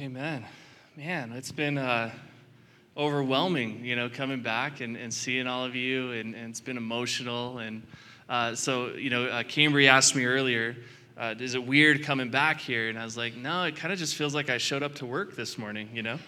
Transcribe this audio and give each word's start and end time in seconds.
Amen. 0.00 0.44
Man, 0.96 1.32
it's 1.32 1.50
been 1.50 1.76
uh, 1.76 2.12
overwhelming, 2.96 3.84
you 3.84 3.96
know, 3.96 4.08
coming 4.08 4.42
back 4.42 4.80
and, 4.80 4.96
and 4.96 5.12
seeing 5.12 5.48
all 5.48 5.64
of 5.64 5.74
you, 5.74 6.12
and, 6.12 6.36
and 6.36 6.50
it's 6.50 6.60
been 6.60 6.76
emotional. 6.76 7.58
And 7.58 7.82
uh, 8.28 8.54
so, 8.54 8.90
you 8.90 9.10
know, 9.10 9.24
uh, 9.24 9.42
Cambry 9.42 9.88
asked 9.88 10.14
me 10.14 10.24
earlier, 10.24 10.76
uh, 11.16 11.34
is 11.40 11.56
it 11.56 11.66
weird 11.66 12.04
coming 12.04 12.30
back 12.30 12.60
here? 12.60 12.88
And 12.88 12.96
I 12.96 13.04
was 13.04 13.16
like, 13.16 13.34
no, 13.34 13.64
it 13.64 13.74
kind 13.74 13.92
of 13.92 13.98
just 13.98 14.14
feels 14.14 14.36
like 14.36 14.50
I 14.50 14.58
showed 14.58 14.84
up 14.84 14.94
to 14.96 15.06
work 15.06 15.34
this 15.34 15.58
morning, 15.58 15.88
you 15.92 16.04
know? 16.04 16.20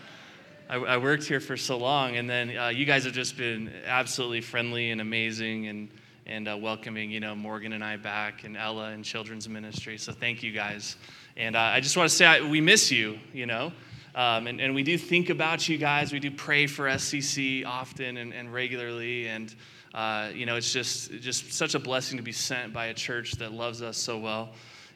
I, 0.69 0.75
I 0.75 0.97
worked 0.97 1.23
here 1.23 1.39
for 1.39 1.57
so 1.57 1.79
long, 1.79 2.17
and 2.17 2.29
then 2.29 2.57
uh, 2.57 2.69
you 2.69 2.85
guys 2.85 3.05
have 3.05 3.13
just 3.13 3.37
been 3.37 3.73
absolutely 3.87 4.41
friendly 4.41 4.91
and 4.91 5.01
amazing 5.01 5.69
and, 5.69 5.89
and 6.27 6.49
uh, 6.49 6.57
welcoming, 6.57 7.13
you 7.13 7.21
know, 7.21 7.37
Morgan 7.37 7.73
and 7.73 7.85
I 7.85 7.99
back, 7.99 8.43
and 8.43 8.57
Ella 8.57 8.87
and 8.87 9.05
children's 9.05 9.49
ministry. 9.49 9.97
So 9.97 10.11
thank 10.11 10.43
you 10.43 10.51
guys. 10.51 10.97
And 11.37 11.57
uh, 11.57 11.61
I 11.61 11.81
just 11.81 11.97
want 11.97 12.11
to 12.11 12.15
say 12.15 12.27
I, 12.27 12.41
we 12.41 12.61
miss 12.61 12.91
you, 12.91 13.19
you 13.33 13.47
know. 13.47 13.73
Um, 14.15 14.47
and, 14.47 14.61
and 14.61 14.75
we 14.75 14.83
do 14.83 14.99
think 14.99 15.31
about 15.31 15.69
you 15.69 15.79
guys. 15.79 16.13
We 16.13 16.19
do 16.19 16.31
pray 16.31 16.67
for 16.67 16.87
SCC 16.87 17.65
often 17.65 18.17
and, 18.17 18.35
and 18.35 18.53
regularly. 18.53 19.29
And, 19.29 19.55
uh, 19.95 20.31
you 20.35 20.47
know, 20.47 20.57
it's 20.57 20.73
just, 20.73 21.13
just 21.21 21.53
such 21.53 21.75
a 21.75 21.79
blessing 21.79 22.17
to 22.17 22.23
be 22.23 22.33
sent 22.33 22.73
by 22.73 22.87
a 22.87 22.95
church 22.95 23.33
that 23.33 23.53
loves 23.53 23.83
us 23.83 23.97
so 23.97 24.19
well. 24.19 24.51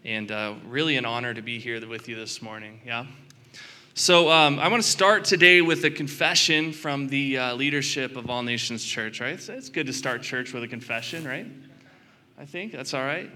And 0.05 0.31
uh, 0.31 0.55
really 0.67 0.97
an 0.97 1.07
honor 1.07 1.33
to 1.33 1.43
be 1.43 1.59
here 1.59 1.87
with 1.87 2.09
you 2.09 2.17
this 2.17 2.43
morning. 2.43 2.81
Yeah? 2.85 3.07
So 3.95 4.29
um, 4.29 4.59
I 4.59 4.67
want 4.67 4.83
to 4.83 4.89
start 4.89 5.25
today 5.25 5.63
with 5.63 5.85
a 5.85 5.91
confession 5.91 6.73
from 6.73 7.07
the 7.07 7.39
uh, 7.39 7.55
leadership 7.55 8.17
of 8.17 8.29
All 8.29 8.43
Nations 8.43 8.85
Church, 8.85 9.21
right? 9.21 9.41
So 9.41 9.55
it's 9.55 9.69
good 9.69 9.87
to 9.87 9.93
start 9.93 10.23
church 10.23 10.53
with 10.53 10.65
a 10.65 10.69
confession, 10.69 11.25
right? 11.25 11.47
I 12.37 12.45
think 12.45 12.73
that's 12.73 12.93
all 12.93 13.05
right. 13.05 13.31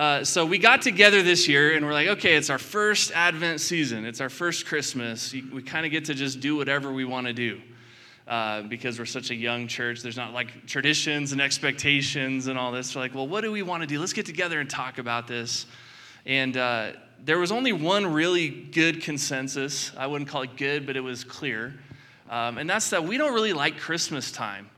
Uh, 0.00 0.24
so 0.24 0.46
we 0.46 0.56
got 0.56 0.80
together 0.80 1.22
this 1.22 1.46
year 1.46 1.76
and 1.76 1.84
we're 1.84 1.92
like, 1.92 2.08
okay, 2.08 2.34
it's 2.34 2.48
our 2.48 2.56
first 2.56 3.12
Advent 3.12 3.60
season. 3.60 4.06
It's 4.06 4.22
our 4.22 4.30
first 4.30 4.64
Christmas. 4.64 5.34
We 5.34 5.60
kind 5.60 5.84
of 5.84 5.92
get 5.92 6.06
to 6.06 6.14
just 6.14 6.40
do 6.40 6.56
whatever 6.56 6.90
we 6.90 7.04
want 7.04 7.26
to 7.26 7.34
do 7.34 7.60
uh, 8.26 8.62
because 8.62 8.98
we're 8.98 9.04
such 9.04 9.30
a 9.30 9.34
young 9.34 9.66
church. 9.68 10.00
There's 10.00 10.16
not 10.16 10.32
like 10.32 10.66
traditions 10.66 11.32
and 11.32 11.40
expectations 11.42 12.46
and 12.46 12.58
all 12.58 12.72
this. 12.72 12.96
We're 12.96 13.02
like, 13.02 13.14
well, 13.14 13.28
what 13.28 13.42
do 13.42 13.52
we 13.52 13.60
want 13.60 13.82
to 13.82 13.86
do? 13.86 14.00
Let's 14.00 14.14
get 14.14 14.24
together 14.24 14.58
and 14.58 14.70
talk 14.70 14.96
about 14.96 15.28
this. 15.28 15.66
And 16.24 16.56
uh, 16.56 16.92
there 17.22 17.38
was 17.38 17.52
only 17.52 17.74
one 17.74 18.10
really 18.10 18.48
good 18.48 19.02
consensus. 19.02 19.92
I 19.98 20.06
wouldn't 20.06 20.30
call 20.30 20.40
it 20.40 20.56
good, 20.56 20.86
but 20.86 20.96
it 20.96 21.02
was 21.02 21.24
clear. 21.24 21.74
Um, 22.30 22.56
and 22.56 22.70
that's 22.70 22.88
that 22.88 23.04
we 23.04 23.18
don't 23.18 23.34
really 23.34 23.52
like 23.52 23.76
Christmas 23.76 24.32
time 24.32 24.70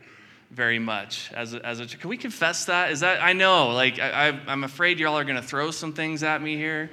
very 0.53 0.79
much 0.79 1.31
as 1.33 1.55
a, 1.55 1.67
as 1.67 1.81
a 1.81 1.87
can 1.87 2.11
we 2.11 2.17
confess 2.17 2.67
that? 2.67 2.93
Is 2.93 3.01
that 3.01 3.23
i 3.23 3.33
know 3.33 3.71
like 3.71 3.99
I, 3.99 4.39
i'm 4.47 4.65
afraid 4.65 5.01
y'all 5.01 5.19
are 5.19 5.25
going 5.25 5.41
to 5.41 5.47
throw 5.47 5.71
some 5.71 5.95
things 5.95 6.23
at 6.23 6.43
me 6.43 6.57
here 6.57 6.91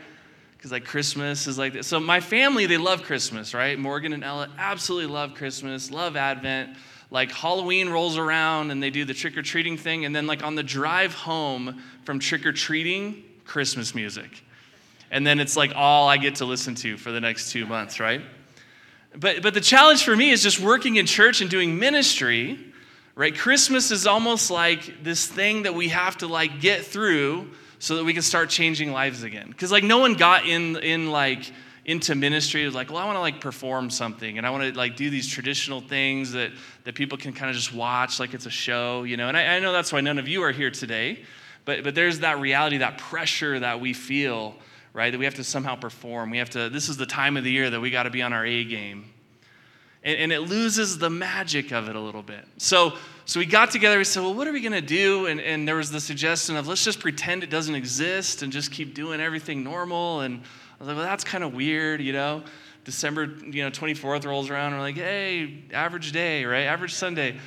because 0.56 0.72
like 0.72 0.86
christmas 0.86 1.46
is 1.46 1.58
like 1.58 1.74
this. 1.74 1.88
so 1.88 2.00
my 2.00 2.22
family 2.22 2.66
they 2.66 2.78
love 2.78 3.04
christmas 3.04 3.54
right? 3.54 3.78
Morgan 3.78 4.14
and 4.14 4.24
ella 4.24 4.50
absolutely 4.58 5.12
love 5.14 5.34
christmas 5.34 5.92
love 5.92 6.16
advent. 6.16 6.78
Like 7.12 7.32
halloween 7.32 7.90
rolls 7.90 8.18
around 8.18 8.72
and 8.72 8.82
they 8.82 8.92
do 8.92 9.04
the 9.04 9.14
trick-or-treating 9.14 9.78
thing 9.78 10.06
and 10.06 10.16
then 10.16 10.26
like 10.26 10.42
on 10.44 10.56
the 10.56 10.64
drive 10.64 11.14
home 11.14 11.82
from 12.06 12.20
trick-or-treating 12.20 13.24
christmas 13.46 13.94
music. 13.94 14.44
And 15.12 15.28
then 15.28 15.40
it's 15.40 15.58
like 15.58 15.74
all 15.76 16.08
i 16.08 16.16
get 16.16 16.36
to 16.36 16.46
listen 16.46 16.76
to 16.76 16.96
for 16.96 17.12
the 17.12 17.20
next 17.20 17.52
two 17.52 17.66
months 17.66 18.00
right? 18.00 18.22
But 19.18 19.42
but 19.42 19.54
the 19.54 19.62
challenge 19.62 20.06
for 20.06 20.16
me 20.16 20.30
is 20.30 20.42
just 20.42 20.62
working 20.62 20.96
in 20.96 21.06
church 21.06 21.42
and 21.42 21.50
doing 21.50 21.78
ministry 21.78 22.68
right? 23.20 23.38
Christmas 23.38 23.92
is 23.92 24.08
almost 24.08 24.50
like 24.50 25.04
this 25.04 25.28
thing 25.28 25.64
that 25.64 25.74
we 25.74 25.90
have 25.90 26.18
to 26.20 26.28
like 26.28 26.62
get 26.62 26.86
through 26.86 27.50
so 27.78 27.98
that 27.98 28.06
we 28.06 28.14
can 28.14 28.22
start 28.22 28.50
changing 28.50 28.94
lives 28.94 29.24
again. 29.24 29.50
Because 29.50 29.74
like 29.74 29.84
no 29.84 29.98
one 29.98 30.14
got 30.14 30.46
in 30.46 30.78
in 30.78 31.12
like 31.12 31.52
into 31.84 32.16
ministry 32.16 32.64
is 32.64 32.74
like, 32.74 32.90
well, 32.90 33.00
I 33.00 33.06
want 33.06 33.18
to 33.18 33.20
like 33.20 33.42
perform 33.42 33.90
something 33.90 34.38
and 34.38 34.48
I 34.48 34.52
want 34.52 34.72
to 34.72 34.78
like 34.78 34.96
do 34.96 35.10
these 35.10 35.28
traditional 35.28 35.82
things 35.82 36.32
that 36.32 36.52
that 36.86 36.96
people 36.96 37.18
can 37.18 37.34
kind 37.34 37.50
of 37.50 37.58
just 37.58 37.74
watch 37.74 38.22
like 38.22 38.34
it's 38.34 38.46
a 38.46 38.50
show, 38.50 39.04
you 39.04 39.18
know. 39.18 39.28
And 39.28 39.36
I, 39.36 39.58
I 39.58 39.60
know 39.60 39.74
that's 39.74 39.92
why 39.92 40.00
none 40.00 40.18
of 40.18 40.30
you 40.30 40.42
are 40.44 40.54
here 40.54 40.72
today, 40.72 41.26
but 41.66 41.84
but 41.84 41.96
there's 41.96 42.20
that 42.20 42.40
reality, 42.40 42.78
that 42.78 43.00
pressure 43.00 43.60
that 43.60 43.82
we 43.82 43.92
feel, 43.92 44.56
right? 44.94 45.12
That 45.12 45.18
we 45.18 45.26
have 45.26 45.36
to 45.36 45.44
somehow 45.44 45.76
perform. 45.76 46.30
We 46.30 46.38
have 46.38 46.52
to. 46.52 46.70
This 46.70 46.88
is 46.88 46.96
the 46.96 47.06
time 47.06 47.36
of 47.36 47.44
the 47.44 47.52
year 47.52 47.70
that 47.70 47.82
we 47.82 47.90
got 47.90 48.04
to 48.04 48.12
be 48.12 48.22
on 48.22 48.32
our 48.32 48.46
A 48.46 48.64
game 48.64 49.12
and, 50.04 50.18
and 50.18 50.32
it 50.32 50.42
loses 50.42 50.98
the 50.98 51.10
magic 51.10 51.72
of 51.72 51.90
it 51.90 51.96
a 51.96 52.00
little 52.00 52.24
bit. 52.24 52.46
So, 52.58 52.94
so 53.30 53.40
we 53.40 53.46
got 53.46 53.70
together, 53.70 54.00
we 54.00 54.06
said, 54.06 54.24
well, 54.24 54.34
what 54.34 54.48
are 54.48 54.52
we 54.52 54.60
going 54.60 54.72
to 54.72 54.82
do? 54.82 55.28
And, 55.28 55.40
and 55.40 55.68
there 55.68 55.76
was 55.76 55.92
the 55.92 56.00
suggestion 56.00 56.56
of 56.56 56.68
let's 56.68 56.84
just 56.84 57.00
pretend 57.00 57.44
it 57.44 57.52
doesn't 57.52 57.76
exist 57.76 58.42
and 58.42 58.52
just 58.52 58.72
keep 58.72 58.96
doing 58.96 59.22
everything 59.22 59.64
normal. 59.64 60.22
And 60.22 60.38
I 60.38 60.80
was 60.80 60.88
like, 60.88 60.98
well, 60.98 61.06
that's 61.06 61.24
kind 61.24 61.44
of 61.44 61.54
weird, 61.54 62.02
you 62.02 62.12
know? 62.12 62.42
December, 62.86 63.26
you 63.26 63.64
know, 63.64 63.70
24th 63.70 64.26
rolls 64.26 64.50
around, 64.50 64.74
we're 64.74 64.80
like, 64.80 64.96
hey, 64.96 65.62
average 65.72 66.12
day, 66.12 66.44
right? 66.44 66.64
Average 66.64 66.96
Sunday. 66.96 67.38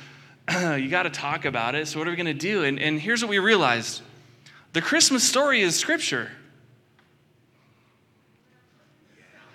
you 0.49 0.87
got 0.87 1.03
to 1.03 1.09
talk 1.09 1.43
about 1.43 1.75
it. 1.75 1.89
So 1.89 1.99
what 1.99 2.07
are 2.07 2.11
we 2.11 2.15
going 2.15 2.27
to 2.27 2.33
do? 2.33 2.63
And, 2.63 2.79
and 2.79 2.97
here's 2.97 3.21
what 3.21 3.29
we 3.29 3.39
realized. 3.39 4.03
The 4.71 4.81
Christmas 4.81 5.21
story 5.21 5.59
is 5.59 5.77
scripture. 5.77 6.31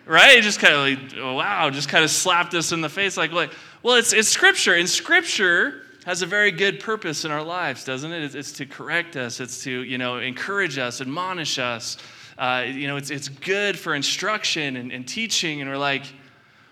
right? 0.04 0.36
It 0.36 0.42
just 0.42 0.60
kind 0.60 0.74
of 0.74 0.80
like, 0.80 1.18
oh, 1.18 1.36
wow, 1.36 1.70
just 1.70 1.88
kind 1.88 2.04
of 2.04 2.10
slapped 2.10 2.52
us 2.52 2.70
in 2.70 2.82
the 2.82 2.90
face 2.90 3.16
like, 3.16 3.32
like 3.32 3.50
well, 3.82 3.94
it's, 3.94 4.12
it's 4.12 4.28
scripture, 4.28 4.74
and 4.74 4.86
scripture 4.86 5.84
has 6.08 6.22
a 6.22 6.26
very 6.26 6.50
good 6.50 6.80
purpose 6.80 7.26
in 7.26 7.30
our 7.30 7.42
lives, 7.42 7.84
doesn't 7.84 8.10
it? 8.10 8.34
It's, 8.34 8.52
to 8.52 8.64
correct 8.64 9.14
us, 9.14 9.40
it's 9.40 9.62
to, 9.64 9.82
you 9.82 9.98
know, 9.98 10.16
encourage 10.16 10.78
us, 10.78 11.02
admonish 11.02 11.58
us. 11.58 11.98
Uh, 12.38 12.64
you 12.66 12.86
know, 12.86 12.96
it's, 12.96 13.10
it's 13.10 13.28
good 13.28 13.78
for 13.78 13.94
instruction 13.94 14.76
and, 14.76 14.90
and 14.90 15.06
teaching, 15.06 15.60
and 15.60 15.68
we're 15.68 15.76
like, 15.76 16.06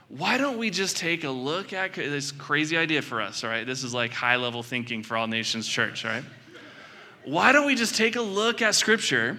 why 0.09 0.39
don't 0.39 0.57
we 0.57 0.71
just 0.71 0.97
take 0.97 1.25
a 1.25 1.31
look 1.31 1.75
at 1.75 1.93
this 1.93 2.33
crazy 2.33 2.79
idea 2.79 3.03
for 3.03 3.21
us, 3.21 3.45
all 3.45 3.51
right? 3.51 3.67
This 3.67 3.85
is 3.85 3.93
like 3.93 4.11
high 4.11 4.37
level 4.37 4.63
thinking 4.63 5.03
for 5.03 5.19
All 5.19 5.27
Nations 5.27 5.69
Church, 5.69 6.03
right? 6.03 6.25
Why 7.27 7.53
don't 7.53 7.67
we 7.67 7.75
just 7.75 7.95
take 7.95 8.17
a 8.17 8.23
look 8.23 8.63
at 8.63 8.75
Scripture 8.75 9.39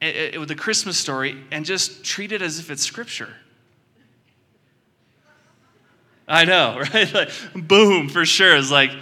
with 0.00 0.46
the 0.46 0.54
Christmas 0.54 0.96
story 0.96 1.42
and 1.50 1.64
just 1.64 2.04
treat 2.04 2.30
it 2.30 2.40
as 2.40 2.60
if 2.60 2.70
it's 2.70 2.84
scripture. 2.84 3.34
I 6.28 6.44
know, 6.44 6.78
right? 6.94 7.12
Like, 7.12 7.30
boom, 7.54 8.08
for 8.08 8.24
sure. 8.24 8.56
It's 8.56 8.70
like, 8.70 8.92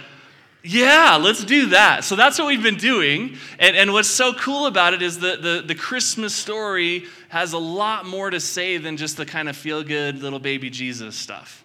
yeah, 0.63 1.17
let's 1.21 1.43
do 1.43 1.67
that. 1.67 2.03
So 2.03 2.15
that's 2.15 2.39
what 2.39 2.47
we've 2.47 2.63
been 2.63 2.77
doing. 2.77 3.37
And, 3.59 3.75
and 3.75 3.93
what's 3.93 4.09
so 4.09 4.33
cool 4.33 4.65
about 4.65 4.93
it 4.93 5.01
is 5.01 5.19
that 5.19 5.41
the, 5.41 5.63
the 5.65 5.75
Christmas 5.75 6.33
story 6.33 7.05
has 7.29 7.53
a 7.53 7.57
lot 7.57 8.05
more 8.05 8.29
to 8.29 8.39
say 8.39 8.77
than 8.77 8.97
just 8.97 9.17
the 9.17 9.25
kind 9.25 9.49
of 9.49 9.55
feel 9.55 9.83
good 9.83 10.21
little 10.21 10.39
baby 10.39 10.69
Jesus 10.69 11.15
stuff 11.15 11.63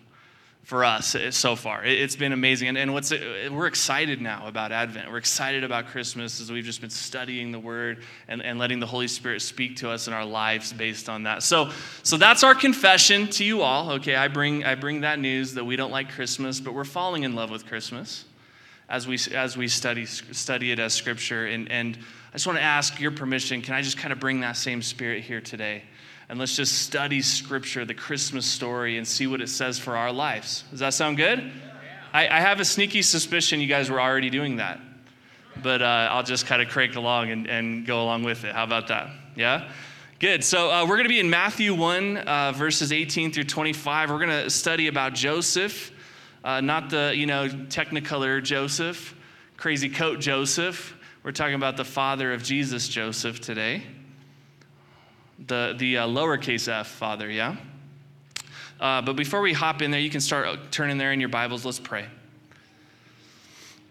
for 0.72 0.87
us 0.87 1.15
eh, 1.15 1.31
so 1.31 1.55
far. 1.55 1.84
It's 1.84 2.16
been 2.16 2.33
amazing. 2.33 2.69
And, 2.69 2.78
and 2.78 2.94
what's 2.94 3.12
eh, 3.12 3.49
we're 3.50 3.66
excited 3.66 4.22
now 4.22 4.47
about 4.47 4.72
Advent. 4.72 5.10
We're 5.10 5.19
excited 5.19 5.65
about 5.65 5.88
Christmas 5.88 6.41
as 6.41 6.50
we've 6.50 6.65
just 6.65 6.81
been 6.81 6.88
studying 6.88 7.53
the 7.53 7.59
Word 7.59 8.03
and, 8.27 8.43
and 8.43 8.59
letting 8.59 8.81
the 8.81 8.87
Holy 8.87 9.06
Spirit 9.06 9.43
speak 9.43 9.77
to 9.77 9.91
us 9.91 10.09
in 10.09 10.15
our 10.15 10.25
lives 10.25 10.72
based 10.72 11.11
on 11.11 11.25
that. 11.25 11.43
So, 11.43 11.69
so 12.03 12.16
that's 12.16 12.43
our 12.43 12.55
confession 12.55 13.28
to 13.32 13.44
you 13.44 13.61
all. 13.61 13.91
Okay, 13.91 14.16
I 14.16 14.28
bring, 14.28 14.65
I 14.65 14.75
bring 14.75 15.03
that 15.03 15.19
news 15.19 15.53
that 15.53 15.65
we 15.65 15.77
don't 15.77 15.91
like 15.91 16.09
Christmas, 16.09 16.59
but 16.59 16.72
we're 16.72 16.84
falling 16.84 17.25
in 17.25 17.34
love 17.34 17.50
with 17.50 17.66
Christmas 17.66 18.25
as 18.88 19.06
we, 19.06 19.19
as 19.34 19.59
we 19.59 19.69
study, 19.69 20.06
study 20.06 20.72
it 20.72 20.78
as 20.78 20.94
Scripture. 20.94 21.49
And, 21.49 21.71
and 21.71 21.99
I 22.31 22.37
just 22.37 22.47
want 22.47 22.59
to 22.59 22.65
ask 22.65 22.99
your 22.99 23.11
permission. 23.11 23.61
Can 23.61 23.75
I 23.75 23.82
just 23.82 23.99
kind 23.99 24.11
of 24.11 24.19
bring 24.19 24.41
that 24.41 24.56
same 24.56 24.81
spirit 24.81 25.22
here 25.22 25.43
today? 25.43 25.82
And 26.32 26.41
let's 26.41 26.56
just 26.56 26.78
study 26.78 27.20
scripture, 27.20 27.84
the 27.84 27.93
Christmas 27.93 28.47
story, 28.47 28.97
and 28.97 29.06
see 29.06 29.26
what 29.26 29.43
it 29.43 29.50
says 29.50 29.78
for 29.78 29.98
our 29.98 30.10
lives. 30.10 30.65
Does 30.70 30.81
that 30.81 30.94
sound 30.94 31.19
good? 31.19 31.53
I, 32.15 32.26
I 32.26 32.41
have 32.41 32.59
a 32.59 32.65
sneaky 32.65 33.03
suspicion 33.03 33.60
you 33.60 33.66
guys 33.66 33.91
were 33.91 34.00
already 34.00 34.31
doing 34.31 34.56
that, 34.56 34.81
but 35.62 35.82
uh, 35.82 36.09
I'll 36.10 36.22
just 36.22 36.47
kind 36.47 36.62
of 36.62 36.70
crank 36.70 36.97
along 36.97 37.31
and, 37.31 37.47
and 37.47 37.84
go 37.84 38.03
along 38.03 38.22
with 38.22 38.44
it. 38.44 38.54
How 38.54 38.65
about 38.65 38.88
that? 38.88 39.10
Yeah? 39.37 39.70
Good. 40.20 40.43
So 40.43 40.70
uh, 40.70 40.87
we're 40.88 40.97
going 40.97 41.04
to 41.04 41.10
be 41.10 41.20
in 41.20 41.28
Matthew 41.28 41.75
1, 41.75 42.16
uh, 42.16 42.53
verses 42.53 42.93
18 42.93 43.31
through 43.31 43.44
25. 43.44 44.08
We're 44.08 44.17
going 44.17 44.31
to 44.31 44.49
study 44.49 44.87
about 44.87 45.12
Joseph, 45.12 45.93
uh, 46.43 46.62
not 46.62 46.88
the, 46.88 47.12
you 47.14 47.26
know, 47.26 47.46
technicolor 47.46 48.43
Joseph, 48.43 49.14
crazy 49.58 49.90
coat 49.90 50.19
Joseph. 50.19 50.96
We're 51.25 51.32
talking 51.32 51.56
about 51.56 51.76
the 51.76 51.85
father 51.85 52.32
of 52.32 52.43
Jesus, 52.43 52.88
Joseph, 52.88 53.38
today 53.38 53.82
the, 55.47 55.75
the 55.79 55.99
uh, 55.99 56.06
lowercase 56.06 56.69
f, 56.69 56.87
Father, 56.87 57.31
yeah? 57.31 57.56
Uh, 58.81 59.00
but 59.03 59.15
before 59.15 59.41
we 59.41 59.53
hop 59.53 59.83
in 59.83 59.91
there, 59.91 60.00
you 60.00 60.11
can 60.11 60.21
start 60.21 60.59
turning 60.71 60.99
there 60.99 61.12
in 61.12 61.21
your 61.21 61.29
Bibles. 61.29 61.65
Let's 61.65 61.79
pray. 61.79 62.06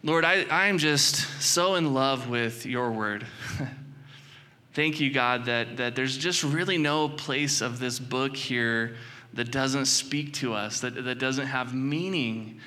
Lord, 0.04 0.26
I, 0.26 0.46
I'm 0.50 0.78
just 0.78 1.16
so 1.42 1.76
in 1.76 1.94
love 1.94 2.28
with 2.28 2.66
your 2.66 2.92
word. 2.92 3.26
Thank 4.74 5.00
you, 5.00 5.12
God, 5.12 5.46
that, 5.46 5.78
that 5.78 5.96
there's 5.96 6.18
just 6.18 6.44
really 6.44 6.78
no 6.78 7.08
place 7.08 7.62
of 7.62 7.80
this 7.80 8.00
book 8.00 8.36
here 8.36 8.96
that 9.34 9.52
doesn't 9.52 9.86
speak 9.86 10.34
to 10.36 10.54
us, 10.54 10.80
that, 10.82 11.04
that 11.06 11.20
doesn't 11.20 11.48
have 11.48 11.74
meaning, 11.74 12.60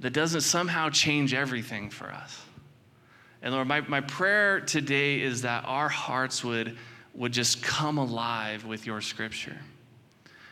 that 0.00 0.12
doesn't 0.12 0.42
somehow 0.42 0.88
change 0.88 1.34
everything 1.34 1.90
for 1.90 2.10
us. 2.10 2.40
And 3.42 3.54
Lord, 3.54 3.68
my, 3.68 3.80
my 3.82 4.00
prayer 4.00 4.60
today 4.60 5.20
is 5.20 5.42
that 5.42 5.64
our 5.66 5.88
hearts 5.88 6.42
would 6.44 6.76
would 7.18 7.32
just 7.32 7.62
come 7.62 7.98
alive 7.98 8.64
with 8.64 8.86
your 8.86 9.00
scripture. 9.00 9.56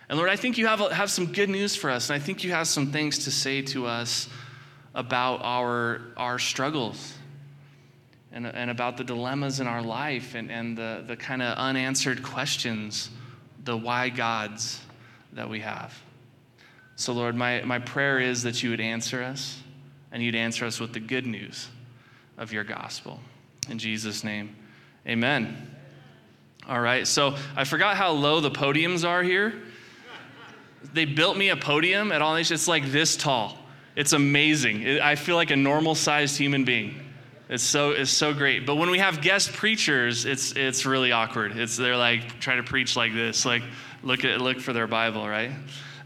And 0.09 0.19
Lord, 0.19 0.29
I 0.29 0.37
think 0.37 0.59
you 0.59 0.67
have, 0.67 0.81
have 0.91 1.11
some 1.11 1.27
good 1.27 1.49
news 1.49 1.77
for 1.77 1.91
us, 1.91 2.11
and 2.11 2.21
I 2.21 2.25
think 2.25 2.43
you 2.43 2.51
have 2.51 2.67
some 2.67 2.91
things 2.91 3.25
to 3.25 3.31
say 3.31 3.63
to 3.63 3.87
us 3.87 4.29
about 4.95 5.41
our, 5.43 6.01
our 6.17 6.39
struggles 6.41 7.15
and, 8.33 8.47
and 8.47 8.69
about 8.69 8.97
the 8.97 9.05
dilemmas 9.05 9.61
in 9.61 9.69
our 9.69 9.81
life 9.81 10.35
and, 10.35 10.51
and 10.51 10.77
the, 10.77 11.05
the 11.07 11.17
kind 11.17 11.41
of 11.41 11.57
unanswered 11.57 12.23
questions, 12.23 13.11
the 13.65 13.77
why 13.77 14.09
gods 14.09 14.81
that 15.35 15.49
we 15.49 15.61
have. 15.61 15.97
So, 16.97 17.13
Lord, 17.13 17.37
my, 17.37 17.63
my 17.63 17.79
prayer 17.79 18.19
is 18.19 18.43
that 18.43 18.63
you 18.63 18.71
would 18.71 18.81
answer 18.81 19.23
us 19.23 19.61
and 20.11 20.21
you'd 20.23 20.35
answer 20.35 20.65
us 20.65 20.81
with 20.81 20.93
the 20.93 21.01
good 21.01 21.27
news 21.27 21.69
of 22.39 22.53
your 22.53 22.65
gospel. 22.65 23.21
In 23.69 23.79
Jesus' 23.79 24.25
name, 24.25 24.57
amen. 25.07 25.76
All 26.69 26.81
right, 26.81 27.07
so 27.07 27.37
I 27.55 27.63
forgot 27.63 27.97
how 27.97 28.11
low 28.11 28.41
the 28.41 28.51
podiums 28.51 29.09
are 29.09 29.23
here. 29.23 29.55
They 30.93 31.05
built 31.05 31.37
me 31.37 31.51
a 31.51 31.57
podium 31.57 32.11
at 32.11 32.23
All 32.23 32.35
Nations. 32.35 32.61
It's 32.61 32.69
like 32.69 32.91
this 32.91 33.17
tall. 33.17 33.57
It's 33.95 34.13
amazing. 34.13 35.01
I 35.01 35.15
feel 35.15 35.37
like 35.37 35.51
a 35.51 35.57
normal 35.57 35.95
sized 35.95 36.37
human 36.37 36.65
being. 36.65 37.01
It's 37.49 37.63
so, 37.63 37.93
it's 37.93 38.11
so 38.11 38.35
great. 38.35 38.67
But 38.67 38.77
when 38.77 38.91
we 38.91 38.99
have 38.99 39.21
guest 39.21 39.53
preachers, 39.53 40.25
it's, 40.25 40.53
it's 40.53 40.85
really 40.85 41.13
awkward. 41.13 41.57
It's, 41.57 41.77
they're 41.77 41.97
like 41.97 42.41
trying 42.41 42.57
to 42.57 42.69
preach 42.69 42.97
like 42.97 43.13
this, 43.15 43.47
like 43.47 43.63
look, 44.03 44.25
at, 44.25 44.41
look 44.41 44.59
for 44.59 44.73
their 44.73 44.89
Bible, 44.89 45.29
right? 45.29 45.53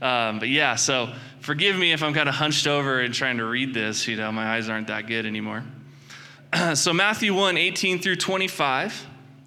Um, 0.02 0.38
but 0.38 0.48
yeah, 0.48 0.74
so 0.74 1.12
forgive 1.40 1.76
me 1.76 1.92
if 1.92 2.02
I'm 2.02 2.12
kind 2.12 2.28
of 2.28 2.34
hunched 2.34 2.66
over 2.66 3.00
and 3.00 3.14
trying 3.14 3.38
to 3.38 3.44
read 3.44 3.72
this. 3.72 4.06
You 4.06 4.16
know, 4.16 4.30
my 4.30 4.56
eyes 4.56 4.68
aren't 4.68 4.88
that 4.88 5.06
good 5.06 5.24
anymore. 5.24 5.64
so 6.74 6.92
Matthew 6.92 7.34
1 7.34 7.56
18 7.56 8.00
through 8.00 8.16
25. 8.16 9.06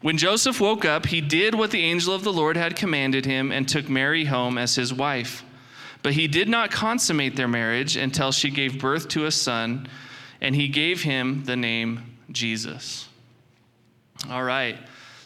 When 0.00 0.16
Joseph 0.16 0.60
woke 0.60 0.84
up, 0.84 1.06
he 1.06 1.20
did 1.20 1.54
what 1.54 1.72
the 1.72 1.84
angel 1.84 2.14
of 2.14 2.22
the 2.22 2.32
Lord 2.32 2.56
had 2.56 2.76
commanded 2.76 3.26
him 3.26 3.50
and 3.50 3.68
took 3.68 3.88
Mary 3.88 4.26
home 4.26 4.56
as 4.56 4.76
his 4.76 4.94
wife. 4.94 5.44
But 6.02 6.12
he 6.12 6.28
did 6.28 6.48
not 6.48 6.70
consummate 6.70 7.34
their 7.34 7.48
marriage 7.48 7.96
until 7.96 8.30
she 8.30 8.50
gave 8.50 8.80
birth 8.80 9.08
to 9.08 9.26
a 9.26 9.32
son, 9.32 9.88
and 10.40 10.54
he 10.54 10.68
gave 10.68 11.02
him 11.02 11.44
the 11.44 11.56
name 11.56 12.16
Jesus. 12.30 13.08
All 14.30 14.44
right. 14.44 14.78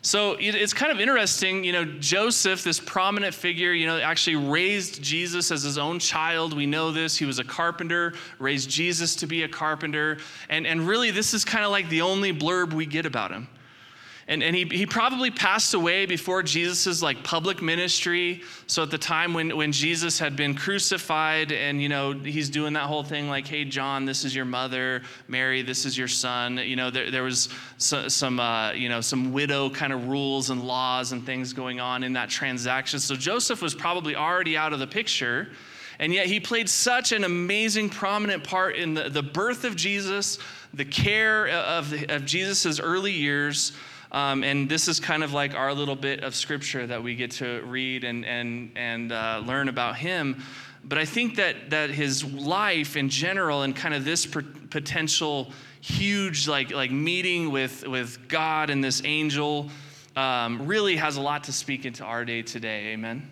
So 0.05 0.37
it's 0.41 0.75
kind 0.75 0.91
of 0.91 0.99
interesting, 1.01 1.63
you 1.63 1.73
know, 1.73 1.85
Joseph, 1.85 2.65
this 2.65 2.81
prominent 2.81 3.35
figure, 3.35 3.73
you 3.73 3.87
know, 3.87 3.99
actually 4.01 4.35
raised 4.35 5.01
Jesus 5.01 5.53
as 5.53 5.63
his 5.63 5.79
own 5.79 6.01
child. 6.01 6.57
We 6.57 6.67
know 6.67 6.91
this. 6.91 7.17
He 7.17 7.25
was 7.25 7.39
a 7.39 7.45
carpenter, 7.45 8.15
raised 8.41 8.69
Jesus 8.69 9.15
to 9.17 9.29
be 9.29 9.45
a 9.45 9.49
carpenter. 9.49 10.19
And, 10.49 10.67
and 10.67 10.89
really, 10.89 11.13
this 11.13 11.35
is 11.35 11.45
kind 11.45 11.65
of 11.65 11.71
like 11.71 11.89
the 11.89 12.03
only 12.03 12.33
blurb 12.33 12.73
we 12.73 12.85
get 12.85 13.07
about 13.07 13.31
him. 13.31 13.47
And, 14.29 14.43
and 14.43 14.55
he, 14.55 14.65
he 14.65 14.87
probably 14.87 15.31
passed 15.33 15.75
away 15.75 16.07
before 16.07 16.45
Jesus' 16.45 17.03
like 17.03 17.25
public 17.25 17.61
ministry. 17.61 18.43
So 18.69 18.85
at 18.85 18.91
the 18.91 18.99
time 18.99 19.35
when, 19.35 19.57
when 19.57 19.73
Jesus 19.73 20.19
had 20.19 20.37
been 20.37 20.55
crucified 20.55 21.51
and, 21.51 21.83
you 21.83 21.89
know, 21.89 22.13
he's 22.13 22.49
doing 22.49 22.73
that 22.75 22.85
whole 22.85 23.03
thing 23.03 23.29
like, 23.29 23.49
hey, 23.49 23.65
John, 23.65 24.05
this 24.05 24.25
is 24.25 24.35
your 24.35 24.45
mother. 24.45 25.03
Mary, 25.27 25.63
this 25.63 25.85
is 25.85 25.99
your 25.99 26.07
son. 26.09 26.59
You 26.59 26.77
know, 26.77 26.89
there, 26.91 27.11
there 27.11 27.25
was 27.25 27.49
so, 27.79 28.07
some, 28.07 28.39
uh, 28.39 28.73
you 28.73 28.89
know, 28.89 29.01
some 29.01 29.33
widow 29.33 29.69
kind 29.71 29.93
of 29.93 30.07
rules 30.07 30.51
and 30.51 30.63
laws 30.63 31.11
and 31.11 31.27
things 31.27 31.53
going 31.53 31.81
on 31.81 32.05
in 32.05 32.13
that 32.13 32.31
transaction. 32.31 33.01
So 33.01 33.17
Joseph 33.17 33.61
was 33.61 33.75
probably 33.75 34.15
already 34.15 34.57
out 34.57 34.73
of 34.73 34.79
the 34.79 34.87
picture. 34.87 35.49
And 35.99 36.13
yet 36.13 36.27
he 36.27 36.41
played 36.41 36.69
such 36.69 37.13
an 37.13 37.25
amazing, 37.25 37.91
prominent 37.91 38.45
part 38.45 38.77
in 38.77 38.95
the, 38.95 39.09
the 39.09 39.23
birth 39.23 39.65
of 39.65 39.77
Jesus, 39.77 40.39
the 40.75 40.85
care 40.85 41.49
of, 41.49 41.93
of 42.09 42.25
Jesus' 42.25 42.81
early 42.81 43.13
years. 43.13 43.73
Um, 44.13 44.45
and 44.45 44.69
this 44.69 44.89
is 44.89 45.01
kind 45.01 45.25
of 45.25 45.33
like 45.33 45.55
our 45.55 45.73
little 45.73 45.97
bit 45.97 46.23
of 46.23 46.35
scripture 46.35 46.87
that 46.87 47.03
we 47.03 47.15
get 47.15 47.31
to 47.33 47.63
read 47.63 48.05
and, 48.05 48.27
and, 48.27 48.71
and 48.77 49.11
uh, 49.11 49.43
learn 49.45 49.69
about 49.69 49.97
him. 49.97 50.43
But 50.85 50.99
I 50.99 51.07
think 51.07 51.37
that, 51.37 51.71
that 51.71 51.91
his 51.91 52.23
life 52.23 52.97
in 52.97 53.09
general 53.09 53.63
and 53.63 53.75
kind 53.75 53.95
of 53.95 54.05
this 54.05 54.27
potential 54.27 55.51
huge 55.81 56.47
like, 56.47 56.71
like 56.73 56.91
meeting 56.91 57.51
with, 57.51 57.89
with 57.89 58.29
God 58.29 58.69
and 58.69 58.85
this 58.85 59.01
angel 59.05 59.71
um, 60.15 60.67
really 60.67 60.97
has 60.97 61.17
a 61.17 61.21
lot 61.23 61.45
to 61.45 61.53
speak 61.53 61.87
into 61.87 62.05
our 62.05 62.27
day 62.27 62.43
today. 62.43 62.89
Amen. 62.89 63.29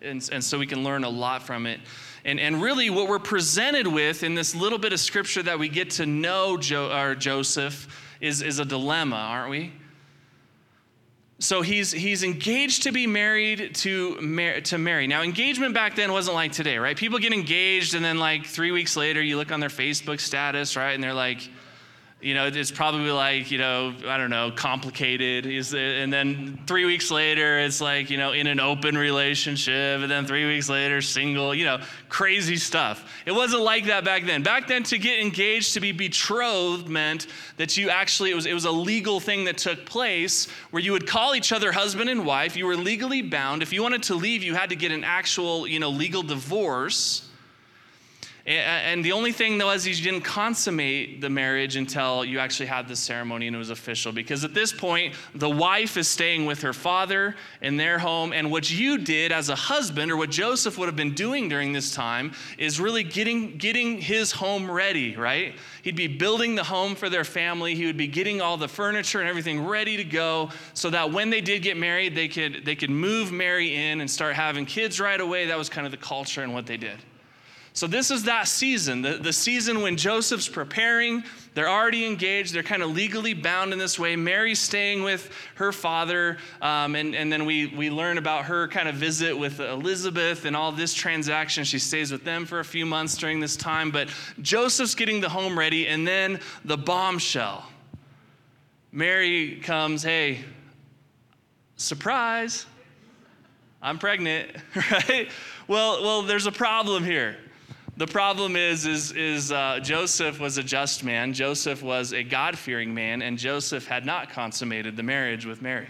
And, 0.00 0.26
and 0.32 0.42
so 0.42 0.58
we 0.58 0.66
can 0.66 0.84
learn 0.84 1.04
a 1.04 1.10
lot 1.10 1.42
from 1.42 1.66
it. 1.66 1.80
And, 2.24 2.40
and 2.40 2.62
really, 2.62 2.88
what 2.88 3.08
we're 3.08 3.18
presented 3.18 3.86
with 3.86 4.22
in 4.22 4.34
this 4.34 4.54
little 4.54 4.78
bit 4.78 4.92
of 4.92 5.00
scripture 5.00 5.42
that 5.42 5.58
we 5.58 5.68
get 5.68 5.90
to 5.90 6.06
know 6.06 6.56
jo- 6.56 7.14
Joseph 7.14 8.14
is, 8.20 8.42
is 8.42 8.58
a 8.58 8.64
dilemma, 8.64 9.16
aren't 9.16 9.50
we? 9.50 9.72
So 11.42 11.60
he's, 11.60 11.90
he's 11.90 12.22
engaged 12.22 12.84
to 12.84 12.92
be 12.92 13.08
married 13.08 13.74
to, 13.74 14.16
Mar- 14.20 14.60
to 14.60 14.78
Mary. 14.78 15.08
Now, 15.08 15.22
engagement 15.22 15.74
back 15.74 15.96
then 15.96 16.12
wasn't 16.12 16.36
like 16.36 16.52
today, 16.52 16.78
right? 16.78 16.96
People 16.96 17.18
get 17.18 17.32
engaged, 17.32 17.96
and 17.96 18.04
then 18.04 18.18
like 18.18 18.46
three 18.46 18.70
weeks 18.70 18.96
later, 18.96 19.20
you 19.20 19.36
look 19.36 19.50
on 19.50 19.58
their 19.58 19.68
Facebook 19.68 20.20
status, 20.20 20.76
right? 20.76 20.92
And 20.92 21.02
they're 21.02 21.12
like, 21.12 21.40
you 22.22 22.34
know, 22.34 22.46
it's 22.46 22.70
probably 22.70 23.10
like, 23.10 23.50
you 23.50 23.58
know, 23.58 23.92
I 24.06 24.16
don't 24.16 24.30
know, 24.30 24.52
complicated. 24.52 25.44
And 25.44 26.12
then 26.12 26.60
three 26.68 26.84
weeks 26.84 27.10
later, 27.10 27.58
it's 27.58 27.80
like, 27.80 28.10
you 28.10 28.16
know, 28.16 28.30
in 28.30 28.46
an 28.46 28.60
open 28.60 28.96
relationship. 28.96 30.00
And 30.00 30.08
then 30.08 30.24
three 30.24 30.46
weeks 30.46 30.68
later, 30.68 31.02
single, 31.02 31.52
you 31.52 31.64
know, 31.64 31.80
crazy 32.08 32.56
stuff. 32.56 33.12
It 33.26 33.32
wasn't 33.32 33.62
like 33.62 33.86
that 33.86 34.04
back 34.04 34.24
then. 34.24 34.44
Back 34.44 34.68
then, 34.68 34.84
to 34.84 34.98
get 34.98 35.18
engaged, 35.18 35.74
to 35.74 35.80
be 35.80 35.90
betrothed 35.90 36.88
meant 36.88 37.26
that 37.56 37.76
you 37.76 37.90
actually, 37.90 38.30
it 38.30 38.36
was, 38.36 38.46
it 38.46 38.54
was 38.54 38.66
a 38.66 38.70
legal 38.70 39.18
thing 39.18 39.44
that 39.46 39.58
took 39.58 39.84
place 39.84 40.46
where 40.70 40.82
you 40.82 40.92
would 40.92 41.08
call 41.08 41.34
each 41.34 41.50
other 41.50 41.72
husband 41.72 42.08
and 42.08 42.24
wife. 42.24 42.56
You 42.56 42.66
were 42.66 42.76
legally 42.76 43.22
bound. 43.22 43.62
If 43.62 43.72
you 43.72 43.82
wanted 43.82 44.04
to 44.04 44.14
leave, 44.14 44.44
you 44.44 44.54
had 44.54 44.70
to 44.70 44.76
get 44.76 44.92
an 44.92 45.02
actual, 45.02 45.66
you 45.66 45.80
know, 45.80 45.90
legal 45.90 46.22
divorce. 46.22 47.28
And 48.44 49.04
the 49.04 49.12
only 49.12 49.30
thing, 49.30 49.56
though, 49.56 49.70
is 49.70 49.86
you 49.86 49.94
didn't 50.10 50.24
consummate 50.24 51.20
the 51.20 51.30
marriage 51.30 51.76
until 51.76 52.24
you 52.24 52.40
actually 52.40 52.66
had 52.66 52.88
the 52.88 52.96
ceremony 52.96 53.46
and 53.46 53.54
it 53.54 53.58
was 53.58 53.70
official. 53.70 54.10
Because 54.10 54.42
at 54.42 54.52
this 54.52 54.72
point, 54.72 55.14
the 55.32 55.48
wife 55.48 55.96
is 55.96 56.08
staying 56.08 56.46
with 56.46 56.60
her 56.62 56.72
father 56.72 57.36
in 57.60 57.76
their 57.76 58.00
home. 58.00 58.32
And 58.32 58.50
what 58.50 58.68
you 58.68 58.98
did 58.98 59.30
as 59.30 59.48
a 59.48 59.54
husband, 59.54 60.10
or 60.10 60.16
what 60.16 60.30
Joseph 60.30 60.76
would 60.76 60.86
have 60.86 60.96
been 60.96 61.14
doing 61.14 61.48
during 61.48 61.72
this 61.72 61.94
time, 61.94 62.32
is 62.58 62.80
really 62.80 63.04
getting, 63.04 63.58
getting 63.58 64.00
his 64.00 64.32
home 64.32 64.68
ready, 64.68 65.14
right? 65.14 65.54
He'd 65.82 65.94
be 65.94 66.08
building 66.08 66.56
the 66.56 66.64
home 66.64 66.96
for 66.96 67.08
their 67.08 67.24
family. 67.24 67.76
He 67.76 67.86
would 67.86 67.96
be 67.96 68.08
getting 68.08 68.40
all 68.40 68.56
the 68.56 68.68
furniture 68.68 69.20
and 69.20 69.28
everything 69.28 69.64
ready 69.64 69.96
to 69.96 70.04
go 70.04 70.50
so 70.74 70.90
that 70.90 71.12
when 71.12 71.30
they 71.30 71.42
did 71.42 71.62
get 71.62 71.76
married, 71.76 72.16
they 72.16 72.26
could, 72.26 72.64
they 72.64 72.74
could 72.74 72.90
move 72.90 73.30
Mary 73.30 73.76
in 73.76 74.00
and 74.00 74.10
start 74.10 74.34
having 74.34 74.66
kids 74.66 74.98
right 74.98 75.20
away. 75.20 75.46
That 75.46 75.58
was 75.58 75.68
kind 75.68 75.86
of 75.86 75.92
the 75.92 75.96
culture 75.96 76.42
and 76.42 76.52
what 76.52 76.66
they 76.66 76.76
did. 76.76 76.98
So, 77.74 77.86
this 77.86 78.10
is 78.10 78.24
that 78.24 78.48
season, 78.48 79.02
the, 79.02 79.14
the 79.14 79.32
season 79.32 79.82
when 79.82 79.96
Joseph's 79.96 80.48
preparing. 80.48 81.24
They're 81.54 81.68
already 81.68 82.06
engaged. 82.06 82.54
They're 82.54 82.62
kind 82.62 82.82
of 82.82 82.90
legally 82.92 83.34
bound 83.34 83.74
in 83.74 83.78
this 83.78 83.98
way. 83.98 84.16
Mary's 84.16 84.58
staying 84.58 85.02
with 85.02 85.30
her 85.56 85.70
father. 85.70 86.38
Um, 86.62 86.94
and, 86.94 87.14
and 87.14 87.30
then 87.30 87.44
we, 87.44 87.66
we 87.66 87.90
learn 87.90 88.16
about 88.16 88.46
her 88.46 88.68
kind 88.68 88.88
of 88.88 88.94
visit 88.94 89.36
with 89.36 89.60
Elizabeth 89.60 90.46
and 90.46 90.56
all 90.56 90.72
this 90.72 90.94
transaction. 90.94 91.64
She 91.64 91.78
stays 91.78 92.10
with 92.10 92.24
them 92.24 92.46
for 92.46 92.60
a 92.60 92.64
few 92.64 92.86
months 92.86 93.18
during 93.18 93.38
this 93.38 93.54
time. 93.54 93.90
But 93.90 94.08
Joseph's 94.40 94.94
getting 94.94 95.20
the 95.20 95.28
home 95.28 95.58
ready. 95.58 95.88
And 95.88 96.08
then 96.08 96.40
the 96.64 96.78
bombshell 96.78 97.66
Mary 98.94 99.56
comes, 99.62 100.02
hey, 100.02 100.44
surprise, 101.76 102.66
I'm 103.80 103.98
pregnant, 103.98 104.50
right? 104.76 105.30
well, 105.66 106.02
well, 106.02 106.22
there's 106.22 106.44
a 106.44 106.52
problem 106.52 107.02
here. 107.02 107.38
The 108.02 108.08
problem 108.08 108.56
is, 108.56 108.84
is, 108.84 109.12
is 109.12 109.52
uh, 109.52 109.78
Joseph 109.80 110.40
was 110.40 110.58
a 110.58 110.62
just 110.64 111.04
man. 111.04 111.32
Joseph 111.32 111.84
was 111.84 112.12
a 112.12 112.24
God 112.24 112.58
fearing 112.58 112.92
man, 112.92 113.22
and 113.22 113.38
Joseph 113.38 113.86
had 113.86 114.04
not 114.04 114.28
consummated 114.30 114.96
the 114.96 115.04
marriage 115.04 115.46
with 115.46 115.62
Mary. 115.62 115.86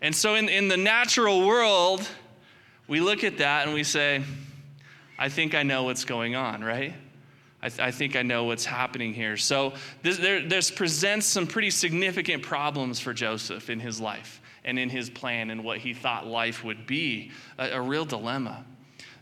And 0.00 0.16
so, 0.16 0.36
in, 0.36 0.48
in 0.48 0.68
the 0.68 0.76
natural 0.78 1.46
world, 1.46 2.08
we 2.88 3.00
look 3.00 3.24
at 3.24 3.36
that 3.36 3.66
and 3.66 3.74
we 3.74 3.84
say, 3.84 4.24
I 5.18 5.28
think 5.28 5.54
I 5.54 5.64
know 5.64 5.82
what's 5.82 6.06
going 6.06 6.34
on, 6.34 6.64
right? 6.64 6.94
I, 7.60 7.68
th- 7.68 7.80
I 7.80 7.90
think 7.90 8.16
I 8.16 8.22
know 8.22 8.44
what's 8.44 8.64
happening 8.64 9.12
here. 9.12 9.36
So, 9.36 9.74
this, 10.00 10.16
there, 10.16 10.48
this 10.48 10.70
presents 10.70 11.26
some 11.26 11.46
pretty 11.46 11.72
significant 11.72 12.42
problems 12.42 13.00
for 13.00 13.12
Joseph 13.12 13.68
in 13.68 13.80
his 13.80 14.00
life 14.00 14.40
and 14.64 14.78
in 14.78 14.88
his 14.88 15.10
plan 15.10 15.50
and 15.50 15.62
what 15.62 15.76
he 15.76 15.92
thought 15.92 16.26
life 16.26 16.64
would 16.64 16.86
be 16.86 17.32
a, 17.58 17.72
a 17.72 17.80
real 17.82 18.06
dilemma. 18.06 18.64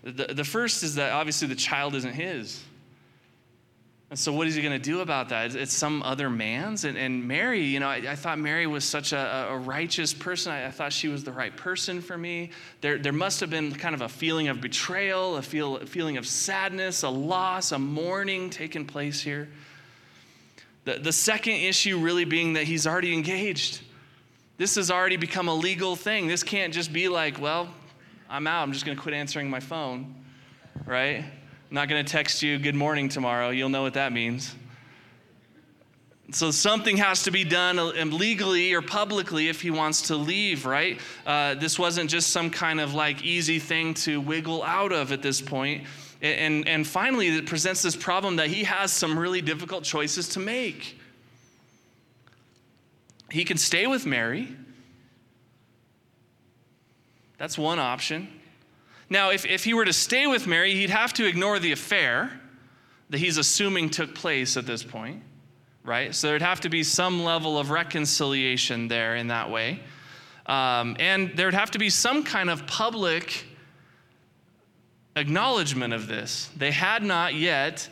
The, 0.05 0.35
the 0.35 0.45
first 0.45 0.83
is 0.83 0.97
that 0.97 1.13
obviously 1.13 1.49
the 1.49 1.55
child 1.55 1.95
isn't 1.95 2.13
his. 2.13 2.63
And 4.11 4.19
so, 4.19 4.33
what 4.33 4.47
is 4.47 4.55
he 4.55 4.63
going 4.63 4.79
to 4.79 4.79
do 4.79 5.01
about 5.01 5.31
that? 5.31 5.57
It's 5.57 5.73
some 5.73 6.03
other 6.03 6.29
man's. 6.29 6.85
And, 6.85 6.97
and 6.97 7.27
Mary, 7.27 7.63
you 7.63 7.81
know, 7.81 7.89
I, 7.89 7.97
I 8.11 8.15
thought 8.15 8.39
Mary 8.39 8.67
was 8.67 8.85
such 8.85 9.13
a, 9.13 9.49
a 9.51 9.57
righteous 9.57 10.13
person. 10.13 10.53
I, 10.53 10.67
I, 10.67 10.71
thought 10.71 10.93
she 10.93 11.09
was 11.09 11.25
the 11.25 11.33
right 11.33 11.57
person 11.57 12.03
for 12.03 12.17
me. 12.17 12.51
There, 12.83 12.99
there 12.99 13.15
must 13.15 13.41
have 13.41 13.49
been 13.49 13.73
kind 13.73 13.95
of 13.95 14.03
a 14.03 14.09
feeling 14.09 14.49
of 14.49 14.61
betrayal, 14.61 15.37
a, 15.37 15.43
feel, 15.43 15.79
a 15.79 15.87
feeling 15.87 16.19
of 16.19 16.27
sadness, 16.27 17.03
a 17.03 17.09
loss, 17.09 17.73
a 17.73 17.79
mourning 17.79 18.51
taking 18.51 18.87
place 18.87 19.23
here. 19.23 19.49
The, 20.85 20.99
the 20.99 21.13
second 21.13 21.55
issue 21.55 21.99
really 21.99 22.27
being 22.27 22.53
that 22.53 22.65
he's 22.65 22.87
already 22.87 23.15
engaged. 23.15 23.81
This 24.59 24.77
has 24.77 24.91
already 24.91 25.17
become 25.17 25.49
a 25.49 25.55
legal 25.55 25.97
thing. 25.97 26.29
This 26.29 26.43
can't 26.43 26.75
just 26.75 26.93
be 26.93 27.09
like, 27.09 27.41
well, 27.41 27.69
I'm 28.35 28.49
out. 28.49 28.65
I'm 28.65 28.73
just 28.73 28.85
going 28.85 28.97
to 28.97 29.01
quit 29.01 29.15
answering 29.15 29.49
my 29.49 29.61
phone, 29.61 30.13
right? 30.87 31.19
I'm 31.19 31.25
not 31.71 31.89
going 31.89 32.05
to 32.05 32.13
text 32.13 32.43
you 32.43 32.59
good 32.59 32.75
morning 32.75 33.09
tomorrow. 33.09 33.51
You'll 33.51 33.69
know 33.69 33.83
what 33.83 33.95
that 33.95 34.13
means. 34.13 34.53
So 36.33 36.51
something 36.51 36.97
has 36.97 37.23
to 37.23 37.31
be 37.31 37.45
done 37.45 37.79
uh, 37.79 37.93
legally 38.07 38.75
or 38.75 38.83
publicly 38.83 39.49
if 39.49 39.61
he 39.61 39.71
wants 39.71 40.09
to 40.09 40.17
leave, 40.17 40.67
right? 40.67 40.99
Uh, 41.25 41.55
this 41.55 41.79
wasn't 41.79 42.11
just 42.11 42.31
some 42.31 42.51
kind 42.51 42.81
of 42.81 42.93
like 42.93 43.23
easy 43.23 43.61
thing 43.61 43.95
to 43.95 44.21
wiggle 44.21 44.65
out 44.65 44.91
of 44.91 45.13
at 45.13 45.23
this 45.23 45.41
point. 45.41 45.85
And, 46.21 46.67
and 46.67 46.85
finally, 46.85 47.29
it 47.29 47.47
presents 47.47 47.83
this 47.83 47.95
problem 47.95 48.35
that 48.37 48.49
he 48.49 48.65
has 48.65 48.91
some 48.91 49.17
really 49.17 49.43
difficult 49.43 49.85
choices 49.85 50.31
to 50.31 50.41
make. 50.41 50.99
He 53.31 53.45
can 53.45 53.59
stay 53.59 53.87
with 53.87 54.05
Mary, 54.07 54.49
that's 57.45 57.59
one 57.59 57.79
option. 57.79 58.27
Now, 59.11 59.29
if, 59.29 59.45
if 59.45 59.65
he 59.65 59.75
were 59.75 59.85
to 59.85 59.93
stay 59.93 60.27
with 60.27 60.47
Mary, 60.47 60.73
he'd 60.77 60.89
have 60.89 61.13
to 61.13 61.27
ignore 61.27 61.59
the 61.59 61.73
affair 61.73 62.41
that 63.11 63.19
he's 63.19 63.37
assuming 63.37 63.91
took 63.91 64.15
place 64.15 64.57
at 64.57 64.65
this 64.65 64.83
point, 64.83 65.23
right? 65.85 66.15
So 66.15 66.29
there'd 66.29 66.41
have 66.41 66.63
to 66.63 66.71
be 66.71 66.83
some 66.83 67.23
level 67.23 67.59
of 67.59 67.69
reconciliation 67.69 68.89
there 68.89 69.17
in 69.17 69.27
that 69.27 69.51
way. 69.51 69.81
Um, 70.47 70.97
and 70.99 71.37
there'd 71.37 71.53
have 71.53 71.71
to 71.73 71.79
be 71.79 71.91
some 71.91 72.25
kind 72.25 72.49
of 72.49 72.67
public 72.67 73.45
acknowledgement 75.15 75.93
of 75.93 76.07
this. 76.07 76.49
They 76.57 76.71
had 76.71 77.03
not 77.03 77.35
yet 77.35 77.91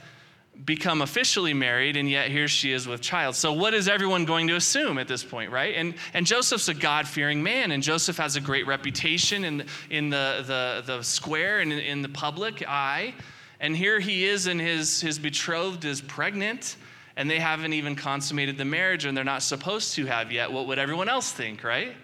become 0.65 1.03
officially 1.03 1.55
married, 1.55 1.97
and 1.97 2.09
yet 2.09 2.31
here 2.31 2.47
she 2.47 2.73
is 2.73 2.87
with 2.87 3.01
child. 3.01 3.35
So, 3.35 3.53
what 3.53 3.75
is 3.75 3.89
everyone 3.89 4.25
going 4.25 4.47
to 4.49 4.57
assume 4.57 4.99
at 4.99 5.09
this 5.09 5.25
point, 5.25 5.51
right? 5.51 5.75
And, 5.75 5.95
and 6.15 6.27
Joseph's 6.27 6.69
a 6.69 6.75
God 6.75 7.09
fearing 7.09 7.43
man, 7.43 7.73
and 7.73 7.83
Joseph 7.83 8.19
has 8.19 8.37
a 8.37 8.41
great 8.41 8.67
reputation 8.67 9.45
in, 9.45 9.67
in 9.91 10.11
the, 10.11 10.45
the, 10.47 10.83
the 10.87 11.03
square 11.03 11.61
and 11.61 11.73
in, 11.73 11.79
in 11.79 12.03
the 12.03 12.09
public 12.09 12.67
eye. 12.69 13.15
And 13.61 13.77
here 13.77 13.99
he 13.99 14.25
is, 14.25 14.47
and 14.47 14.61
his, 14.61 15.01
his 15.01 15.19
betrothed 15.19 15.85
is 15.85 16.01
pregnant, 16.01 16.77
and 17.17 17.31
they 17.31 17.39
haven't 17.39 17.73
even 17.73 17.97
consummated 17.97 18.59
the 18.59 18.65
marriage, 18.65 19.05
and 19.05 19.17
they're 19.17 19.25
not 19.25 19.43
supposed 19.43 19.95
to 19.95 20.07
have 20.07 20.31
yet. 20.31 20.53
What 20.53 20.67
would 20.67 20.79
everyone 20.79 21.09
else 21.09 21.33
think, 21.33 21.65
right? 21.65 21.95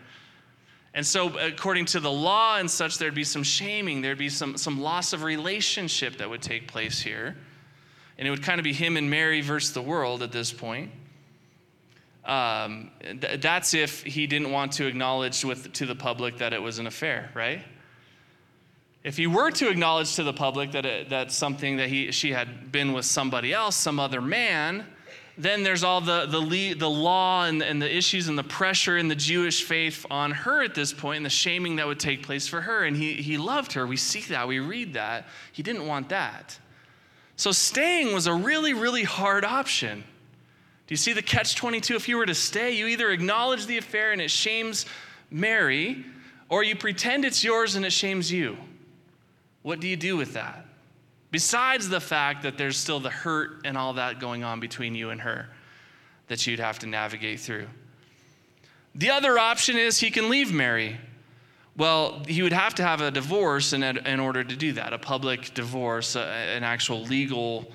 And 0.95 1.07
so, 1.07 1.39
according 1.39 1.85
to 1.87 2.01
the 2.01 2.11
law 2.11 2.57
and 2.57 2.69
such, 2.69 2.99
there'd 2.99 3.15
be 3.15 3.25
some 3.25 3.43
shaming, 3.43 4.01
there'd 4.01 4.19
be 4.19 4.31
some, 4.31 4.57
some 4.57 4.81
loss 4.81 5.13
of 5.13 5.23
relationship 5.23 6.17
that 6.17 6.29
would 6.29 6.43
take 6.43 6.67
place 6.67 6.99
here 6.99 7.37
and 8.19 8.27
it 8.27 8.31
would 8.31 8.43
kind 8.43 8.59
of 8.59 8.65
be 8.65 8.73
him 8.73 8.97
and 8.97 9.09
Mary 9.09 9.41
versus 9.41 9.73
the 9.73 9.83
world 9.83 10.23
at 10.23 10.33
this 10.33 10.53
point. 10.53 10.91
Um, 12.25 12.91
th- 13.01 13.41
that's 13.41 13.73
if 13.73 14.03
he 14.03 14.27
didn't 14.27 14.51
want 14.51 14.73
to 14.73 14.87
acknowledge 14.87 15.45
with, 15.45 15.73
to 15.75 15.87
the 15.87 15.95
public 15.95 16.39
that 16.39 16.53
it 16.53 16.61
was 16.61 16.79
an 16.79 16.87
affair, 16.87 17.31
right? 17.33 17.65
If 19.05 19.17
he 19.17 19.27
were 19.27 19.51
to 19.53 19.69
acknowledge 19.71 20.17
to 20.17 20.25
the 20.25 20.33
public 20.33 20.73
that 20.73 20.85
it, 20.85 21.09
that's 21.09 21.35
something 21.35 21.77
that 21.79 21.89
he, 21.89 22.11
she 22.11 22.33
had 22.33 22.71
been 22.71 22.93
with 22.93 23.07
somebody 23.07 23.55
else, 23.55 23.77
some 23.77 23.99
other 23.99 24.21
man, 24.21 24.85
then 25.39 25.63
there's 25.63 25.85
all 25.85 26.01
the, 26.01 26.27
the, 26.27 26.75
the 26.75 26.91
law 26.91 27.45
and, 27.45 27.63
and 27.63 27.81
the 27.81 27.97
issues 27.97 28.27
and 28.27 28.37
the 28.37 28.45
pressure 28.45 28.99
in 28.99 29.07
the 29.07 29.15
Jewish 29.15 29.63
faith 29.63 30.05
on 30.11 30.33
her 30.33 30.63
at 30.65 30.75
this 30.75 30.93
point 30.93 31.19
and 31.19 31.25
the 31.27 31.31
shaming 31.31 31.77
that 31.77 31.87
would 31.87 32.01
take 32.01 32.25
place 32.25 32.49
for 32.49 32.61
her. 32.61 32.85
And 32.85 32.97
he, 32.97 33.15
he 33.15 33.39
loved 33.39 33.73
her. 33.75 33.87
We 33.87 33.97
see 33.97 34.21
that, 34.33 34.49
we 34.49 34.59
read 34.59 34.95
that. 34.95 35.29
He 35.53 35.63
didn't 35.63 35.87
want 35.87 36.09
that. 36.09 36.59
So 37.39 37.53
staying 37.53 38.13
was 38.13 38.27
a 38.27 38.35
really, 38.35 38.75
really 38.75 39.05
hard 39.05 39.45
option. 39.45 40.03
Do 40.89 40.93
you 40.93 40.97
see 40.97 41.13
the 41.13 41.23
catch 41.23 41.55
22? 41.55 41.95
If 41.95 42.09
you 42.09 42.17
were 42.17 42.27
to 42.27 42.35
stay, 42.35 42.73
you 42.73 42.89
either 42.89 43.11
acknowledge 43.11 43.67
the 43.67 43.79
affair 43.79 44.11
and 44.11 44.21
it 44.21 44.31
shames 44.31 44.87
Mary, 45.31 46.05
or 46.49 46.65
you 46.65 46.75
pretend 46.75 47.25
it's 47.25 47.45
yours 47.45 47.77
and 47.77 47.87
it 47.87 47.93
shames 47.93 48.33
you. 48.33 48.59
What 49.63 49.79
do 49.79 49.87
you 49.87 49.97
do 49.97 50.17
with 50.17 50.35
that? 50.35 50.67
Besides 51.31 51.89
the 51.89 52.01
fact 52.01 52.43
that 52.43 52.59
there's 52.59 52.77
still 52.77 52.99
the 52.99 53.11
hurt 53.11 53.61
and 53.65 53.79
all 53.79 53.93
that 53.93 54.19
going 54.19 54.43
on 54.43 54.59
between 54.59 54.97
you 54.97 55.11
and 55.11 55.21
her 55.21 55.49
that 56.27 56.45
you'd 56.45 56.59
have 56.59 56.81
to 56.81 56.87
navigate 56.87 57.39
through. 57.39 57.69
The 58.97 59.11
other 59.11 59.39
option 59.39 59.77
is 59.77 60.01
he 60.01 60.11
can 60.11 60.29
leave 60.29 60.53
Mary. 60.53 60.99
Well, 61.79 62.25
he 62.27 62.43
would 62.43 62.53
have 62.53 62.75
to 62.75 62.83
have 62.83 63.01
a 63.01 63.13
divorce 63.13 63.73
in, 63.73 63.85
in 63.85 64.19
order 64.19 64.43
to 64.43 64.57
do 64.57 64.73
that, 64.73 64.93
a 64.93 64.99
public 64.99 65.55
divorce, 65.55 66.17
a, 66.17 66.23
an 66.25 66.65
actual 66.65 67.05
legal 67.05 67.71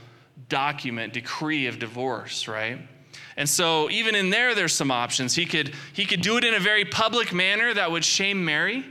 document, 0.50 1.13
decree 1.13 1.67
of 1.67 1.79
divorce, 1.79 2.50
right? 2.50 2.79
And 3.38 3.48
so 3.48 3.89
even 3.89 4.13
in 4.13 4.29
there, 4.29 4.55
there's 4.55 4.74
some 4.74 4.91
options. 4.91 5.36
He 5.36 5.45
could, 5.45 5.74
he 5.93 6.05
could 6.05 6.22
do 6.22 6.36
it 6.36 6.43
in 6.43 6.53
a 6.53 6.60
very 6.60 6.83
public 6.83 7.31
manner 7.31 7.74
that 7.74 7.89
would 7.89 8.03
shame 8.03 8.43
Mary, 8.43 8.86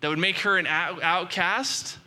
that 0.00 0.08
would 0.08 0.20
make 0.20 0.38
her 0.38 0.56
an 0.56 0.68
outcast, 0.68 1.98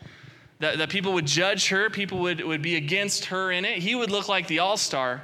that, 0.60 0.78
that 0.78 0.90
people 0.90 1.12
would 1.14 1.28
judge 1.28 1.68
her, 1.68 1.90
people 1.90 2.20
would, 2.20 2.40
would 2.40 2.62
be 2.62 2.78
against 2.78 3.26
her 3.26 3.52
in 3.52 3.66
it. 3.66 3.80
He 3.80 3.94
would 3.94 4.10
look 4.10 4.30
like 4.30 4.48
the 4.48 4.60
all 4.60 4.78
star 4.78 5.22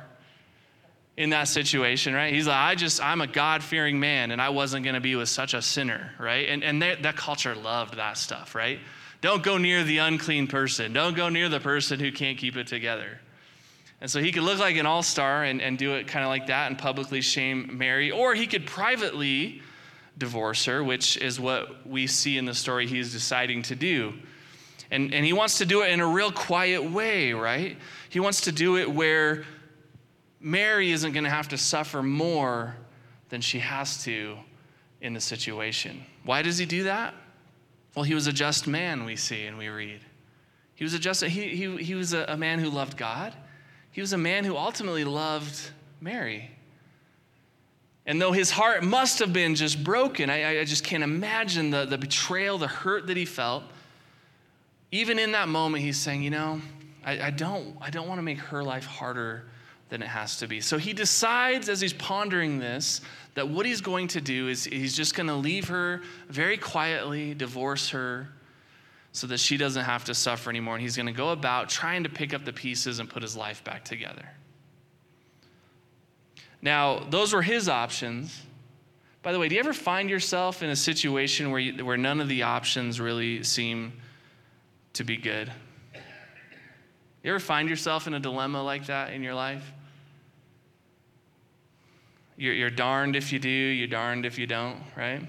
in 1.16 1.30
that 1.30 1.48
situation, 1.48 2.14
right? 2.14 2.34
He's 2.34 2.48
like, 2.48 2.58
I 2.58 2.76
just, 2.76 3.02
I'm 3.02 3.22
a 3.22 3.28
God 3.28 3.64
fearing 3.64 4.00
man 4.00 4.32
and 4.32 4.42
I 4.42 4.50
wasn't 4.50 4.84
going 4.84 4.96
to 4.96 5.02
be 5.02 5.16
with 5.16 5.30
such 5.30 5.54
a 5.54 5.62
sinner, 5.62 6.12
right? 6.20 6.50
And, 6.50 6.64
and 6.64 6.82
they, 6.82 6.96
that 6.96 7.16
culture 7.16 7.54
loved 7.54 7.98
that 7.98 8.18
stuff, 8.18 8.56
right? 8.56 8.80
Don't 9.22 9.44
go 9.44 9.58
near 9.58 9.84
the 9.84 10.00
unclean 10.00 10.48
person. 10.48 10.92
Don't 10.92 11.16
go 11.16 11.30
near 11.30 11.50
the 11.50 11.60
person 11.60 12.00
who 12.00 12.12
can't 12.12 12.38
keep 12.38 12.58
it 12.58 12.68
together. 12.68 13.20
And 14.02 14.10
so 14.10 14.20
he 14.20 14.32
could 14.32 14.44
look 14.44 14.60
like 14.60 14.76
an 14.76 14.86
all 14.86 15.04
star 15.04 15.44
and, 15.44 15.62
and 15.62 15.78
do 15.78 15.94
it 15.94 16.08
kind 16.08 16.26
of 16.26 16.30
like 16.30 16.48
that 16.48 16.68
and 16.68 16.78
publicly 16.78 17.22
shame 17.22 17.78
Mary, 17.78 18.12
or 18.12 18.34
he 18.34 18.48
could 18.48 18.66
privately 18.66 19.62
divorce 20.18 20.66
her, 20.66 20.84
which 20.84 21.16
is 21.18 21.40
what 21.40 21.88
we 21.88 22.08
see 22.08 22.38
in 22.38 22.46
the 22.46 22.54
story 22.54 22.88
he's 22.88 23.14
deciding 23.14 23.62
to 23.64 23.76
do. 23.76 24.14
And, 24.92 25.14
and 25.14 25.26
he 25.26 25.32
wants 25.32 25.60
to 25.60 25.66
do 25.66 25.84
it 25.84 25.92
in 25.92 26.02
a 26.02 26.08
real 26.08 26.32
quiet 26.32 26.84
way, 26.84 27.34
right? 27.34 27.78
He 28.10 28.20
wants 28.20 28.42
to 28.42 28.52
do 28.52 28.78
it 28.78 28.92
where 28.92 29.46
Mary 30.44 30.92
isn't 30.92 31.14
going 31.14 31.24
to 31.24 31.30
have 31.30 31.48
to 31.48 31.58
suffer 31.58 32.04
more 32.04 32.76
than 33.30 33.40
she 33.40 33.60
has 33.60 34.04
to 34.04 34.38
in 35.00 35.14
the 35.14 35.22
situation. 35.22 36.04
Why 36.26 36.42
does 36.42 36.58
he 36.58 36.66
do 36.66 36.84
that? 36.84 37.16
Well, 37.96 38.04
he 38.04 38.14
was 38.14 38.28
a 38.28 38.34
just 38.34 38.68
man, 38.68 39.06
we 39.06 39.16
see 39.16 39.46
and 39.46 39.58
we 39.58 39.70
read. 39.70 40.02
He 40.76 40.84
was 40.84 40.94
a 40.94 41.00
just, 41.00 41.24
he, 41.24 41.56
he, 41.56 41.78
he 41.78 41.96
was 41.96 42.14
a, 42.14 42.26
a 42.28 42.36
man 42.36 42.60
who 42.60 42.70
loved 42.70 42.98
God. 42.98 43.34
He 43.92 44.02
was 44.02 44.12
a 44.12 44.18
man 44.18 44.44
who 44.44 44.58
ultimately 44.58 45.06
loved 45.06 45.72
Mary. 46.02 46.52
And 48.06 48.22
though 48.22 48.34
his 48.34 48.52
heart 48.52 48.84
must 48.84 49.20
have 49.20 49.32
been 49.32 49.56
just 49.56 49.82
broken, 49.82 50.30
I, 50.30 50.60
I 50.60 50.66
just 50.66 50.84
can't 50.84 51.04
imagine 51.04 51.70
the, 51.70 51.86
the 51.86 51.98
betrayal, 51.98 52.58
the 52.58 52.68
hurt 52.68 53.08
that 53.08 53.16
he 53.16 53.24
felt. 53.24 53.64
Even 54.92 55.20
in 55.20 55.32
that 55.32 55.48
moment, 55.48 55.86
he's 55.86 55.98
saying, 55.98 56.22
You 56.22 56.32
know, 56.32 56.62
I, 57.06 57.28
I 57.28 57.30
don't, 57.30 57.78
I 57.80 57.90
don't 57.90 58.10
want 58.10 58.18
to 58.18 58.24
make 58.24 58.40
her 58.40 58.62
life 58.62 58.86
harder 58.86 59.46
than 59.94 60.02
it 60.02 60.08
has 60.08 60.38
to 60.38 60.48
be. 60.48 60.60
So 60.60 60.80
he 60.80 60.92
decides 60.92 61.70
as 61.70 61.80
he's 61.80 61.94
pondering 61.94 62.58
this 62.58 63.00
that 63.36 63.48
what 63.48 63.64
he's 63.64 63.80
going 63.80 64.08
to 64.08 64.22
do 64.22 64.48
is 64.48 64.64
he's 64.64 64.96
just 64.96 65.14
going 65.14 65.28
to 65.28 65.36
leave 65.36 65.68
her 65.68 66.02
very 66.30 66.58
quietly, 66.58 67.36
divorce 67.36 67.90
her 67.92 68.28
so 69.12 69.28
that 69.28 69.40
she 69.40 69.56
doesn't 69.56 69.86
have 69.86 70.04
to 70.06 70.16
suffer 70.16 70.50
anymore. 70.50 70.74
And 70.74 70.82
he's 70.82 70.96
going 70.96 71.06
to 71.06 71.14
go 71.14 71.30
about 71.30 71.70
trying 71.70 72.02
to 72.06 72.10
pick 72.10 72.34
up 72.34 72.44
the 72.44 72.52
pieces 72.52 72.98
and 72.98 73.08
put 73.08 73.22
his 73.22 73.38
life 73.38 73.64
back 73.64 73.86
together. 73.86 74.28
Now, 76.60 76.98
those 77.12 77.32
were 77.32 77.44
his 77.44 77.70
options. 77.70 78.42
By 79.22 79.32
the 79.32 79.38
way, 79.38 79.48
do 79.48 79.54
you 79.54 79.62
ever 79.62 79.74
find 79.74 80.10
yourself 80.10 80.64
in 80.64 80.72
a 80.72 80.76
situation 80.76 81.52
where, 81.52 81.60
you, 81.60 81.86
where 81.86 81.98
none 81.98 82.20
of 82.20 82.28
the 82.28 82.42
options 82.42 83.00
really 83.00 83.44
seem 83.44 83.94
to 84.94 85.04
be 85.04 85.18
good. 85.18 85.52
You 87.24 87.30
ever 87.30 87.40
find 87.40 87.70
yourself 87.70 88.06
in 88.06 88.14
a 88.16 88.20
dilemma 88.20 88.62
like 88.62 88.88
that 88.88 89.14
in 89.14 89.24
your 89.24 89.34
life? 89.34 89.72
You're, 92.38 92.54
you're 92.54 92.70
darned 92.70 93.16
if 93.16 93.32
you 93.32 93.40
do, 93.40 93.50
you're 93.50 93.88
darned 93.88 94.26
if 94.26 94.38
you 94.38 94.48
don't, 94.48 94.78
right? 94.96 95.22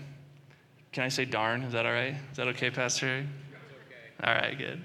Can 0.92 1.02
I 1.02 1.08
say 1.08 1.25
darn? 1.25 1.62
Is 1.62 1.73
that 1.73 1.87
all 1.87 1.92
right? 1.92 2.14
Is 2.30 2.37
that 2.37 2.49
okay, 2.49 2.70
Pastor? 2.70 3.06
Okay. 3.06 3.26
All 4.23 4.34
right, 4.34 4.56
good. 4.56 4.84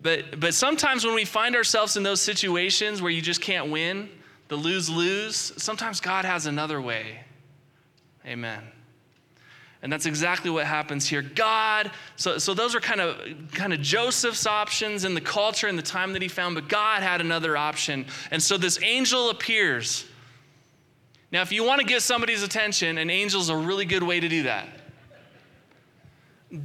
But, 0.00 0.38
but 0.38 0.54
sometimes 0.54 1.04
when 1.04 1.14
we 1.14 1.24
find 1.24 1.56
ourselves 1.56 1.96
in 1.96 2.02
those 2.02 2.20
situations 2.20 3.02
where 3.02 3.10
you 3.10 3.22
just 3.22 3.40
can't 3.40 3.70
win, 3.70 4.08
the 4.48 4.56
lose 4.56 4.88
lose, 4.90 5.52
sometimes 5.56 6.00
God 6.00 6.24
has 6.24 6.46
another 6.46 6.80
way. 6.80 7.20
Amen. 8.26 8.62
And 9.82 9.92
that's 9.92 10.06
exactly 10.06 10.50
what 10.50 10.64
happens 10.64 11.06
here. 11.06 11.20
God, 11.20 11.90
so, 12.16 12.38
so 12.38 12.54
those 12.54 12.74
are 12.74 12.80
kind 12.80 13.02
of 13.02 13.18
kind 13.52 13.72
of 13.72 13.82
Joseph's 13.82 14.46
options 14.46 15.04
in 15.04 15.12
the 15.12 15.20
culture 15.20 15.68
and 15.68 15.76
the 15.78 15.82
time 15.82 16.14
that 16.14 16.22
he 16.22 16.28
found, 16.28 16.54
but 16.54 16.68
God 16.68 17.02
had 17.02 17.20
another 17.20 17.54
option. 17.54 18.06
And 18.30 18.42
so 18.42 18.56
this 18.56 18.82
angel 18.82 19.28
appears. 19.28 20.06
Now, 21.34 21.42
if 21.42 21.50
you 21.50 21.64
want 21.64 21.80
to 21.80 21.84
get 21.84 22.00
somebody's 22.00 22.44
attention, 22.44 22.96
an 22.96 23.10
angel's 23.10 23.48
a 23.48 23.56
really 23.56 23.86
good 23.86 24.04
way 24.04 24.20
to 24.20 24.28
do 24.28 24.44
that. 24.44 24.68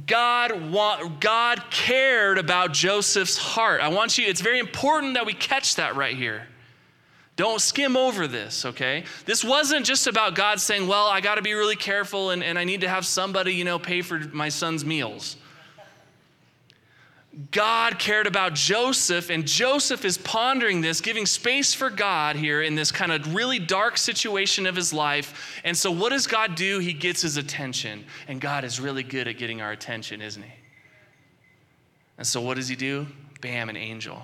God, 0.06 0.72
God 1.18 1.64
cared 1.72 2.38
about 2.38 2.72
Joseph's 2.72 3.36
heart. 3.36 3.80
I 3.80 3.88
want 3.88 4.16
you, 4.16 4.28
it's 4.28 4.40
very 4.40 4.60
important 4.60 5.14
that 5.14 5.26
we 5.26 5.32
catch 5.32 5.74
that 5.74 5.96
right 5.96 6.16
here. 6.16 6.46
Don't 7.34 7.60
skim 7.60 7.96
over 7.96 8.28
this, 8.28 8.64
okay? 8.64 9.02
This 9.24 9.42
wasn't 9.42 9.84
just 9.84 10.06
about 10.06 10.36
God 10.36 10.60
saying, 10.60 10.86
well, 10.86 11.08
I 11.08 11.20
got 11.20 11.34
to 11.34 11.42
be 11.42 11.54
really 11.54 11.74
careful 11.74 12.30
and, 12.30 12.44
and 12.44 12.56
I 12.56 12.62
need 12.62 12.82
to 12.82 12.88
have 12.88 13.04
somebody, 13.04 13.54
you 13.54 13.64
know, 13.64 13.80
pay 13.80 14.02
for 14.02 14.20
my 14.32 14.50
son's 14.50 14.84
meals. 14.84 15.36
God 17.52 17.98
cared 17.98 18.26
about 18.26 18.54
Joseph, 18.54 19.30
and 19.30 19.46
Joseph 19.46 20.04
is 20.04 20.18
pondering 20.18 20.80
this, 20.80 21.00
giving 21.00 21.26
space 21.26 21.72
for 21.72 21.88
God 21.88 22.36
here 22.36 22.60
in 22.60 22.74
this 22.74 22.90
kind 22.90 23.12
of 23.12 23.34
really 23.34 23.58
dark 23.58 23.96
situation 23.96 24.66
of 24.66 24.74
his 24.74 24.92
life. 24.92 25.60
And 25.64 25.76
so, 25.76 25.92
what 25.92 26.10
does 26.10 26.26
God 26.26 26.56
do? 26.56 26.80
He 26.80 26.92
gets 26.92 27.22
his 27.22 27.36
attention. 27.36 28.04
And 28.26 28.40
God 28.40 28.64
is 28.64 28.80
really 28.80 29.04
good 29.04 29.28
at 29.28 29.38
getting 29.38 29.60
our 29.60 29.70
attention, 29.70 30.20
isn't 30.20 30.42
he? 30.42 30.52
And 32.18 32.26
so, 32.26 32.40
what 32.40 32.56
does 32.56 32.68
he 32.68 32.76
do? 32.76 33.06
Bam, 33.40 33.68
an 33.68 33.76
angel 33.76 34.22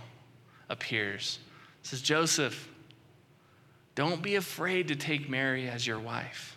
appears. 0.68 1.38
Says, 1.82 2.02
Joseph, 2.02 2.68
don't 3.94 4.20
be 4.20 4.34
afraid 4.34 4.88
to 4.88 4.96
take 4.96 5.30
Mary 5.30 5.68
as 5.68 5.86
your 5.86 6.00
wife. 6.00 6.56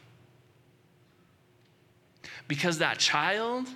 Because 2.48 2.80
that 2.80 2.98
child 2.98 3.68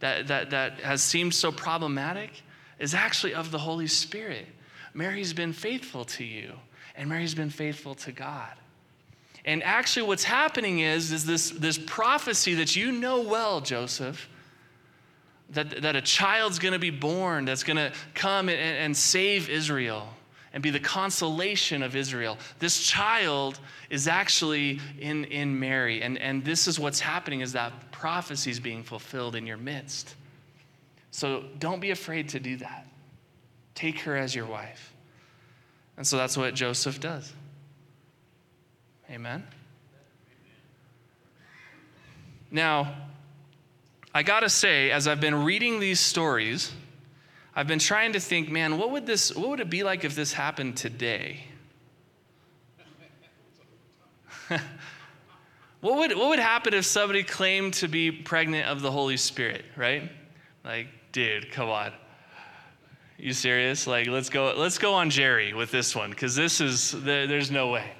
that, 0.00 0.26
that, 0.28 0.50
that 0.50 0.80
has 0.80 1.02
seemed 1.02 1.34
so 1.34 1.50
problematic 1.50 2.30
is 2.78 2.94
actually 2.94 3.34
of 3.34 3.50
the 3.50 3.58
Holy 3.58 3.86
Spirit. 3.86 4.46
Mary's 4.94 5.32
been 5.32 5.52
faithful 5.52 6.04
to 6.04 6.24
you, 6.24 6.52
and 6.94 7.08
Mary's 7.08 7.34
been 7.34 7.50
faithful 7.50 7.94
to 7.96 8.12
God. 8.12 8.52
And 9.44 9.62
actually, 9.62 10.06
what's 10.06 10.24
happening 10.24 10.80
is, 10.80 11.12
is 11.12 11.24
this, 11.24 11.50
this 11.50 11.78
prophecy 11.78 12.54
that 12.54 12.74
you 12.74 12.90
know 12.90 13.20
well, 13.20 13.60
Joseph, 13.60 14.28
that, 15.50 15.82
that 15.82 15.94
a 15.94 16.00
child's 16.00 16.58
gonna 16.58 16.78
be 16.78 16.90
born 16.90 17.44
that's 17.44 17.62
gonna 17.62 17.92
come 18.14 18.48
and, 18.48 18.58
and 18.58 18.96
save 18.96 19.48
Israel 19.48 20.08
and 20.52 20.62
be 20.62 20.70
the 20.70 20.80
consolation 20.80 21.82
of 21.82 21.94
Israel. 21.94 22.38
This 22.58 22.82
child 22.82 23.60
is 23.90 24.08
actually 24.08 24.80
in, 24.98 25.24
in 25.24 25.60
Mary. 25.60 26.02
And, 26.02 26.18
and 26.18 26.44
this 26.44 26.66
is 26.66 26.80
what's 26.80 26.98
happening 26.98 27.42
is 27.42 27.52
that 27.52 27.72
prophecy 27.98 28.50
is 28.50 28.60
being 28.60 28.82
fulfilled 28.82 29.34
in 29.34 29.46
your 29.46 29.56
midst. 29.56 30.14
So 31.10 31.44
don't 31.58 31.80
be 31.80 31.90
afraid 31.90 32.28
to 32.30 32.40
do 32.40 32.58
that. 32.58 32.86
Take 33.74 34.00
her 34.00 34.16
as 34.16 34.34
your 34.34 34.44
wife. 34.44 34.92
And 35.96 36.06
so 36.06 36.18
that's 36.18 36.36
what 36.36 36.54
Joseph 36.54 37.00
does. 37.00 37.32
Amen. 39.10 39.44
Now, 42.50 42.94
I 44.14 44.22
gotta 44.22 44.50
say, 44.50 44.90
as 44.90 45.08
I've 45.08 45.20
been 45.20 45.44
reading 45.44 45.80
these 45.80 46.00
stories, 46.00 46.72
I've 47.54 47.66
been 47.66 47.78
trying 47.78 48.12
to 48.12 48.20
think, 48.20 48.50
man, 48.50 48.76
what 48.76 48.90
would 48.90 49.06
this 49.06 49.34
what 49.34 49.48
would 49.48 49.60
it 49.60 49.70
be 49.70 49.82
like 49.82 50.04
if 50.04 50.14
this 50.14 50.34
happened 50.34 50.76
today? 50.76 51.44
what 55.80 55.98
would 55.98 56.16
what 56.16 56.28
would 56.28 56.38
happen 56.38 56.74
if 56.74 56.84
somebody 56.84 57.22
claimed 57.22 57.74
to 57.74 57.88
be 57.88 58.10
pregnant 58.10 58.66
of 58.68 58.80
the 58.80 58.90
Holy 58.90 59.16
Spirit, 59.16 59.64
right? 59.76 60.10
Like, 60.64 60.88
dude, 61.12 61.50
come 61.52 61.68
on. 61.68 61.92
You 63.18 63.32
serious? 63.32 63.86
Like, 63.86 64.08
let's 64.08 64.28
go 64.28 64.54
let's 64.56 64.78
go 64.78 64.94
on 64.94 65.10
Jerry 65.10 65.54
with 65.54 65.70
this 65.70 65.94
one 65.94 66.12
cuz 66.12 66.34
this 66.34 66.60
is 66.60 66.92
there's 67.02 67.50
no 67.50 67.68
way 67.68 67.92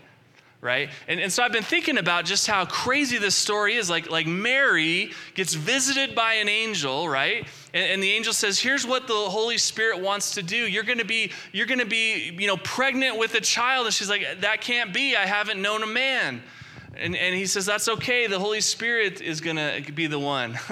right? 0.66 0.90
And, 1.06 1.20
and 1.20 1.32
so 1.32 1.44
I've 1.44 1.52
been 1.52 1.62
thinking 1.62 1.96
about 1.96 2.24
just 2.24 2.46
how 2.46 2.64
crazy 2.64 3.18
this 3.18 3.36
story 3.36 3.76
is. 3.76 3.88
Like, 3.88 4.10
like 4.10 4.26
Mary 4.26 5.12
gets 5.34 5.54
visited 5.54 6.14
by 6.14 6.34
an 6.34 6.48
angel, 6.48 7.08
right? 7.08 7.46
And, 7.72 7.84
and 7.92 8.02
the 8.02 8.10
angel 8.10 8.32
says, 8.32 8.58
here's 8.58 8.84
what 8.86 9.06
the 9.06 9.14
Holy 9.14 9.58
Spirit 9.58 10.00
wants 10.00 10.32
to 10.32 10.42
do. 10.42 10.56
You're 10.56 10.82
gonna 10.82 11.04
be, 11.04 11.30
you're 11.52 11.66
gonna 11.66 11.84
be, 11.84 12.36
you 12.36 12.48
know, 12.48 12.56
pregnant 12.56 13.16
with 13.16 13.34
a 13.34 13.40
child. 13.40 13.86
And 13.86 13.94
she's 13.94 14.10
like, 14.10 14.40
that 14.40 14.60
can't 14.60 14.92
be. 14.92 15.14
I 15.14 15.26
haven't 15.26 15.62
known 15.62 15.82
a 15.82 15.86
man. 15.86 16.42
And, 16.98 17.16
and 17.16 17.34
he 17.34 17.46
says, 17.46 17.66
that's 17.66 17.88
okay. 17.88 18.26
The 18.26 18.38
Holy 18.38 18.60
Spirit 18.60 19.20
is 19.20 19.40
gonna 19.40 19.80
be 19.94 20.06
the 20.06 20.18
one. 20.18 20.58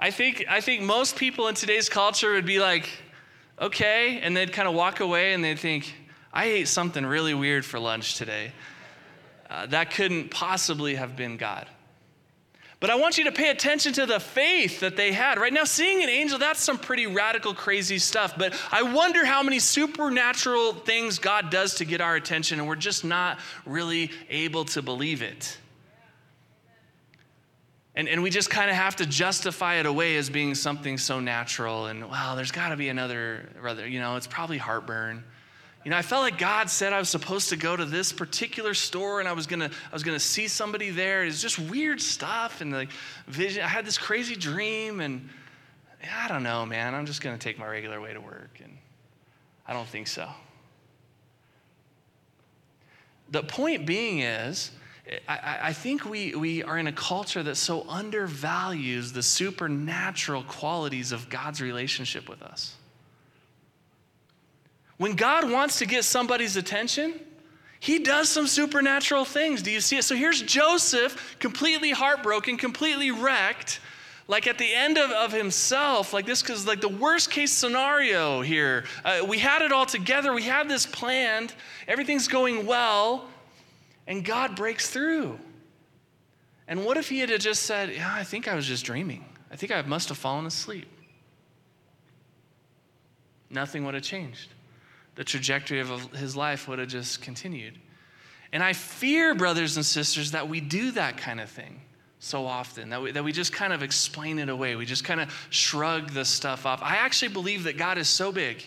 I 0.00 0.10
think, 0.10 0.44
I 0.48 0.60
think 0.60 0.82
most 0.82 1.16
people 1.16 1.48
in 1.48 1.54
today's 1.54 1.88
culture 1.88 2.32
would 2.32 2.46
be 2.46 2.58
like, 2.58 2.88
okay, 3.60 4.20
and 4.20 4.36
they'd 4.36 4.52
kind 4.52 4.68
of 4.68 4.74
walk 4.74 5.00
away 5.00 5.32
and 5.32 5.42
they'd 5.42 5.58
think, 5.58 5.94
I 6.32 6.46
ate 6.46 6.68
something 6.68 7.06
really 7.06 7.34
weird 7.34 7.64
for 7.64 7.78
lunch 7.78 8.16
today. 8.16 8.52
Uh, 9.48 9.66
that 9.66 9.92
couldn't 9.92 10.30
possibly 10.30 10.96
have 10.96 11.16
been 11.16 11.36
God. 11.36 11.68
But 12.84 12.90
I 12.90 12.96
want 12.96 13.16
you 13.16 13.24
to 13.24 13.32
pay 13.32 13.48
attention 13.48 13.94
to 13.94 14.04
the 14.04 14.20
faith 14.20 14.80
that 14.80 14.94
they 14.94 15.10
had. 15.10 15.38
Right 15.38 15.54
now, 15.54 15.64
seeing 15.64 16.02
an 16.02 16.10
angel, 16.10 16.38
that's 16.38 16.60
some 16.60 16.76
pretty 16.76 17.06
radical, 17.06 17.54
crazy 17.54 17.96
stuff. 17.96 18.36
But 18.36 18.52
I 18.70 18.82
wonder 18.82 19.24
how 19.24 19.42
many 19.42 19.58
supernatural 19.58 20.74
things 20.74 21.18
God 21.18 21.48
does 21.48 21.76
to 21.76 21.86
get 21.86 22.02
our 22.02 22.14
attention, 22.14 22.58
and 22.58 22.68
we're 22.68 22.76
just 22.76 23.02
not 23.02 23.38
really 23.64 24.10
able 24.28 24.66
to 24.66 24.82
believe 24.82 25.22
it. 25.22 25.56
And, 27.94 28.06
and 28.06 28.22
we 28.22 28.28
just 28.28 28.50
kind 28.50 28.68
of 28.68 28.76
have 28.76 28.96
to 28.96 29.06
justify 29.06 29.76
it 29.76 29.86
away 29.86 30.16
as 30.16 30.28
being 30.28 30.54
something 30.54 30.98
so 30.98 31.20
natural. 31.20 31.86
And, 31.86 32.10
well, 32.10 32.36
there's 32.36 32.52
got 32.52 32.68
to 32.68 32.76
be 32.76 32.90
another, 32.90 33.48
rather, 33.62 33.88
you 33.88 33.98
know, 33.98 34.16
it's 34.16 34.26
probably 34.26 34.58
heartburn. 34.58 35.24
You 35.84 35.90
know, 35.90 35.98
I 35.98 36.02
felt 36.02 36.22
like 36.22 36.38
God 36.38 36.70
said 36.70 36.94
I 36.94 36.98
was 36.98 37.10
supposed 37.10 37.50
to 37.50 37.56
go 37.56 37.76
to 37.76 37.84
this 37.84 38.10
particular 38.10 38.72
store 38.72 39.20
and 39.20 39.28
I 39.28 39.32
was 39.32 39.46
gonna, 39.46 39.66
I 39.66 39.92
was 39.92 40.02
gonna 40.02 40.18
see 40.18 40.48
somebody 40.48 40.90
there. 40.90 41.24
It's 41.24 41.42
just 41.42 41.58
weird 41.58 42.00
stuff 42.00 42.62
and 42.62 42.72
like 42.72 42.88
vision. 43.26 43.62
I 43.62 43.68
had 43.68 43.84
this 43.84 43.98
crazy 43.98 44.34
dream 44.34 45.00
and 45.00 45.28
I 46.22 46.28
don't 46.28 46.42
know, 46.42 46.64
man. 46.64 46.94
I'm 46.94 47.04
just 47.04 47.20
gonna 47.20 47.36
take 47.36 47.58
my 47.58 47.66
regular 47.66 48.00
way 48.00 48.14
to 48.14 48.20
work. 48.20 48.60
And 48.62 48.78
I 49.66 49.74
don't 49.74 49.86
think 49.86 50.06
so. 50.06 50.26
The 53.30 53.42
point 53.42 53.84
being 53.84 54.20
is, 54.20 54.70
I, 55.28 55.58
I, 55.64 55.72
think 55.74 56.06
we, 56.06 56.34
we 56.34 56.62
are 56.62 56.78
in 56.78 56.86
a 56.86 56.92
culture 56.92 57.42
that 57.42 57.56
so 57.56 57.86
undervalues 57.90 59.12
the 59.12 59.22
supernatural 59.22 60.44
qualities 60.44 61.12
of 61.12 61.28
God's 61.28 61.60
relationship 61.60 62.26
with 62.26 62.42
us. 62.42 62.76
When 64.96 65.16
God 65.16 65.50
wants 65.50 65.78
to 65.78 65.86
get 65.86 66.04
somebody's 66.04 66.56
attention, 66.56 67.20
he 67.80 67.98
does 67.98 68.28
some 68.28 68.46
supernatural 68.46 69.24
things. 69.24 69.60
Do 69.60 69.70
you 69.70 69.80
see 69.80 69.98
it? 69.98 70.04
So 70.04 70.14
here's 70.14 70.40
Joseph, 70.42 71.36
completely 71.38 71.90
heartbroken, 71.90 72.56
completely 72.56 73.10
wrecked, 73.10 73.80
like 74.28 74.46
at 74.46 74.56
the 74.56 74.72
end 74.72 74.96
of, 74.96 75.10
of 75.10 75.32
himself, 75.32 76.12
like 76.12 76.24
this, 76.24 76.40
because 76.40 76.66
like 76.66 76.80
the 76.80 76.88
worst 76.88 77.30
case 77.30 77.52
scenario 77.52 78.40
here. 78.40 78.84
Uh, 79.04 79.26
we 79.28 79.38
had 79.38 79.60
it 79.60 79.72
all 79.72 79.84
together, 79.84 80.32
we 80.32 80.44
had 80.44 80.68
this 80.68 80.86
planned, 80.86 81.52
everything's 81.86 82.28
going 82.28 82.64
well, 82.64 83.28
and 84.06 84.24
God 84.24 84.56
breaks 84.56 84.88
through. 84.88 85.38
And 86.68 86.86
what 86.86 86.96
if 86.96 87.10
he 87.10 87.18
had 87.18 87.38
just 87.40 87.64
said, 87.64 87.90
Yeah, 87.90 88.10
I 88.10 88.24
think 88.24 88.48
I 88.48 88.54
was 88.54 88.66
just 88.66 88.86
dreaming. 88.86 89.26
I 89.50 89.56
think 89.56 89.72
I 89.72 89.82
must 89.82 90.08
have 90.08 90.16
fallen 90.16 90.46
asleep. 90.46 90.88
Nothing 93.50 93.84
would 93.84 93.92
have 93.92 94.02
changed 94.02 94.53
the 95.14 95.24
trajectory 95.24 95.80
of 95.80 96.12
his 96.12 96.36
life 96.36 96.68
would 96.68 96.78
have 96.78 96.88
just 96.88 97.22
continued. 97.22 97.78
And 98.52 98.62
I 98.62 98.72
fear, 98.72 99.34
brothers 99.34 99.76
and 99.76 99.84
sisters, 99.84 100.32
that 100.32 100.48
we 100.48 100.60
do 100.60 100.92
that 100.92 101.16
kind 101.16 101.40
of 101.40 101.50
thing 101.50 101.80
so 102.20 102.46
often, 102.46 102.90
that 102.90 103.02
we, 103.02 103.12
that 103.12 103.24
we 103.24 103.32
just 103.32 103.52
kind 103.52 103.72
of 103.72 103.82
explain 103.82 104.38
it 104.38 104.48
away. 104.48 104.76
We 104.76 104.86
just 104.86 105.04
kind 105.04 105.20
of 105.20 105.46
shrug 105.50 106.10
the 106.10 106.24
stuff 106.24 106.64
off. 106.64 106.80
I 106.82 106.96
actually 106.96 107.28
believe 107.28 107.64
that 107.64 107.76
God 107.76 107.98
is 107.98 108.08
so 108.08 108.32
big 108.32 108.66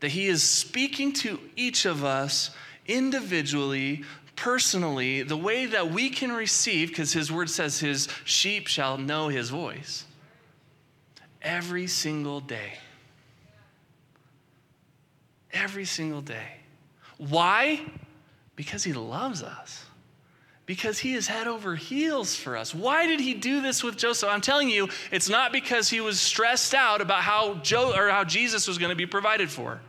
that 0.00 0.10
He 0.10 0.26
is 0.26 0.42
speaking 0.42 1.12
to 1.14 1.38
each 1.54 1.84
of 1.84 2.02
us 2.02 2.50
individually, 2.86 4.02
personally, 4.34 5.22
the 5.22 5.36
way 5.36 5.66
that 5.66 5.92
we 5.92 6.10
can 6.10 6.32
receive, 6.32 6.88
because 6.88 7.12
His 7.12 7.30
word 7.30 7.48
says 7.48 7.78
His 7.78 8.08
sheep 8.24 8.66
shall 8.66 8.98
know 8.98 9.28
His 9.28 9.50
voice. 9.50 10.04
every 11.42 11.86
single 11.86 12.40
day. 12.40 12.74
Every 15.52 15.84
single 15.84 16.20
day. 16.20 16.56
Why? 17.18 17.80
Because 18.56 18.84
he 18.84 18.92
loves 18.92 19.42
us. 19.42 19.84
Because 20.64 20.98
he 20.98 21.14
is 21.14 21.26
head 21.26 21.48
over 21.48 21.74
heels 21.74 22.34
for 22.36 22.56
us. 22.56 22.74
Why 22.74 23.06
did 23.06 23.20
he 23.20 23.34
do 23.34 23.60
this 23.60 23.82
with 23.82 23.96
Joseph? 23.96 24.28
I'm 24.28 24.40
telling 24.40 24.70
you, 24.70 24.88
it's 25.10 25.28
not 25.28 25.52
because 25.52 25.90
he 25.90 26.00
was 26.00 26.20
stressed 26.20 26.74
out 26.74 27.00
about 27.00 27.22
how 27.22 27.54
Joe 27.54 27.92
or 27.94 28.08
how 28.08 28.24
Jesus 28.24 28.68
was 28.68 28.78
going 28.78 28.90
to 28.90 28.96
be 28.96 29.06
provided 29.06 29.50
for. 29.50 29.80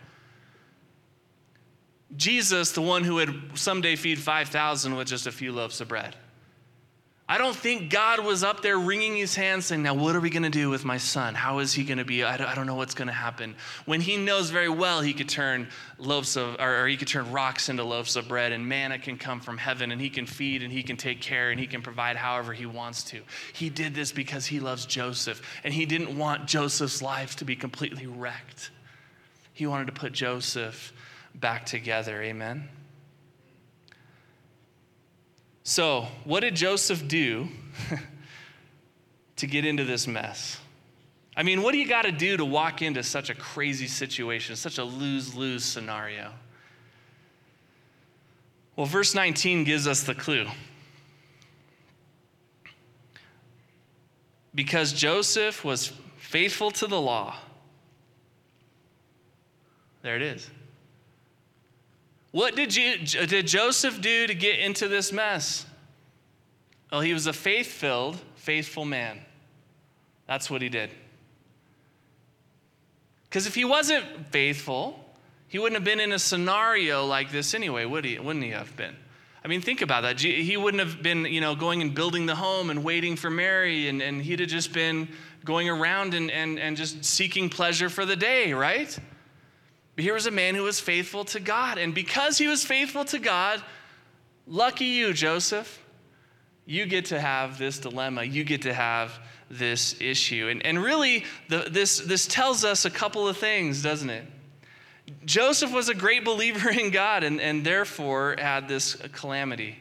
Jesus, 2.15 2.71
the 2.71 2.82
one 2.82 3.04
who 3.04 3.15
would 3.15 3.52
someday 3.56 3.95
feed 3.95 4.19
5,000 4.19 4.95
with 4.95 5.08
just 5.08 5.28
a 5.28 5.32
few 5.32 5.52
loaves 5.52 5.80
of 5.82 5.88
bread. 5.88 6.15
I 7.27 7.38
don't 7.38 7.55
think 7.55 7.89
God 7.89 8.19
was 8.19 8.43
up 8.43 8.62
there 8.62 8.77
wringing 8.77 9.15
his 9.15 9.33
hands 9.33 9.65
saying, 9.65 9.81
Now, 9.81 9.93
what 9.93 10.13
are 10.13 10.19
we 10.19 10.29
going 10.29 10.43
to 10.43 10.49
do 10.49 10.69
with 10.69 10.83
my 10.83 10.97
son? 10.97 11.36
How 11.36 11.59
is 11.59 11.73
he 11.73 11.86
going 11.86 11.97
to 11.97 12.03
be? 12.03 12.21
I 12.21 12.36
don't, 12.36 12.65
know 12.67 12.75
what's 12.75 12.93
going 12.93 13.07
to 13.07 13.13
happen. 13.13 13.55
When 13.86 14.01
he 14.01 14.17
knows 14.17 14.49
very 14.49 14.67
well 14.67 14.99
he 14.99 15.13
could 15.13 15.29
turn 15.29 15.69
loaves 15.97 16.36
of, 16.36 16.57
or, 16.59 16.83
or 16.83 16.88
he 16.88 16.97
could 16.97 17.07
turn 17.07 17.31
rocks 17.31 17.69
into 17.69 17.86
loaves 17.86 18.17
of 18.17 18.27
bread, 18.27 18.51
and 18.51 18.67
manna 18.67 18.99
can 18.99 19.17
come 19.17 19.39
from 19.39 19.57
heaven, 19.57 19.93
and 19.93 20.01
he 20.01 20.09
can 20.09 20.25
feed, 20.25 20.63
and 20.63 20.71
he 20.71 20.83
can 20.83 20.97
take 20.97 21.21
care, 21.21 21.49
and 21.51 21.59
he 21.59 21.65
can 21.65 21.81
provide 21.81 22.17
however 22.17 22.51
he 22.51 22.65
wants 22.65 23.03
to. 23.05 23.21
He 23.53 23.69
did 23.69 23.95
this 23.95 24.12
because 24.12 24.45
he 24.45 24.59
loves 24.59 24.86
Joseph, 24.86 25.41
and 25.63 25.73
he 25.73 25.86
didn't 25.86 26.17
want 26.17 26.45
Joseph's 26.45 27.01
life 27.01 27.38
to 27.38 27.45
be 27.45 27.55
completely 27.55 28.05
wrecked. 28.05 28.69
He 29.53 29.65
wanted 29.65 29.86
to 29.86 29.93
put 29.93 30.12
Joseph 30.12 30.91
back 31.36 31.65
together. 31.65 32.21
Amen. 32.21 32.67
So, 35.63 36.08
what 36.26 36.41
did 36.41 36.56
Joseph 36.56 37.08
do 37.08 37.47
to 39.38 39.47
get 39.47 39.65
into 39.65 39.86
this 39.86 40.08
mess? 40.08 40.60
I 41.36 41.43
mean, 41.43 41.63
what 41.63 41.71
do 41.71 41.78
you 41.78 41.88
got 41.88 42.04
to 42.04 42.12
do 42.12 42.38
to 42.38 42.45
walk 42.45 42.82
into 42.82 43.02
such 43.02 43.30
a 43.30 43.36
crazy 43.36 43.88
situation, 43.88 44.56
such 44.56 44.78
a 44.78 44.84
lose 44.84 45.34
lose 45.34 45.63
scenario? 45.63 46.32
Well, 48.76 48.86
verse 48.86 49.15
19 49.15 49.63
gives 49.63 49.88
us 49.88 50.04
the 50.04 50.15
clue. 50.15 50.47
Because 54.54 54.93
Joseph 54.93 55.63
was 55.63 55.93
faithful 56.17 56.71
to 56.71 56.88
the 56.88 56.99
law. 56.99 57.36
There 60.02 60.15
it 60.15 60.21
is. 60.21 60.49
What 62.34 62.56
did, 62.56 62.76
you, 62.76 62.98
did 62.98 63.46
Joseph 63.46 64.02
do 64.02 64.26
to 64.26 64.34
get 64.34 64.58
into 64.58 64.88
this 64.88 65.13
mess? 65.13 65.67
Well, 66.91 67.02
he 67.02 67.13
was 67.13 67.28
a 67.28 67.34
faith 67.34 67.67
filled, 67.67 68.19
faithful 68.38 68.86
man. 68.86 69.19
That's 70.28 70.50
what 70.50 70.63
he 70.63 70.67
did. 70.67 70.89
Because 73.26 73.46
if 73.46 73.54
he 73.54 73.65
wasn't 73.65 74.06
faithful, 74.32 75.00
he 75.48 75.60
wouldn't 75.60 75.76
have 75.76 75.86
been 75.86 76.00
in 76.00 76.12
a 76.12 76.17
scenario 76.17 77.06
like 77.06 77.32
this 77.32 77.54
anyway, 77.54 77.86
would 77.86 78.04
he? 78.04 78.17
Wouldn't 78.17 78.43
he 78.43 78.50
have 78.50 78.76
been? 78.76 78.96
I 79.46 79.48
mean, 79.48 79.62
think 79.62 79.84
about 79.84 80.02
that. 80.02 80.19
He 80.19 80.58
wouldn't 80.58 80.82
have 80.82 81.04
been, 81.04 81.26
you 81.26 81.39
know, 81.39 81.54
going 81.54 81.84
and 81.84 81.93
building 81.93 82.26
the 82.26 82.36
home 82.36 82.72
and 82.72 82.84
waiting 82.84 83.15
for 83.15 83.30
Mary, 83.30 83.89
and, 83.89 84.02
and 84.02 84.24
he'd 84.24 84.39
have 84.39 84.50
just 84.50 84.74
been 84.74 85.08
going 85.46 85.69
around 85.69 86.15
and, 86.15 86.32
and, 86.32 86.58
and 86.58 86.76
just 86.76 87.06
seeking 87.06 87.48
pleasure 87.48 87.89
for 87.89 88.08
the 88.08 88.15
day, 88.15 88.54
right? 88.54 88.98
But 89.95 90.03
here 90.03 90.13
was 90.13 90.25
a 90.25 90.32
man 90.32 90.56
who 90.56 90.63
was 90.63 90.79
faithful 90.79 91.25
to 91.25 91.39
God. 91.39 91.77
And 91.77 91.93
because 91.93 92.38
he 92.38 92.47
was 92.47 92.63
faithful 92.63 93.06
to 93.06 93.19
God, 93.19 93.63
lucky 94.47 94.86
you, 94.86 95.13
Joseph, 95.13 95.82
you 96.65 96.86
get 96.86 97.06
to 97.06 97.19
have 97.19 97.58
this 97.58 97.79
dilemma. 97.79 98.23
You 98.23 98.43
get 98.43 98.63
to 98.63 98.73
have 98.73 99.19
this 99.49 99.99
issue. 100.01 100.47
And, 100.49 100.65
and 100.65 100.82
really, 100.82 101.25
the, 101.49 101.67
this, 101.69 101.99
this 101.99 102.25
tells 102.25 102.65
us 102.65 102.86
a 102.86 102.89
couple 102.89 103.27
of 103.27 103.38
things, 103.38 103.84
doesn't 103.84 104.10
it? 104.10 104.25
Joseph 105.25 105.73
was 105.73 105.89
a 105.89 105.93
great 105.93 106.23
believer 106.23 106.69
in 106.69 106.89
God 106.89 107.23
and, 107.23 107.39
and 107.39 107.63
therefore 107.63 108.36
had 108.38 108.67
this 108.67 108.95
calamity. 109.12 109.77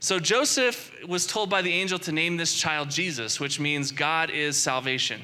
So 0.00 0.18
Joseph 0.18 0.92
was 1.08 1.26
told 1.26 1.48
by 1.48 1.62
the 1.62 1.72
angel 1.72 1.98
to 2.00 2.12
name 2.12 2.36
this 2.36 2.54
child 2.54 2.90
Jesus, 2.90 3.40
which 3.40 3.58
means 3.58 3.90
God 3.90 4.28
is 4.28 4.58
salvation. 4.58 5.22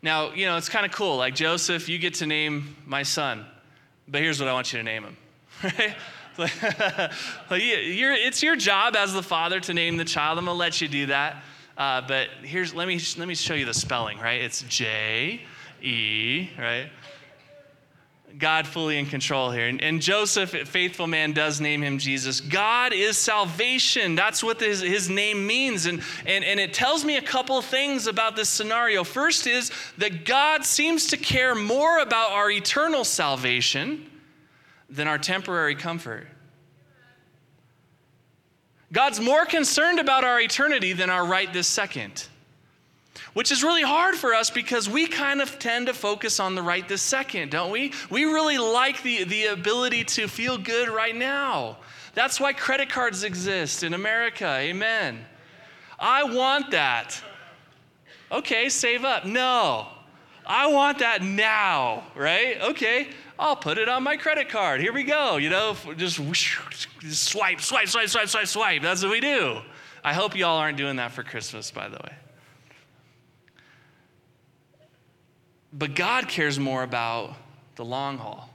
Now, 0.00 0.32
you 0.32 0.46
know, 0.46 0.56
it's 0.56 0.68
kind 0.68 0.86
of 0.86 0.92
cool. 0.92 1.16
Like, 1.16 1.34
Joseph, 1.34 1.88
you 1.88 1.98
get 1.98 2.14
to 2.14 2.26
name 2.26 2.76
my 2.86 3.02
son, 3.02 3.44
but 4.06 4.20
here's 4.20 4.38
what 4.38 4.48
I 4.48 4.52
want 4.52 4.72
you 4.72 4.78
to 4.78 4.84
name 4.84 5.04
him, 5.04 5.16
right? 5.64 5.96
it's 7.50 8.42
your 8.44 8.54
job 8.54 8.94
as 8.94 9.12
the 9.12 9.22
father 9.22 9.58
to 9.58 9.74
name 9.74 9.96
the 9.96 10.04
child. 10.04 10.38
I'm 10.38 10.44
going 10.44 10.54
to 10.54 10.58
let 10.58 10.80
you 10.80 10.86
do 10.86 11.06
that. 11.06 11.42
Uh, 11.76 12.00
but 12.06 12.28
here's, 12.42 12.74
let 12.74 12.86
me, 12.86 13.00
let 13.16 13.26
me 13.26 13.34
show 13.34 13.54
you 13.54 13.64
the 13.64 13.74
spelling, 13.74 14.18
right? 14.18 14.40
It's 14.40 14.62
J 14.62 15.40
E, 15.82 16.50
right? 16.58 16.90
God 18.36 18.66
fully 18.66 18.98
in 18.98 19.06
control 19.06 19.50
here. 19.50 19.66
And, 19.66 19.82
and, 19.82 20.02
Joseph, 20.02 20.50
faithful 20.68 21.06
man, 21.06 21.32
does 21.32 21.60
name 21.60 21.82
him 21.82 21.98
Jesus. 21.98 22.40
God 22.40 22.92
is 22.92 23.16
salvation. 23.16 24.14
That's 24.14 24.44
what 24.44 24.60
his, 24.60 24.80
his 24.80 25.08
name 25.08 25.46
means. 25.46 25.86
And, 25.86 26.02
and, 26.26 26.44
and 26.44 26.60
it 26.60 26.74
tells 26.74 27.04
me 27.04 27.16
a 27.16 27.22
couple 27.22 27.60
things 27.62 28.06
about 28.06 28.36
this 28.36 28.48
scenario. 28.48 29.02
First 29.02 29.46
is 29.46 29.72
that 29.98 30.24
God 30.24 30.64
seems 30.64 31.06
to 31.08 31.16
care 31.16 31.54
more 31.54 31.98
about 31.98 32.32
our 32.32 32.50
eternal 32.50 33.04
salvation 33.04 34.08
than 34.90 35.08
our 35.08 35.18
temporary 35.18 35.74
comfort. 35.74 36.26
God's 38.92 39.20
more 39.20 39.44
concerned 39.44 39.98
about 39.98 40.24
our 40.24 40.40
eternity 40.40 40.92
than 40.92 41.10
our 41.10 41.26
right 41.26 41.52
this 41.52 41.66
second 41.66 42.26
which 43.34 43.52
is 43.52 43.62
really 43.62 43.82
hard 43.82 44.14
for 44.14 44.34
us 44.34 44.50
because 44.50 44.88
we 44.88 45.06
kind 45.06 45.40
of 45.40 45.58
tend 45.58 45.86
to 45.86 45.94
focus 45.94 46.40
on 46.40 46.54
the 46.54 46.62
right 46.62 46.88
this 46.88 47.02
second, 47.02 47.50
don't 47.50 47.70
we? 47.70 47.92
We 48.10 48.24
really 48.24 48.58
like 48.58 49.02
the, 49.02 49.24
the 49.24 49.46
ability 49.46 50.04
to 50.04 50.28
feel 50.28 50.58
good 50.58 50.88
right 50.88 51.14
now. 51.14 51.78
That's 52.14 52.40
why 52.40 52.52
credit 52.52 52.88
cards 52.88 53.22
exist 53.22 53.82
in 53.82 53.94
America. 53.94 54.46
Amen. 54.46 55.24
I 55.98 56.24
want 56.24 56.70
that. 56.72 57.20
Okay, 58.30 58.68
save 58.68 59.04
up. 59.04 59.24
No. 59.24 59.88
I 60.46 60.66
want 60.68 61.00
that 61.00 61.22
now, 61.22 62.04
right? 62.14 62.60
Okay, 62.60 63.08
I'll 63.38 63.56
put 63.56 63.78
it 63.78 63.88
on 63.88 64.02
my 64.02 64.16
credit 64.16 64.48
card. 64.48 64.80
Here 64.80 64.92
we 64.92 65.04
go. 65.04 65.36
You 65.36 65.50
know, 65.50 65.76
just, 65.96 66.16
swipe, 66.16 67.60
swipe, 67.60 67.88
swipe, 67.88 68.08
swipe, 68.08 68.28
swipe, 68.28 68.46
swipe. 68.46 68.82
That's 68.82 69.02
what 69.02 69.12
we 69.12 69.20
do. 69.20 69.60
I 70.02 70.14
hope 70.14 70.36
y'all 70.36 70.56
aren't 70.56 70.78
doing 70.78 70.96
that 70.96 71.12
for 71.12 71.22
Christmas, 71.22 71.70
by 71.70 71.88
the 71.88 71.96
way. 71.96 72.12
But 75.72 75.94
God 75.94 76.28
cares 76.28 76.58
more 76.58 76.82
about 76.82 77.34
the 77.76 77.84
long 77.84 78.18
haul. 78.18 78.48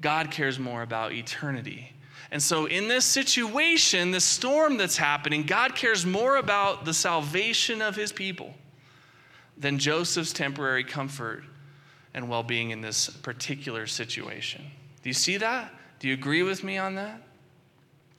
God 0.00 0.30
cares 0.30 0.58
more 0.58 0.82
about 0.82 1.12
eternity. 1.12 1.92
And 2.30 2.42
so, 2.42 2.66
in 2.66 2.88
this 2.88 3.04
situation, 3.04 4.10
the 4.10 4.20
storm 4.20 4.76
that's 4.76 4.96
happening, 4.96 5.44
God 5.44 5.74
cares 5.74 6.04
more 6.04 6.36
about 6.36 6.84
the 6.84 6.94
salvation 6.94 7.80
of 7.80 7.94
his 7.94 8.12
people 8.12 8.54
than 9.56 9.78
Joseph's 9.78 10.32
temporary 10.32 10.84
comfort 10.84 11.44
and 12.14 12.28
well 12.28 12.42
being 12.42 12.70
in 12.70 12.80
this 12.80 13.08
particular 13.08 13.86
situation. 13.86 14.64
Do 15.02 15.08
you 15.08 15.14
see 15.14 15.36
that? 15.36 15.72
Do 15.98 16.08
you 16.08 16.14
agree 16.14 16.42
with 16.42 16.64
me 16.64 16.78
on 16.78 16.96
that? 16.96 17.22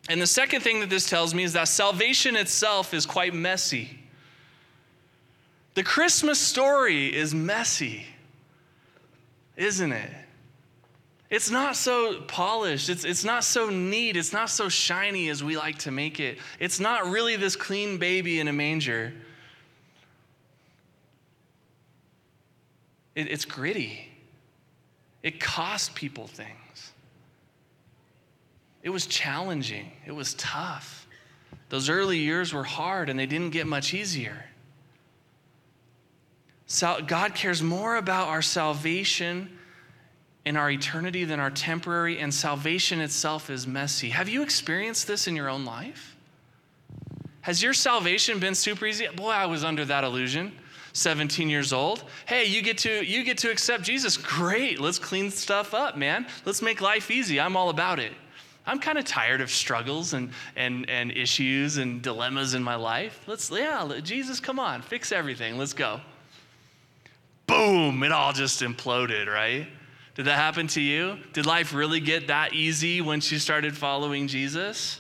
And 0.10 0.22
the 0.22 0.28
second 0.28 0.62
thing 0.62 0.80
that 0.80 0.90
this 0.90 1.10
tells 1.10 1.34
me 1.34 1.44
is 1.44 1.54
that 1.54 1.68
salvation 1.68 2.36
itself 2.36 2.94
is 2.94 3.06
quite 3.06 3.34
messy. 3.34 4.00
The 5.74 5.84
Christmas 5.84 6.40
story 6.40 7.14
is 7.14 7.36
messy 7.36 8.06
isn't 9.58 9.92
it? 9.92 10.12
It's 11.30 11.52
not 11.52 11.76
so 11.76 12.22
polished. 12.22 12.88
It's, 12.90 13.04
it's 13.04 13.26
not 13.26 13.44
so 13.44 13.70
neat. 13.70 14.16
It's 14.16 14.32
not 14.32 14.50
so 14.50 14.70
shiny 14.70 15.28
as 15.28 15.44
we 15.44 15.58
like 15.58 15.80
to 15.80 15.92
make 15.92 16.22
it. 16.22 16.38
It's 16.60 16.80
not 16.80 17.06
really 17.08 17.36
this 17.36 17.58
clean 17.58 17.98
baby 17.98 18.40
in 18.40 18.48
a 18.48 18.54
manger. 18.54 19.12
It, 23.14 23.30
it's 23.30 23.44
gritty. 23.44 24.08
It 25.22 25.42
cost 25.42 25.96
people 25.96 26.28
things. 26.28 26.94
It 28.82 28.90
was 28.90 29.06
challenging. 29.06 29.92
It 30.06 30.14
was 30.14 30.34
tough. 30.36 31.08
Those 31.68 31.90
early 31.90 32.20
years 32.20 32.54
were 32.54 32.64
hard 32.64 33.10
and 33.10 33.20
they 33.20 33.26
didn't 33.26 33.50
get 33.50 33.68
much 33.68 33.94
easier. 33.94 34.46
God 37.06 37.34
cares 37.34 37.62
more 37.62 37.96
about 37.96 38.28
our 38.28 38.42
salvation 38.42 39.58
and 40.46 40.58
our 40.58 40.72
eternity 40.72 41.26
than 41.26 41.40
our 41.40 41.50
temporary, 41.50 42.20
and 42.20 42.34
salvation 42.34 43.02
itself 43.02 43.50
is 43.50 43.68
messy. 43.68 44.10
Have 44.10 44.30
you 44.30 44.42
experienced 44.44 45.06
this 45.06 45.28
in 45.28 45.36
your 45.36 45.50
own 45.50 45.66
life? 45.66 46.16
Has 47.42 47.62
your 47.62 47.74
salvation 47.74 48.40
been 48.40 48.56
super 48.56 48.86
easy? 48.86 49.08
Boy, 49.16 49.32
I 49.32 49.46
was 49.46 49.64
under 49.64 49.84
that 49.86 50.04
illusion. 50.04 50.54
17 50.94 51.50
years 51.50 51.74
old. 51.74 52.04
Hey, 52.26 52.46
you 52.46 52.62
get 52.62 52.78
to 52.80 53.06
you 53.06 53.24
get 53.24 53.38
to 53.40 53.52
accept 53.52 53.84
Jesus. 53.84 54.18
Great. 54.18 54.80
Let's 54.80 54.98
clean 54.98 55.30
stuff 55.30 55.74
up, 55.74 55.96
man. 55.96 56.26
Let's 56.44 56.62
make 56.62 56.82
life 56.82 57.12
easy. 57.12 57.40
I'm 57.40 57.56
all 57.56 57.70
about 57.70 58.00
it. 58.00 58.14
I'm 58.66 58.80
kind 58.80 58.98
of 58.98 59.06
tired 59.06 59.40
of 59.40 59.50
struggles 59.50 60.14
and, 60.14 60.32
and, 60.58 60.90
and 60.90 61.12
issues 61.12 61.78
and 61.78 62.02
dilemmas 62.02 62.54
in 62.54 62.62
my 62.62 62.76
life. 62.76 63.22
Let's, 63.28 63.50
yeah, 63.50 64.00
Jesus, 64.04 64.42
come 64.42 64.60
on, 64.60 64.82
fix 64.82 65.14
everything. 65.14 65.58
Let's 65.58 65.74
go. 65.74 66.02
Boom, 67.48 68.04
it 68.04 68.12
all 68.12 68.34
just 68.34 68.62
imploded, 68.62 69.28
right? 69.28 69.68
Did 70.16 70.26
that 70.26 70.36
happen 70.36 70.68
to 70.68 70.82
you? 70.82 71.18
Did 71.34 71.46
life 71.46 71.74
really 71.74 72.00
get 72.00 72.28
that 72.28 72.54
easy 72.54 73.02
once 73.02 73.32
you 73.32 73.40
started 73.40 73.76
following 73.76 74.28
Jesus? 74.28 75.00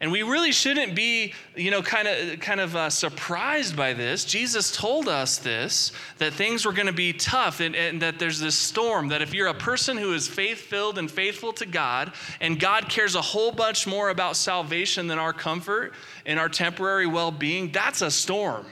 And 0.00 0.12
we 0.12 0.22
really 0.22 0.52
shouldn't 0.52 0.94
be, 0.94 1.34
you 1.56 1.72
know, 1.72 1.82
kind 1.82 2.06
of, 2.06 2.38
kind 2.38 2.60
of 2.60 2.76
uh, 2.76 2.88
surprised 2.88 3.76
by 3.76 3.94
this. 3.94 4.24
Jesus 4.24 4.70
told 4.70 5.08
us 5.08 5.38
this 5.38 5.90
that 6.18 6.34
things 6.34 6.64
were 6.64 6.72
going 6.72 6.86
to 6.86 6.92
be 6.92 7.12
tough 7.12 7.58
and, 7.58 7.74
and 7.74 8.00
that 8.00 8.20
there's 8.20 8.38
this 8.38 8.54
storm. 8.54 9.08
That 9.08 9.22
if 9.22 9.34
you're 9.34 9.48
a 9.48 9.54
person 9.54 9.96
who 9.96 10.14
is 10.14 10.28
faith 10.28 10.60
filled 10.60 10.98
and 10.98 11.10
faithful 11.10 11.52
to 11.54 11.66
God, 11.66 12.12
and 12.40 12.60
God 12.60 12.88
cares 12.88 13.16
a 13.16 13.20
whole 13.20 13.50
bunch 13.50 13.88
more 13.88 14.10
about 14.10 14.36
salvation 14.36 15.08
than 15.08 15.18
our 15.18 15.32
comfort 15.32 15.94
and 16.24 16.38
our 16.38 16.48
temporary 16.48 17.08
well 17.08 17.32
being, 17.32 17.72
that's 17.72 18.00
a 18.00 18.10
storm. 18.10 18.66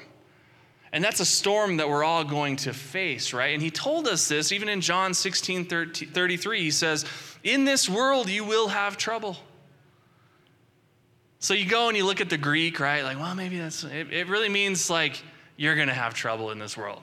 And 0.97 1.05
that's 1.05 1.21
a 1.21 1.27
storm 1.27 1.77
that 1.77 1.91
we're 1.91 2.05
all 2.05 2.25
going 2.25 2.57
to 2.57 2.73
face, 2.73 3.35
right? 3.35 3.53
And 3.53 3.63
he 3.63 3.71
told 3.71 4.09
us 4.09 4.29
this 4.29 4.51
even 4.51 4.71
in 4.71 4.81
John 4.81 5.13
16 5.13 5.67
33. 5.67 6.61
He 6.63 6.71
says, 6.71 7.05
In 7.45 7.67
this 7.67 7.87
world 7.87 8.31
you 8.31 8.45
will 8.45 8.69
have 8.69 8.97
trouble. 8.97 9.37
So 11.39 11.53
you 11.53 11.69
go 11.69 11.89
and 11.89 11.99
you 11.99 12.07
look 12.07 12.23
at 12.23 12.31
the 12.31 12.39
Greek, 12.39 12.81
right? 12.81 13.05
Like, 13.05 13.19
well, 13.19 13.35
maybe 13.35 13.59
that's, 13.59 13.85
it, 13.85 14.11
it 14.11 14.27
really 14.29 14.49
means 14.49 14.89
like 14.89 15.23
you're 15.59 15.75
going 15.75 15.89
to 15.89 15.95
have 15.95 16.15
trouble 16.15 16.51
in 16.51 16.59
this 16.59 16.79
world. 16.79 17.03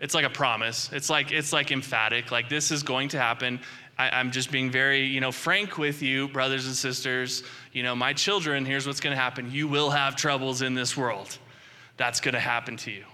It's 0.00 0.14
like 0.14 0.24
a 0.24 0.30
promise. 0.30 0.90
It's 0.92 1.08
like, 1.08 1.30
it's 1.30 1.52
like 1.52 1.70
emphatic. 1.70 2.32
Like, 2.32 2.48
this 2.48 2.72
is 2.72 2.82
going 2.82 3.10
to 3.10 3.20
happen. 3.20 3.60
I, 3.96 4.18
am 4.18 4.32
just 4.32 4.50
being 4.50 4.68
very, 4.68 5.06
you 5.06 5.20
know, 5.20 5.30
frank 5.30 5.78
with 5.78 6.02
you, 6.02 6.26
brothers 6.26 6.66
and 6.66 6.74
sisters. 6.74 7.44
You 7.72 7.84
know, 7.84 7.94
my 7.94 8.12
children, 8.12 8.64
here's 8.64 8.84
what's 8.84 8.98
going 8.98 9.14
to 9.14 9.22
happen. 9.22 9.52
You 9.52 9.68
will 9.68 9.90
have 9.90 10.16
troubles 10.16 10.60
in 10.60 10.74
this 10.74 10.96
world. 10.96 11.38
That's 12.02 12.18
going 12.18 12.34
to 12.34 12.40
happen 12.40 12.76
to 12.78 12.90
you. 12.90 13.04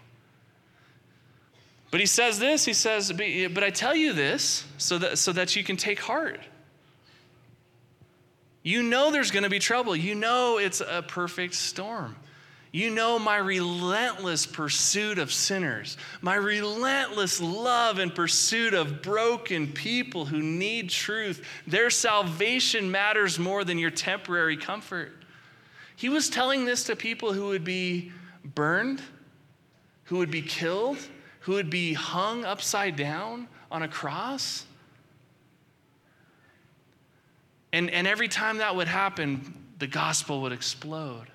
But 1.90 2.01
he 2.01 2.07
says 2.07 2.38
this, 2.38 2.64
he 2.64 2.72
says, 2.72 3.12
but 3.12 3.62
I 3.62 3.68
tell 3.68 3.94
you 3.94 4.14
this 4.14 4.64
so 4.79 4.96
that, 4.96 5.18
so 5.18 5.31
that 5.33 5.55
you 5.55 5.62
can 5.62 5.77
take 5.77 6.01
heart. 6.01 6.40
You 8.62 8.83
know 8.83 9.11
there's 9.11 9.31
going 9.31 9.42
to 9.42 9.51
be 9.51 9.59
trouble. 9.59 9.94
You 9.94 10.14
know 10.14 10.57
it's 10.57 10.81
a 10.81 11.05
perfect 11.07 11.53
storm. 11.53 12.16
You 12.72 12.88
know 12.88 13.18
my 13.18 13.37
relentless 13.37 14.46
pursuit 14.46 15.18
of 15.18 15.35
sinners, 15.35 15.98
my 16.22 16.37
relentless 16.37 17.42
love 17.42 17.98
and 17.98 18.14
pursuit 18.14 18.72
of 18.72 19.03
broken 19.03 19.70
people 19.70 20.24
who 20.24 20.40
need 20.40 20.88
truth. 20.88 21.44
Their 21.66 21.90
salvation 21.90 22.90
matters 22.90 23.38
more 23.38 23.64
than 23.64 23.77
your 23.77 23.90
temporary 23.90 24.57
comfort. 24.57 25.12
He 25.94 26.09
was 26.09 26.31
telling 26.31 26.64
this 26.64 26.85
to 26.85 26.96
people 26.96 27.35
who 27.35 27.48
would 27.48 27.64
be 27.64 28.12
burned, 28.55 29.03
who 30.05 30.19
would 30.19 30.31
be 30.31 30.43
killed, 30.43 30.99
who 31.41 31.53
would 31.53 31.71
be 31.71 31.95
hung 31.95 32.45
upside 32.45 32.97
down 32.97 33.49
on 33.71 33.83
a 33.83 33.89
cross. 33.89 34.65
And, 37.73 37.91
and 37.91 38.07
every 38.07 38.29
time 38.29 38.59
that 38.59 38.75
would 38.77 38.89
happen, 38.89 39.55
the 39.79 39.87
gospel 39.87 40.43
would 40.43 40.53
explode. 40.53 41.27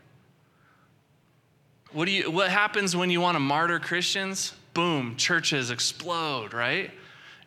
What, 1.91 2.06
do 2.06 2.12
you, 2.12 2.32
what 2.32 2.49
happens 2.49 2.95
when 2.95 3.10
you 3.10 3.21
want 3.21 3.36
to 3.36 3.39
martyr 3.39 3.80
Christians? 3.80 4.54
Boom, 4.73 5.15
churches 5.15 5.69
explode, 5.69 6.54
right? 6.54 6.89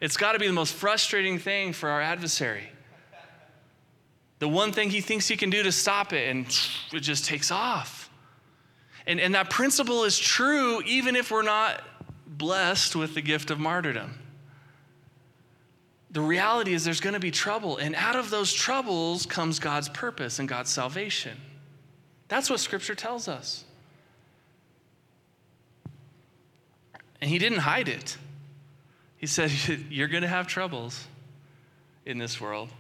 It's 0.01 0.17
got 0.17 0.33
to 0.33 0.39
be 0.39 0.47
the 0.47 0.53
most 0.53 0.75
frustrating 0.75 1.39
thing 1.39 1.73
for 1.73 1.89
our 1.89 2.01
adversary. 2.01 2.71
The 4.39 4.49
one 4.49 4.71
thing 4.71 4.91
he 4.91 5.01
thinks 5.01 5.27
he 5.27 5.37
can 5.37 5.51
do 5.51 5.63
to 5.63 5.73
stop 5.73 6.13
it, 6.13 6.29
and 6.29 6.47
it 6.93 7.01
just 7.01 7.25
takes 7.25 7.51
off. 7.51 7.96
And, 9.07 9.21
and 9.21 9.35
that 9.35 9.51
principle 9.51 10.05
is 10.05 10.19
true 10.19 10.83
even 10.83 11.17
if 11.17 11.31
we're 11.31 11.43
not 11.43 11.83
blessed 12.27 12.97
with 12.97 13.15
the 13.15 13.23
gift 13.23 13.51
of 13.51 13.59
martyrdom 13.59 14.19
the 16.17 16.23
reality 16.23 16.73
is 16.73 16.83
there's 16.83 17.01
going 17.01 17.13
to 17.13 17.21
be 17.21 17.31
trouble. 17.31 17.77
And 17.77 17.95
out 17.95 18.17
of 18.17 18.31
those 18.31 18.51
troubles 18.51 19.27
comes 19.27 19.59
God's 19.59 19.91
purpose 19.91 20.39
and 20.39 20.49
God's 20.49 20.71
salvation. 20.71 21.37
That's 22.29 22.49
what 22.49 22.59
Scripture 22.59 22.95
tells 22.95 23.29
us. 23.29 23.65
And 27.21 27.29
He 27.29 27.39
didn't 27.39 27.59
hide 27.59 27.91
it. 27.91 28.17
He 29.19 29.27
said, 29.27 29.51
You're 29.91 30.09
going 30.09 30.23
to 30.23 30.29
have 30.29 30.47
troubles 30.47 31.07
in 32.07 32.17
this 32.17 32.41
world. 32.41 32.71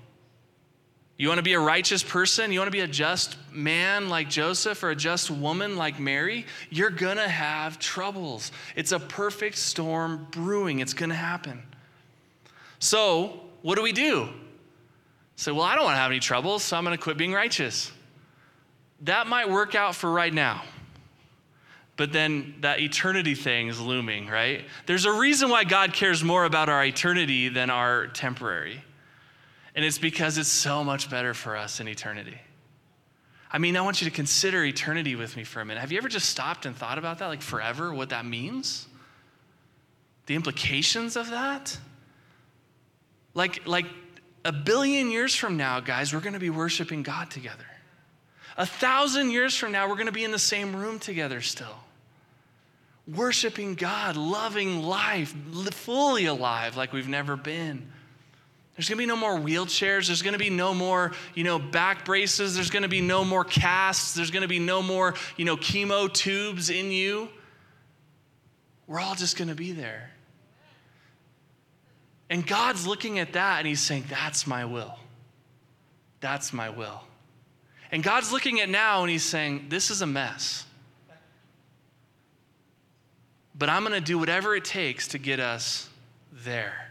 You 1.18 1.28
want 1.28 1.38
to 1.38 1.42
be 1.42 1.54
a 1.54 1.60
righteous 1.60 2.02
person? 2.02 2.52
You 2.52 2.60
want 2.60 2.68
to 2.68 2.72
be 2.72 2.80
a 2.80 2.86
just 2.86 3.36
man 3.50 4.10
like 4.10 4.28
Joseph 4.28 4.82
or 4.82 4.90
a 4.90 4.96
just 4.96 5.30
woman 5.30 5.76
like 5.76 5.98
Mary? 5.98 6.44
You're 6.68 6.90
going 6.90 7.16
to 7.16 7.28
have 7.28 7.78
troubles. 7.78 8.52
It's 8.74 8.92
a 8.92 9.00
perfect 9.00 9.56
storm 9.56 10.26
brewing. 10.30 10.80
It's 10.80 10.92
going 10.92 11.08
to 11.08 11.16
happen. 11.16 11.62
So, 12.80 13.40
what 13.62 13.76
do 13.76 13.82
we 13.82 13.92
do? 13.92 14.28
Say, 15.36 15.52
well, 15.52 15.62
I 15.62 15.74
don't 15.74 15.84
want 15.84 15.94
to 15.94 16.00
have 16.00 16.10
any 16.10 16.20
troubles, 16.20 16.62
so 16.62 16.76
I'm 16.76 16.84
going 16.84 16.96
to 16.96 17.02
quit 17.02 17.16
being 17.16 17.32
righteous. 17.32 17.90
That 19.02 19.26
might 19.26 19.48
work 19.48 19.74
out 19.74 19.94
for 19.94 20.10
right 20.10 20.32
now. 20.32 20.62
But 21.96 22.12
then 22.12 22.56
that 22.60 22.80
eternity 22.80 23.34
thing 23.34 23.68
is 23.68 23.80
looming, 23.80 24.28
right? 24.28 24.66
There's 24.84 25.06
a 25.06 25.12
reason 25.12 25.48
why 25.48 25.64
God 25.64 25.94
cares 25.94 26.22
more 26.22 26.44
about 26.44 26.68
our 26.68 26.84
eternity 26.84 27.48
than 27.48 27.70
our 27.70 28.06
temporary. 28.08 28.82
And 29.76 29.84
it's 29.84 29.98
because 29.98 30.38
it's 30.38 30.48
so 30.48 30.82
much 30.82 31.10
better 31.10 31.34
for 31.34 31.54
us 31.54 31.80
in 31.80 31.86
eternity. 31.86 32.40
I 33.52 33.58
mean, 33.58 33.76
I 33.76 33.82
want 33.82 34.00
you 34.00 34.08
to 34.08 34.14
consider 34.14 34.64
eternity 34.64 35.14
with 35.14 35.36
me 35.36 35.44
for 35.44 35.60
a 35.60 35.64
minute. 35.64 35.80
Have 35.80 35.92
you 35.92 35.98
ever 35.98 36.08
just 36.08 36.30
stopped 36.30 36.66
and 36.66 36.74
thought 36.74 36.98
about 36.98 37.18
that, 37.18 37.26
like 37.26 37.42
forever, 37.42 37.94
what 37.94 38.08
that 38.08 38.24
means? 38.24 38.88
The 40.26 40.34
implications 40.34 41.14
of 41.14 41.30
that? 41.30 41.78
Like, 43.34 43.66
like 43.66 43.86
a 44.46 44.52
billion 44.52 45.10
years 45.10 45.34
from 45.34 45.58
now, 45.58 45.80
guys, 45.80 46.12
we're 46.12 46.20
going 46.20 46.32
to 46.32 46.40
be 46.40 46.50
worshiping 46.50 47.02
God 47.02 47.30
together. 47.30 47.66
A 48.56 48.66
thousand 48.66 49.30
years 49.30 49.54
from 49.54 49.72
now, 49.72 49.88
we're 49.88 49.94
going 49.94 50.06
to 50.06 50.12
be 50.12 50.24
in 50.24 50.30
the 50.30 50.38
same 50.38 50.74
room 50.74 50.98
together 50.98 51.42
still. 51.42 51.76
Worshiping 53.06 53.74
God, 53.74 54.16
loving 54.16 54.82
life, 54.82 55.34
fully 55.72 56.26
alive 56.26 56.76
like 56.76 56.94
we've 56.94 57.08
never 57.08 57.36
been. 57.36 57.92
There's 58.76 58.88
going 58.88 58.98
to 58.98 59.02
be 59.02 59.06
no 59.06 59.16
more 59.16 59.38
wheelchairs. 59.38 60.08
There's 60.08 60.20
going 60.20 60.34
to 60.34 60.38
be 60.38 60.50
no 60.50 60.74
more, 60.74 61.12
you 61.34 61.44
know, 61.44 61.58
back 61.58 62.04
braces. 62.04 62.54
There's 62.54 62.68
going 62.68 62.82
to 62.82 62.88
be 62.88 63.00
no 63.00 63.24
more 63.24 63.42
casts. 63.42 64.14
There's 64.14 64.30
going 64.30 64.42
to 64.42 64.48
be 64.48 64.58
no 64.58 64.82
more, 64.82 65.14
you 65.38 65.46
know, 65.46 65.56
chemo 65.56 66.12
tubes 66.12 66.68
in 66.68 66.90
you. 66.90 67.28
We're 68.86 69.00
all 69.00 69.14
just 69.14 69.38
going 69.38 69.48
to 69.48 69.54
be 69.54 69.72
there. 69.72 70.10
And 72.28 72.46
God's 72.46 72.86
looking 72.86 73.18
at 73.18 73.32
that 73.32 73.58
and 73.60 73.66
He's 73.66 73.80
saying, 73.80 74.04
That's 74.10 74.46
my 74.46 74.64
will. 74.66 74.98
That's 76.20 76.52
my 76.52 76.68
will. 76.68 77.02
And 77.90 78.02
God's 78.02 78.32
looking 78.32 78.60
at 78.60 78.68
now 78.68 79.02
and 79.02 79.10
He's 79.10 79.24
saying, 79.24 79.66
This 79.68 79.90
is 79.90 80.02
a 80.02 80.06
mess. 80.06 80.64
But 83.58 83.70
I'm 83.70 83.84
going 83.84 83.94
to 83.94 84.04
do 84.04 84.18
whatever 84.18 84.54
it 84.54 84.66
takes 84.66 85.08
to 85.08 85.18
get 85.18 85.40
us 85.40 85.88
there. 86.30 86.85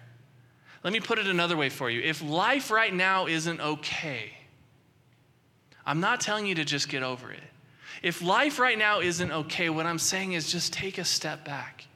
Let 0.86 0.94
me 0.94 1.00
put 1.00 1.18
it 1.18 1.26
another 1.26 1.58
way 1.58 1.70
for 1.70 1.90
you. 1.90 2.00
If 2.02 2.22
life 2.22 2.70
right 2.70 2.94
now 2.94 3.26
isn't 3.26 3.60
okay, 3.60 4.32
I'm 5.84 6.00
not 6.00 6.22
telling 6.22 6.46
you 6.46 6.54
to 6.54 6.64
just 6.64 6.90
get 6.90 7.02
over 7.02 7.32
it. 7.32 7.42
If 8.04 8.22
life 8.22 8.60
right 8.60 8.78
now 8.78 9.00
isn't 9.00 9.32
okay, 9.32 9.72
what 9.72 9.88
I'm 9.88 9.98
saying 9.98 10.34
is 10.34 10.52
just 10.52 10.74
take 10.74 11.00
a 11.00 11.04
step 11.04 11.44
back 11.44 11.88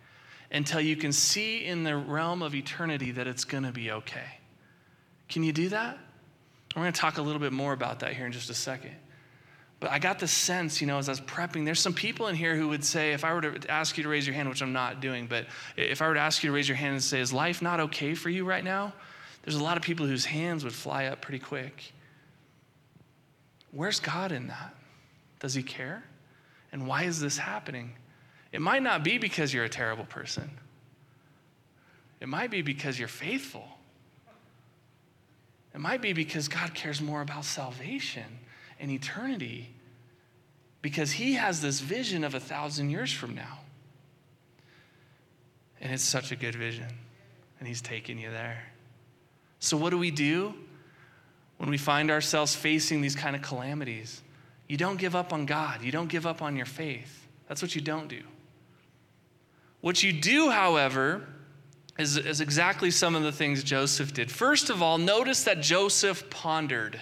until 0.51 0.81
you 0.81 0.95
can 0.95 1.11
see 1.11 1.65
in 1.65 1.83
the 1.83 1.95
realm 1.95 2.41
of 2.41 2.55
eternity 2.55 3.11
that 3.11 3.27
it's 3.27 3.45
going 3.45 3.63
to 3.63 3.71
be 3.71 3.91
okay. 3.91 4.39
Can 5.29 5.43
you 5.43 5.53
do 5.53 5.69
that? 5.69 5.99
We're 6.75 6.81
going 6.81 6.91
to 6.91 6.99
talk 6.99 7.19
a 7.19 7.21
little 7.21 7.39
bit 7.39 7.53
more 7.53 7.73
about 7.73 7.99
that 7.99 8.15
here 8.15 8.25
in 8.25 8.31
just 8.31 8.49
a 8.49 8.55
second. 8.55 8.95
But 9.79 9.91
I 9.91 9.99
got 9.99 10.19
the 10.19 10.27
sense, 10.27 10.81
you 10.81 10.87
know, 10.87 10.97
as 10.97 11.07
I 11.07 11.13
was 11.13 11.21
prepping, 11.21 11.63
there's 11.63 11.79
some 11.79 11.93
people 11.93 12.27
in 12.27 12.35
here 12.35 12.55
who 12.55 12.67
would 12.67 12.83
say, 12.83 13.13
if 13.13 13.23
I 13.23 13.33
were 13.33 13.41
to 13.41 13.71
ask 13.71 13.97
you 13.97 14.03
to 14.03 14.09
raise 14.09 14.27
your 14.27 14.33
hand, 14.33 14.49
which 14.49 14.61
I'm 14.61 14.73
not 14.73 14.99
doing, 14.99 15.25
but 15.25 15.45
if 15.77 16.01
I 16.01 16.07
were 16.07 16.15
to 16.15 16.19
ask 16.19 16.43
you 16.43 16.49
to 16.49 16.53
raise 16.53 16.67
your 16.67 16.75
hand 16.75 16.93
and 16.93 17.03
say, 17.03 17.21
is 17.21 17.31
life 17.31 17.61
not 17.61 17.79
okay 17.79 18.13
for 18.13 18.29
you 18.29 18.43
right 18.43 18.63
now? 18.63 18.93
There's 19.43 19.55
a 19.55 19.63
lot 19.63 19.77
of 19.77 19.83
people 19.83 20.05
whose 20.05 20.25
hands 20.25 20.65
would 20.65 20.73
fly 20.73 21.05
up 21.05 21.21
pretty 21.21 21.39
quick. 21.39 21.93
Where's 23.71 24.01
God 24.01 24.33
in 24.33 24.47
that? 24.47 24.75
Does 25.39 25.53
he 25.53 25.63
care? 25.63 26.03
And 26.73 26.85
why 26.85 27.03
is 27.03 27.21
this 27.21 27.37
happening? 27.37 27.93
It 28.51 28.61
might 28.61 28.83
not 28.83 29.03
be 29.03 29.17
because 29.17 29.53
you're 29.53 29.63
a 29.63 29.69
terrible 29.69 30.05
person, 30.05 30.49
it 32.19 32.27
might 32.27 32.51
be 32.51 32.61
because 32.61 32.99
you're 32.99 33.07
faithful. 33.07 33.65
It 35.71 35.79
might 35.79 36.01
be 36.01 36.13
because 36.13 36.47
God 36.47 36.73
cares 36.73 36.99
more 36.99 37.21
about 37.21 37.45
salvation 37.45 38.25
and 38.79 38.89
eternity 38.91 39.69
because 40.81 41.11
He 41.11 41.33
has 41.33 41.61
this 41.61 41.79
vision 41.79 42.23
of 42.23 42.35
a 42.35 42.39
thousand 42.39 42.89
years 42.89 43.11
from 43.11 43.35
now. 43.35 43.59
And 45.81 45.93
it's 45.93 46.03
such 46.03 46.31
a 46.31 46.35
good 46.35 46.55
vision, 46.55 46.87
and 47.59 47.67
He's 47.67 47.81
taking 47.81 48.17
you 48.17 48.31
there. 48.31 48.63
So, 49.59 49.77
what 49.77 49.89
do 49.89 49.97
we 49.97 50.11
do 50.11 50.53
when 51.57 51.69
we 51.69 51.77
find 51.77 52.09
ourselves 52.09 52.55
facing 52.55 53.01
these 53.01 53.15
kind 53.15 53.35
of 53.35 53.41
calamities? 53.41 54.21
You 54.67 54.77
don't 54.77 54.97
give 54.97 55.15
up 55.15 55.33
on 55.33 55.45
God, 55.45 55.81
you 55.81 55.91
don't 55.91 56.09
give 56.09 56.25
up 56.25 56.41
on 56.41 56.55
your 56.55 56.65
faith. 56.65 57.27
That's 57.47 57.61
what 57.61 57.75
you 57.75 57.81
don't 57.81 58.07
do. 58.07 58.21
What 59.81 60.03
you 60.03 60.13
do, 60.13 60.51
however, 60.51 61.27
is, 61.97 62.17
is 62.17 62.41
exactly 62.41 62.91
some 62.91 63.15
of 63.15 63.23
the 63.23 63.31
things 63.31 63.63
Joseph 63.63 64.13
did. 64.13 64.31
First 64.31 64.69
of 64.69 64.81
all, 64.81 64.97
notice 64.97 65.43
that 65.45 65.61
Joseph 65.61 66.29
pondered 66.29 67.01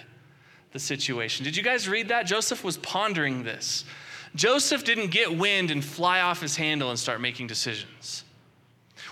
the 0.72 0.78
situation. 0.78 1.44
Did 1.44 1.56
you 1.56 1.62
guys 1.62 1.88
read 1.88 2.08
that? 2.08 2.26
Joseph 2.26 2.62
was 2.64 2.76
pondering 2.78 3.42
this. 3.42 3.84
Joseph 4.34 4.84
didn't 4.84 5.10
get 5.10 5.36
wind 5.36 5.70
and 5.70 5.84
fly 5.84 6.20
off 6.20 6.40
his 6.40 6.56
handle 6.56 6.90
and 6.90 6.98
start 6.98 7.20
making 7.20 7.46
decisions. 7.46 8.24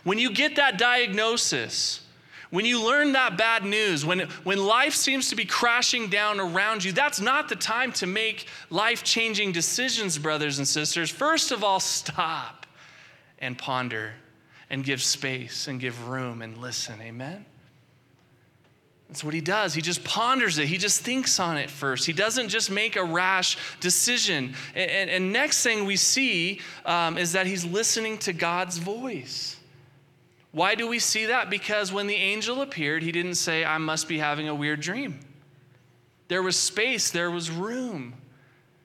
When 0.05 0.19
you 0.19 0.31
get 0.33 0.57
that 0.57 0.79
diagnosis, 0.79 2.01
when 2.51 2.65
you 2.65 2.85
learn 2.85 3.13
that 3.13 3.37
bad 3.37 3.65
news, 3.65 4.05
when, 4.05 4.21
when 4.45 4.59
life 4.59 4.95
seems 4.95 5.31
to 5.31 5.37
be 5.37 5.45
crashing 5.45 6.09
down 6.09 6.39
around 6.39 6.85
you, 6.85 6.93
that's 6.93 7.21
not 7.21 7.49
the 7.49 7.57
time 7.57 7.93
to 7.93 8.07
make 8.07 8.47
life 8.71 9.03
changing 9.03 9.53
decisions, 9.53 10.17
brothers 10.19 10.59
and 10.59 10.69
sisters. 10.69 11.11
First 11.11 11.51
of 11.51 11.65
all, 11.65 11.81
stop 11.81 12.67
and 13.39 13.59
ponder 13.59 14.13
and 14.71 14.85
give 14.85 15.03
space 15.03 15.67
and 15.67 15.81
give 15.81 16.09
room 16.09 16.43
and 16.43 16.57
listen. 16.59 17.01
Amen? 17.01 17.45
That's 19.09 19.23
what 19.23 19.35
he 19.35 19.41
does. 19.41 19.73
He 19.73 19.83
just 19.83 20.03
ponders 20.03 20.59
it. 20.59 20.67
He 20.67 20.79
just 20.79 21.03
thinks 21.03 21.39
on 21.39 21.57
it 21.57 21.71
first. 21.71 22.07
He 22.07 22.13
doesn't 22.13 22.49
just 22.49 22.71
make 22.71 22.97
a 22.97 23.05
rash 23.05 23.57
decision. 23.79 24.55
And, 24.75 24.91
and, 24.91 25.11
and 25.11 25.33
next 25.33 25.63
thing 25.63 25.85
we 25.85 25.97
see 25.97 26.61
um, 26.85 27.17
is 27.17 27.33
that 27.33 27.47
he's 27.47 27.65
listening 27.65 28.19
to 28.19 28.33
God's 28.33 28.79
voice. 28.79 29.57
Why 30.51 30.75
do 30.75 30.89
we 30.89 30.99
see 30.99 31.27
that? 31.27 31.51
Because 31.51 31.93
when 31.93 32.07
the 32.07 32.15
angel 32.15 32.63
appeared, 32.63 33.03
he 33.03 33.13
didn't 33.13 33.35
say, 33.35 33.65
I 33.65 33.79
must 33.79 34.09
be 34.09 34.19
having 34.19 34.49
a 34.49 34.55
weird 34.55 34.81
dream. 34.81 35.21
There 36.29 36.43
was 36.43 36.59
space, 36.59 37.11
there 37.11 37.31
was 37.31 37.51
room 37.51 38.15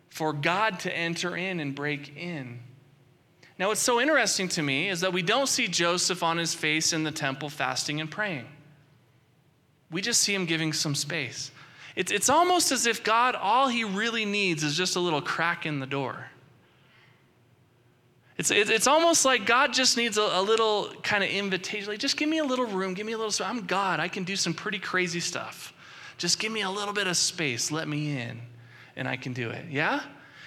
for 0.10 0.34
God 0.34 0.80
to 0.82 0.96
enter 0.96 1.36
in 1.36 1.60
and 1.60 1.74
break 1.74 2.16
in. 2.16 2.60
Now, 3.58 3.70
what's 3.70 3.82
so 3.82 4.00
interesting 4.02 4.50
to 4.50 4.62
me 4.62 4.90
is 4.90 5.02
that 5.02 5.14
we 5.14 5.22
don't 5.22 5.48
see 5.48 5.68
Joseph 5.68 6.24
on 6.24 6.38
his 6.38 6.54
face 6.54 6.94
in 6.94 7.04
the 7.04 7.12
temple 7.12 7.50
fasting 7.50 8.02
and 8.02 8.12
praying. 8.12 8.46
We 9.91 10.01
just 10.01 10.21
see 10.21 10.34
him 10.34 10.45
giving 10.45 10.73
some 10.73 10.95
space. 10.95 11.51
It's, 11.95 12.12
it's 12.12 12.30
almost 12.30 12.71
as 12.71 12.86
if 12.86 13.04
God, 13.04 13.36
all 13.36 13.67
he 13.67 13.84
really 13.84 14.25
needs 14.25 14.63
is 14.63 14.77
just 14.77 14.95
a 14.95 14.99
little 14.99 15.21
crack 15.21 15.65
in 15.65 15.80
the 15.80 15.86
door. 15.86 16.27
It's, 18.38 18.49
it's 18.49 18.88
almost 18.88 19.25
like 19.25 19.45
God 19.45 19.73
just 19.73 19.97
needs 19.97 20.17
a, 20.17 20.21
a 20.21 20.41
little 20.41 20.91
kind 21.04 21.23
of 21.23 21.30
invitation. 21.30 21.89
Like, 21.89 21.99
just 21.99 22.17
give 22.17 22.30
me 22.30 22.39
a 22.39 22.43
little 22.43 22.65
room, 22.65 22.93
give 22.93 23.06
me 23.06 23.12
a 23.12 23.17
little 23.17 23.32
space. 23.32 23.45
I'm 23.45 23.65
God. 23.65 23.99
I 23.99 24.08
can 24.08 24.23
do 24.23 24.36
some 24.36 24.54
pretty 24.54 24.80
crazy 24.80 25.19
stuff. 25.19 25.73
Just 26.17 26.39
give 26.39 26.51
me 26.51 26.62
a 26.62 26.69
little 26.69 26.93
bit 26.93 27.08
of 27.08 27.17
space. 27.17 27.71
Let 27.71 27.88
me 27.88 28.17
in, 28.17 28.41
and 28.95 29.08
I 29.08 29.17
can 29.17 29.34
do 29.34 29.49
it. 29.49 29.65
Yeah? 29.69 30.01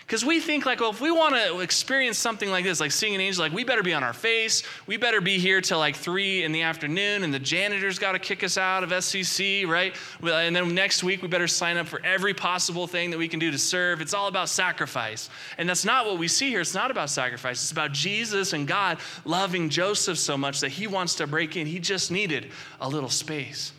Because 0.07 0.23
we 0.23 0.39
think, 0.39 0.67
like, 0.67 0.81
well, 0.81 0.91
if 0.91 1.01
we 1.01 1.11
want 1.11 1.35
to 1.35 1.61
experience 1.61 2.19
something 2.19 2.51
like 2.51 2.63
this, 2.63 2.79
like 2.79 2.93
seeing 2.93 3.15
an 3.15 3.23
angel, 3.23 3.43
like, 3.43 3.55
we 3.55 3.65
better 3.65 3.83
be 3.83 3.95
on 3.95 4.05
our 4.05 4.13
face. 4.13 4.63
We 4.87 4.99
better 4.99 5.23
be 5.23 5.39
here 5.39 5.63
till 5.63 5.79
like 5.79 5.97
three 5.97 6.43
in 6.43 6.53
the 6.53 6.61
afternoon, 6.61 7.23
and 7.25 7.33
the 7.33 7.39
janitor's 7.39 7.99
got 7.99 8.13
to 8.13 8.19
kick 8.19 8.45
us 8.45 8.59
out 8.59 8.85
of 8.85 8.91
SCC, 8.91 9.67
right? 9.67 9.97
And 10.23 10.55
then 10.55 10.75
next 10.75 11.03
week, 11.03 11.23
we 11.23 11.29
better 11.29 11.49
sign 11.49 11.79
up 11.79 11.87
for 11.87 12.05
every 12.05 12.35
possible 12.35 12.87
thing 12.87 13.11
that 13.13 13.19
we 13.19 13.29
can 13.29 13.41
do 13.41 13.51
to 13.51 13.57
serve. 13.57 14.03
It's 14.03 14.13
all 14.13 14.29
about 14.29 14.51
sacrifice. 14.51 15.31
And 15.57 15.67
that's 15.67 15.87
not 15.87 16.05
what 16.05 16.19
we 16.19 16.29
see 16.29 16.51
here. 16.51 16.61
It's 16.61 16.75
not 16.75 16.91
about 16.91 17.09
sacrifice. 17.09 17.63
It's 17.63 17.73
about 17.73 17.93
Jesus 17.93 18.53
and 18.53 18.69
God 18.69 18.99
loving 19.25 19.71
Joseph 19.71 20.19
so 20.19 20.37
much 20.37 20.61
that 20.61 20.71
he 20.71 20.87
wants 20.87 21.15
to 21.15 21.27
break 21.27 21.57
in. 21.57 21.67
He 21.67 21.79
just 21.79 22.11
needed 22.11 22.51
a 22.79 22.89
little 22.89 23.09
space. 23.09 23.73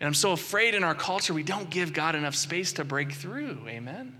And 0.00 0.08
I'm 0.08 0.14
so 0.14 0.32
afraid 0.32 0.74
in 0.74 0.82
our 0.82 0.96
culture, 0.96 1.32
we 1.32 1.44
don't 1.44 1.70
give 1.70 1.92
God 1.92 2.16
enough 2.16 2.34
space 2.34 2.72
to 2.74 2.84
break 2.84 3.12
through. 3.12 3.58
Amen? 3.68 4.18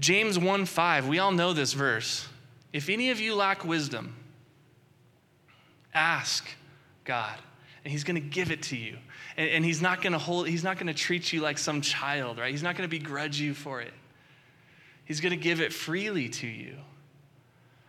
James 0.00 0.38
1 0.38 0.64
5, 0.64 1.06
we 1.06 1.18
all 1.18 1.30
know 1.30 1.52
this 1.52 1.74
verse. 1.74 2.26
If 2.72 2.88
any 2.88 3.10
of 3.10 3.20
you 3.20 3.34
lack 3.34 3.64
wisdom, 3.64 4.16
ask 5.92 6.48
God, 7.04 7.36
and 7.84 7.92
He's 7.92 8.02
going 8.02 8.14
to 8.14 8.28
give 8.28 8.50
it 8.50 8.62
to 8.64 8.76
you. 8.76 8.96
And, 9.36 9.50
and 9.50 9.64
He's 9.64 9.82
not 9.82 10.00
going 10.00 10.14
to 10.14 10.18
hold, 10.18 10.48
He's 10.48 10.64
not 10.64 10.76
going 10.76 10.86
to 10.86 10.94
treat 10.94 11.32
you 11.32 11.40
like 11.42 11.58
some 11.58 11.82
child, 11.82 12.38
right? 12.38 12.50
He's 12.50 12.62
not 12.62 12.76
going 12.76 12.88
to 12.88 12.98
begrudge 12.98 13.38
you 13.38 13.52
for 13.52 13.80
it. 13.80 13.92
He's 15.04 15.20
going 15.20 15.32
to 15.32 15.42
give 15.42 15.60
it 15.60 15.72
freely 15.72 16.28
to 16.28 16.46
you. 16.46 16.76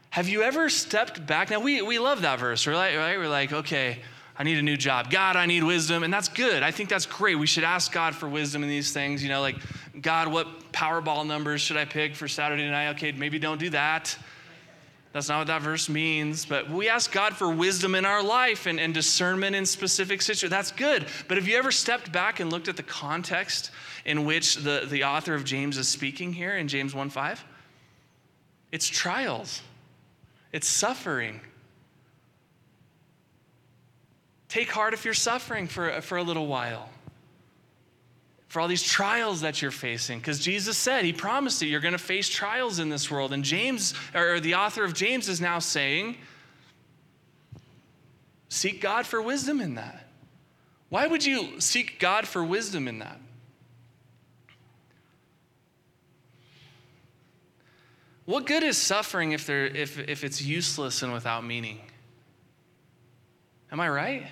Have 0.10 0.28
you 0.28 0.42
ever 0.42 0.70
stepped 0.70 1.26
back? 1.26 1.50
Now, 1.50 1.62
we, 1.62 1.82
we 1.82 1.98
love 1.98 2.24
that 2.24 2.40
verse, 2.40 2.68
right? 2.68 2.98
right? 2.98 3.18
We're 3.18 3.30
like, 3.30 3.54
okay, 3.54 4.00
I 4.42 4.44
need 4.44 4.58
a 4.58 4.64
new 4.64 4.76
job. 4.76 5.12
God, 5.12 5.36
I 5.36 5.46
need 5.46 5.64
wisdom. 5.64 6.02
And 6.02 6.12
that's 6.12 6.28
good. 6.28 6.64
I 6.64 6.72
think 6.72 6.90
that's 6.90 7.06
great. 7.06 7.36
We 7.36 7.46
should 7.46 7.64
ask 7.64 7.92
God 7.92 8.16
for 8.16 8.28
wisdom 8.28 8.64
in 8.64 8.70
these 8.70 8.92
things. 8.92 9.22
You 9.22 9.30
know, 9.30 9.40
like, 9.40 9.56
God, 10.02 10.30
what 10.30 10.72
Powerball 10.72 11.28
numbers 11.28 11.62
should 11.62 11.78
I 11.78 11.86
pick 11.86 12.16
for 12.16 12.28
Saturday 12.28 12.68
night? 12.68 12.90
Okay, 12.96 13.12
maybe 13.12 13.38
don't 13.38 13.60
do 13.60 13.70
that. 13.70 14.18
That's 15.14 15.30
not 15.30 15.38
what 15.38 15.48
that 15.48 15.62
verse 15.62 15.90
means. 15.90 16.44
But 16.44 16.72
we 16.72 16.90
ask 16.90 17.12
God 17.12 17.36
for 17.36 17.52
wisdom 17.52 17.94
in 17.94 18.04
our 18.04 18.24
life 18.24 18.66
and, 18.66 18.80
and 18.80 18.96
discernment 18.96 19.56
in 19.56 19.64
specific 19.64 20.24
situations. 20.24 20.50
That's 20.50 20.72
good. 20.72 21.06
But 21.28 21.38
have 21.38 21.48
you 21.48 21.56
ever 21.56 21.72
stepped 21.72 22.12
back 22.12 22.40
and 22.40 22.50
looked 22.50 22.68
at 22.68 22.78
the 22.78 22.82
context 22.82 23.70
in 24.06 24.26
which 24.26 24.56
the, 24.56 24.88
the 24.90 25.04
author 25.04 25.36
of 25.36 25.46
James 25.46 25.78
is 25.78 25.88
speaking 25.88 26.34
here 26.34 26.58
in 26.58 26.68
James 26.68 26.96
1 26.96 27.12
5? 27.12 27.46
It's 28.72 28.88
trials, 28.88 29.62
it's 30.52 30.68
suffering. 30.68 31.42
Take 34.52 34.70
heart 34.70 34.94
if 34.94 35.06
you're 35.06 35.14
suffering 35.14 35.66
for, 35.66 36.02
for 36.02 36.18
a 36.18 36.24
little 36.24 36.46
while 36.46 36.90
for 38.50 38.60
all 38.60 38.68
these 38.68 38.84
trials 38.84 39.40
that 39.40 39.62
you're 39.62 39.72
facing. 39.72 40.20
Because 40.20 40.42
Jesus 40.42 40.78
said, 40.78 41.06
He 41.06 41.14
promised 41.14 41.62
you, 41.62 41.70
you're 41.70 41.80
going 41.80 41.94
to 41.94 41.98
face 41.98 42.28
trials 42.28 42.80
in 42.80 42.90
this 42.90 43.10
world. 43.10 43.32
And 43.32 43.46
James, 43.46 43.94
or 44.14 44.42
the 44.42 44.56
author 44.56 44.84
of 44.84 44.94
James, 44.94 45.30
is 45.30 45.40
now 45.40 45.60
saying, 45.60 46.18
seek 48.50 48.82
God 48.82 49.06
for 49.06 49.22
wisdom 49.22 49.62
in 49.62 49.76
that. 49.76 50.06
Why 50.90 51.08
would 51.08 51.26
you 51.26 51.62
seek 51.62 51.98
God 51.98 52.28
for 52.28 52.44
wisdom 52.44 52.90
in 52.90 53.00
that? 53.00 53.22
What 58.26 58.46
good 58.46 58.64
is 58.64 58.78
suffering 58.78 59.32
if, 59.32 59.50
if, 59.50 59.98
if 59.98 60.26
it's 60.26 60.42
useless 60.42 61.04
and 61.04 61.14
without 61.14 61.46
meaning? 61.46 61.80
Am 63.72 63.80
I 63.80 63.88
right? 63.88 64.28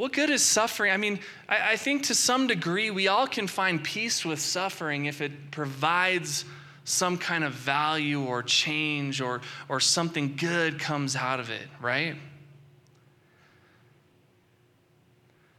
What 0.00 0.14
good 0.14 0.30
is 0.30 0.42
suffering? 0.42 0.92
I 0.92 0.96
mean, 0.96 1.20
I, 1.46 1.72
I, 1.72 1.76
think 1.76 2.04
to 2.04 2.14
some 2.14 2.46
degree 2.46 2.90
we 2.90 3.08
all 3.08 3.26
can 3.26 3.46
find 3.46 3.84
peace 3.84 4.24
with 4.24 4.40
suffering 4.40 5.04
if 5.04 5.20
it 5.20 5.50
provides 5.50 6.46
some 6.84 7.18
kind 7.18 7.44
of 7.44 7.52
value 7.52 8.24
or 8.24 8.42
change 8.42 9.20
or, 9.20 9.42
or 9.68 9.78
something 9.78 10.36
good 10.36 10.78
comes 10.78 11.16
out 11.16 11.38
of 11.38 11.50
it, 11.50 11.68
right? 11.82 12.16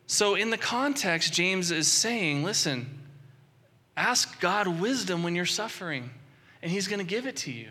So, 0.07 0.33
in 0.33 0.49
the 0.49 0.57
context, 0.57 1.33
James 1.33 1.69
is 1.69 1.87
saying, 1.87 2.43
listen, 2.43 2.99
ask 3.95 4.39
God 4.39 4.67
wisdom 4.67 5.21
when 5.21 5.35
you're 5.35 5.45
suffering, 5.45 6.09
and 6.63 6.71
He's 6.71 6.87
going 6.87 6.97
to 6.97 7.05
give 7.05 7.27
it 7.27 7.35
to 7.35 7.51
you 7.51 7.69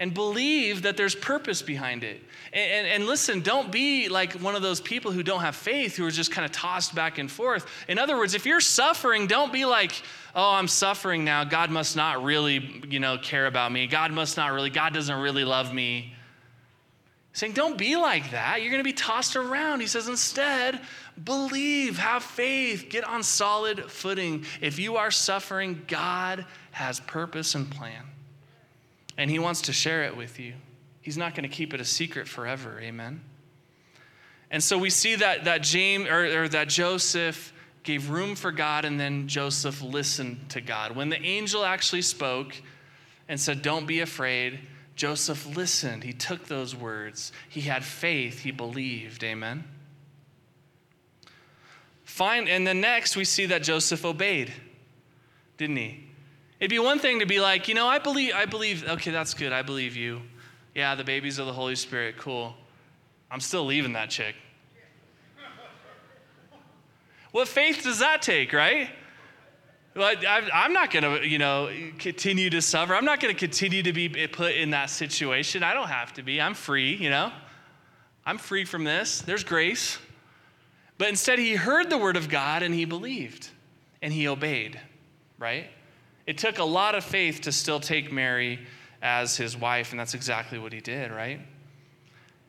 and 0.00 0.14
believe 0.14 0.82
that 0.82 0.96
there's 0.96 1.14
purpose 1.14 1.60
behind 1.60 2.02
it. 2.02 2.22
And, 2.54 2.72
and, 2.72 2.86
and, 2.86 3.06
listen, 3.06 3.42
don't 3.42 3.70
be 3.70 4.08
like 4.08 4.32
one 4.32 4.56
of 4.56 4.62
those 4.62 4.80
people 4.80 5.12
who 5.12 5.22
don't 5.22 5.42
have 5.42 5.54
faith, 5.54 5.94
who 5.94 6.06
are 6.06 6.10
just 6.10 6.32
kind 6.32 6.46
of 6.46 6.50
tossed 6.50 6.94
back 6.94 7.18
and 7.18 7.30
forth. 7.30 7.66
In 7.86 7.98
other 7.98 8.16
words, 8.16 8.34
if 8.34 8.46
you're 8.46 8.62
suffering, 8.62 9.26
don't 9.26 9.52
be 9.52 9.66
like, 9.66 9.92
oh, 10.34 10.52
I'm 10.52 10.68
suffering 10.68 11.22
now. 11.22 11.44
God 11.44 11.70
must 11.70 11.96
not 11.96 12.24
really, 12.24 12.82
you 12.88 12.98
know, 12.98 13.18
care 13.18 13.46
about 13.46 13.70
me. 13.70 13.86
God 13.86 14.10
must 14.10 14.38
not 14.38 14.52
really, 14.52 14.70
God 14.70 14.94
doesn't 14.94 15.20
really 15.20 15.44
love 15.44 15.72
me. 15.72 16.14
Saying, 17.34 17.52
don't 17.52 17.76
be 17.76 17.94
like 17.94 18.30
that. 18.30 18.62
You're 18.62 18.70
going 18.70 18.80
to 18.80 18.84
be 18.84 18.94
tossed 18.94 19.36
around. 19.36 19.80
He 19.80 19.86
says, 19.86 20.08
instead, 20.08 20.80
believe, 21.22 21.98
have 21.98 22.24
faith, 22.24 22.86
get 22.88 23.04
on 23.04 23.22
solid 23.22 23.90
footing. 23.90 24.46
If 24.62 24.78
you 24.78 24.96
are 24.96 25.10
suffering, 25.10 25.82
God 25.86 26.46
has 26.70 27.00
purpose 27.00 27.54
and 27.54 27.70
plan 27.70 28.02
and 29.20 29.30
He 29.30 29.38
wants 29.38 29.60
to 29.62 29.72
share 29.74 30.04
it 30.04 30.16
with 30.16 30.40
you. 30.40 30.54
He's 31.02 31.18
not 31.18 31.34
going 31.34 31.42
to 31.42 31.54
keep 31.54 31.74
it 31.74 31.80
a 31.80 31.84
secret 31.84 32.26
forever. 32.26 32.80
Amen. 32.80 33.20
And 34.50 34.64
so 34.64 34.78
we 34.78 34.88
see 34.88 35.14
that, 35.16 35.44
that 35.44 35.62
James 35.62 36.08
or, 36.08 36.44
or 36.44 36.48
that 36.48 36.70
Joseph 36.70 37.52
gave 37.82 38.08
room 38.08 38.34
for 38.34 38.50
God, 38.50 38.86
and 38.86 38.98
then 38.98 39.28
Joseph 39.28 39.82
listened 39.82 40.48
to 40.48 40.62
God. 40.62 40.96
When 40.96 41.10
the 41.10 41.20
angel 41.20 41.66
actually 41.66 42.00
spoke 42.00 42.54
and 43.28 43.38
said, 43.38 43.60
Don't 43.60 43.86
be 43.86 44.00
afraid, 44.00 44.60
Joseph 44.96 45.54
listened. 45.54 46.02
He 46.02 46.14
took 46.14 46.46
those 46.46 46.74
words. 46.74 47.30
He 47.46 47.60
had 47.60 47.84
faith. 47.84 48.40
He 48.40 48.52
believed. 48.52 49.22
Amen. 49.22 49.64
Fine. 52.04 52.48
And 52.48 52.66
then 52.66 52.80
next, 52.80 53.16
we 53.16 53.26
see 53.26 53.44
that 53.46 53.62
Joseph 53.62 54.02
obeyed, 54.02 54.50
didn't 55.58 55.76
he? 55.76 56.09
It'd 56.60 56.70
be 56.70 56.78
one 56.78 56.98
thing 56.98 57.20
to 57.20 57.26
be 57.26 57.40
like, 57.40 57.68
you 57.68 57.74
know, 57.74 57.88
I 57.88 57.98
believe, 57.98 58.34
I 58.34 58.44
believe, 58.44 58.86
okay, 58.86 59.10
that's 59.10 59.32
good, 59.32 59.50
I 59.50 59.62
believe 59.62 59.96
you. 59.96 60.20
Yeah, 60.74 60.94
the 60.94 61.04
babies 61.04 61.38
of 61.38 61.46
the 61.46 61.52
Holy 61.52 61.74
Spirit, 61.74 62.18
cool. 62.18 62.54
I'm 63.30 63.40
still 63.40 63.64
leaving 63.64 63.94
that 63.94 64.10
chick. 64.10 64.34
What 67.32 67.48
faith 67.48 67.82
does 67.82 68.00
that 68.00 68.22
take, 68.22 68.52
right? 68.52 68.90
Well, 69.96 70.14
I'm 70.52 70.72
not 70.72 70.90
going 70.90 71.04
to, 71.04 71.26
you 71.26 71.38
know, 71.38 71.70
continue 71.98 72.50
to 72.50 72.60
suffer. 72.60 72.94
I'm 72.94 73.04
not 73.04 73.20
going 73.20 73.34
to 73.34 73.38
continue 73.38 73.82
to 73.84 73.92
be 73.92 74.08
put 74.26 74.54
in 74.54 74.70
that 74.70 74.90
situation. 74.90 75.62
I 75.62 75.72
don't 75.72 75.88
have 75.88 76.12
to 76.14 76.22
be. 76.22 76.40
I'm 76.40 76.54
free, 76.54 76.94
you 76.94 77.08
know. 77.08 77.32
I'm 78.26 78.36
free 78.36 78.64
from 78.64 78.84
this. 78.84 79.22
There's 79.22 79.44
grace. 79.44 79.98
But 80.98 81.08
instead, 81.08 81.38
he 81.38 81.54
heard 81.54 81.88
the 81.88 81.98
word 81.98 82.16
of 82.16 82.28
God 82.28 82.62
and 82.62 82.74
he 82.74 82.84
believed 82.84 83.48
and 84.02 84.12
he 84.12 84.28
obeyed, 84.28 84.78
right? 85.38 85.70
It 86.26 86.38
took 86.38 86.58
a 86.58 86.64
lot 86.64 86.94
of 86.94 87.04
faith 87.04 87.40
to 87.42 87.52
still 87.52 87.80
take 87.80 88.12
Mary 88.12 88.60
as 89.02 89.36
his 89.36 89.56
wife, 89.56 89.90
and 89.92 90.00
that's 90.00 90.14
exactly 90.14 90.58
what 90.58 90.72
he 90.72 90.80
did, 90.80 91.10
right? 91.10 91.40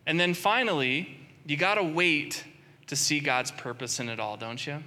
And 0.05 0.19
then 0.19 0.33
finally, 0.33 1.17
you 1.45 1.57
got 1.57 1.75
to 1.75 1.83
wait 1.83 2.43
to 2.87 2.95
see 2.95 3.19
God's 3.19 3.51
purpose 3.51 3.99
in 3.99 4.09
it 4.09 4.19
all, 4.19 4.37
don't 4.37 4.65
you? 4.65 4.83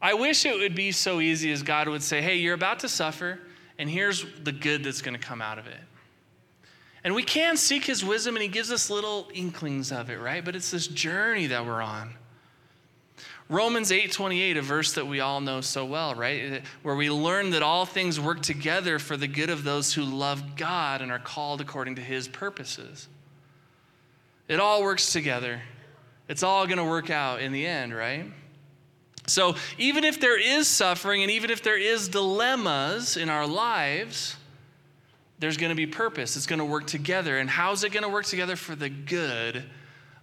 I 0.00 0.14
wish 0.14 0.46
it 0.46 0.56
would 0.56 0.76
be 0.76 0.92
so 0.92 1.20
easy 1.20 1.50
as 1.50 1.62
God 1.62 1.88
would 1.88 2.02
say, 2.02 2.22
hey, 2.22 2.36
you're 2.36 2.54
about 2.54 2.78
to 2.80 2.88
suffer, 2.88 3.40
and 3.78 3.90
here's 3.90 4.24
the 4.44 4.52
good 4.52 4.84
that's 4.84 5.02
going 5.02 5.18
to 5.18 5.20
come 5.20 5.42
out 5.42 5.58
of 5.58 5.66
it. 5.66 5.80
And 7.02 7.14
we 7.14 7.22
can 7.22 7.56
seek 7.56 7.84
his 7.84 8.04
wisdom, 8.04 8.36
and 8.36 8.42
he 8.42 8.48
gives 8.48 8.70
us 8.70 8.90
little 8.90 9.28
inklings 9.34 9.90
of 9.90 10.10
it, 10.10 10.20
right? 10.20 10.44
But 10.44 10.54
it's 10.54 10.70
this 10.70 10.86
journey 10.86 11.46
that 11.48 11.66
we're 11.66 11.82
on. 11.82 12.14
Romans 13.48 13.90
8:28, 13.90 14.58
a 14.58 14.62
verse 14.62 14.92
that 14.92 15.06
we 15.06 15.20
all 15.20 15.40
know 15.40 15.62
so 15.62 15.84
well, 15.84 16.14
right? 16.14 16.62
Where 16.82 16.94
we 16.94 17.10
learn 17.10 17.50
that 17.50 17.62
all 17.62 17.86
things 17.86 18.20
work 18.20 18.42
together 18.42 18.98
for 18.98 19.16
the 19.16 19.26
good 19.26 19.48
of 19.48 19.64
those 19.64 19.94
who 19.94 20.02
love 20.02 20.56
God 20.56 21.00
and 21.00 21.10
are 21.10 21.18
called 21.18 21.60
according 21.60 21.94
to 21.94 22.02
his 22.02 22.28
purposes. 22.28 23.08
It 24.48 24.60
all 24.60 24.82
works 24.82 25.12
together. 25.12 25.62
It's 26.28 26.42
all 26.42 26.66
going 26.66 26.78
to 26.78 26.84
work 26.84 27.08
out 27.08 27.40
in 27.40 27.52
the 27.52 27.66
end, 27.66 27.94
right? 27.94 28.26
So, 29.26 29.56
even 29.78 30.04
if 30.04 30.20
there 30.20 30.38
is 30.38 30.68
suffering 30.68 31.22
and 31.22 31.30
even 31.30 31.50
if 31.50 31.62
there 31.62 31.76
is 31.76 32.08
dilemmas 32.08 33.16
in 33.16 33.30
our 33.30 33.46
lives, 33.46 34.36
there's 35.38 35.56
going 35.56 35.70
to 35.70 35.76
be 35.76 35.86
purpose. 35.86 36.36
It's 36.36 36.46
going 36.46 36.58
to 36.58 36.64
work 36.64 36.86
together. 36.86 37.38
And 37.38 37.48
how's 37.48 37.84
it 37.84 37.92
going 37.92 38.02
to 38.02 38.08
work 38.08 38.26
together 38.26 38.56
for 38.56 38.74
the 38.74 38.88
good 38.88 39.64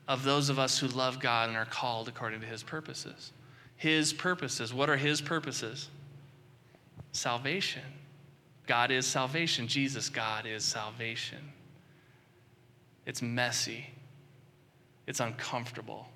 of 0.08 0.24
those 0.24 0.50
of 0.50 0.60
us 0.60 0.78
who 0.78 0.88
love 0.88 1.20
God 1.20 1.50
and 1.50 1.58
are 1.58 1.66
called 1.66 2.08
according 2.08 2.42
to 2.42 2.48
his 2.48 2.64
purposes. 2.64 3.32
His 3.76 4.14
purposes. 4.14 4.74
What 4.74 4.90
are 4.90 4.98
his 4.98 5.22
purposes? 5.22 5.90
Salvation. 7.12 7.82
God 8.68 8.92
is 8.92 9.06
salvation. 9.06 9.68
Jesus, 9.68 10.10
God 10.10 10.46
is 10.46 10.64
salvation. 10.64 11.40
It's 13.06 13.22
messy, 13.22 13.86
it's 15.06 15.20
uncomfortable, 15.20 16.08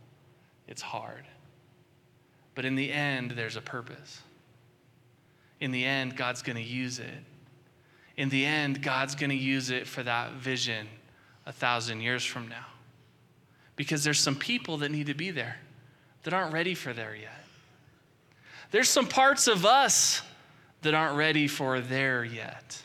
it's 0.68 0.82
hard. 0.82 1.26
But 2.56 2.66
in 2.66 2.74
the 2.74 2.92
end, 2.92 3.32
there's 3.32 3.56
a 3.56 3.62
purpose. 3.62 4.22
In 5.60 5.72
the 5.72 5.86
end, 5.86 6.18
God's 6.18 6.42
going 6.42 6.56
to 6.56 6.64
use 6.64 6.98
it. 6.98 7.24
In 8.18 8.30
the 8.30 8.44
end, 8.44 8.82
God's 8.82 9.14
going 9.14 9.30
to 9.30 9.36
use 9.36 9.70
it 9.70 9.86
for 9.86 10.02
that 10.04 10.34
vision 10.34 10.88
a 11.46 11.52
thousand 11.52 12.02
years 12.02 12.26
from 12.26 12.48
now 12.48 12.66
because 13.80 14.04
there's 14.04 14.20
some 14.20 14.36
people 14.36 14.76
that 14.80 14.92
need 14.92 15.06
to 15.06 15.14
be 15.14 15.32
there 15.32 15.56
that 16.24 16.34
aren't 16.34 16.52
ready 16.52 16.76
for 16.76 16.92
there 16.92 17.16
yet. 17.16 17.46
There's 18.72 18.90
some 18.90 19.08
parts 19.08 19.48
of 19.48 19.66
us 19.66 20.22
that 20.82 20.94
aren't 20.94 21.16
ready 21.16 21.48
for 21.48 21.80
there 21.80 22.26
yet. 22.26 22.78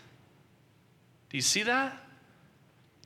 Do 1.30 1.36
you 1.36 1.42
see 1.42 1.64
that? 1.64 2.00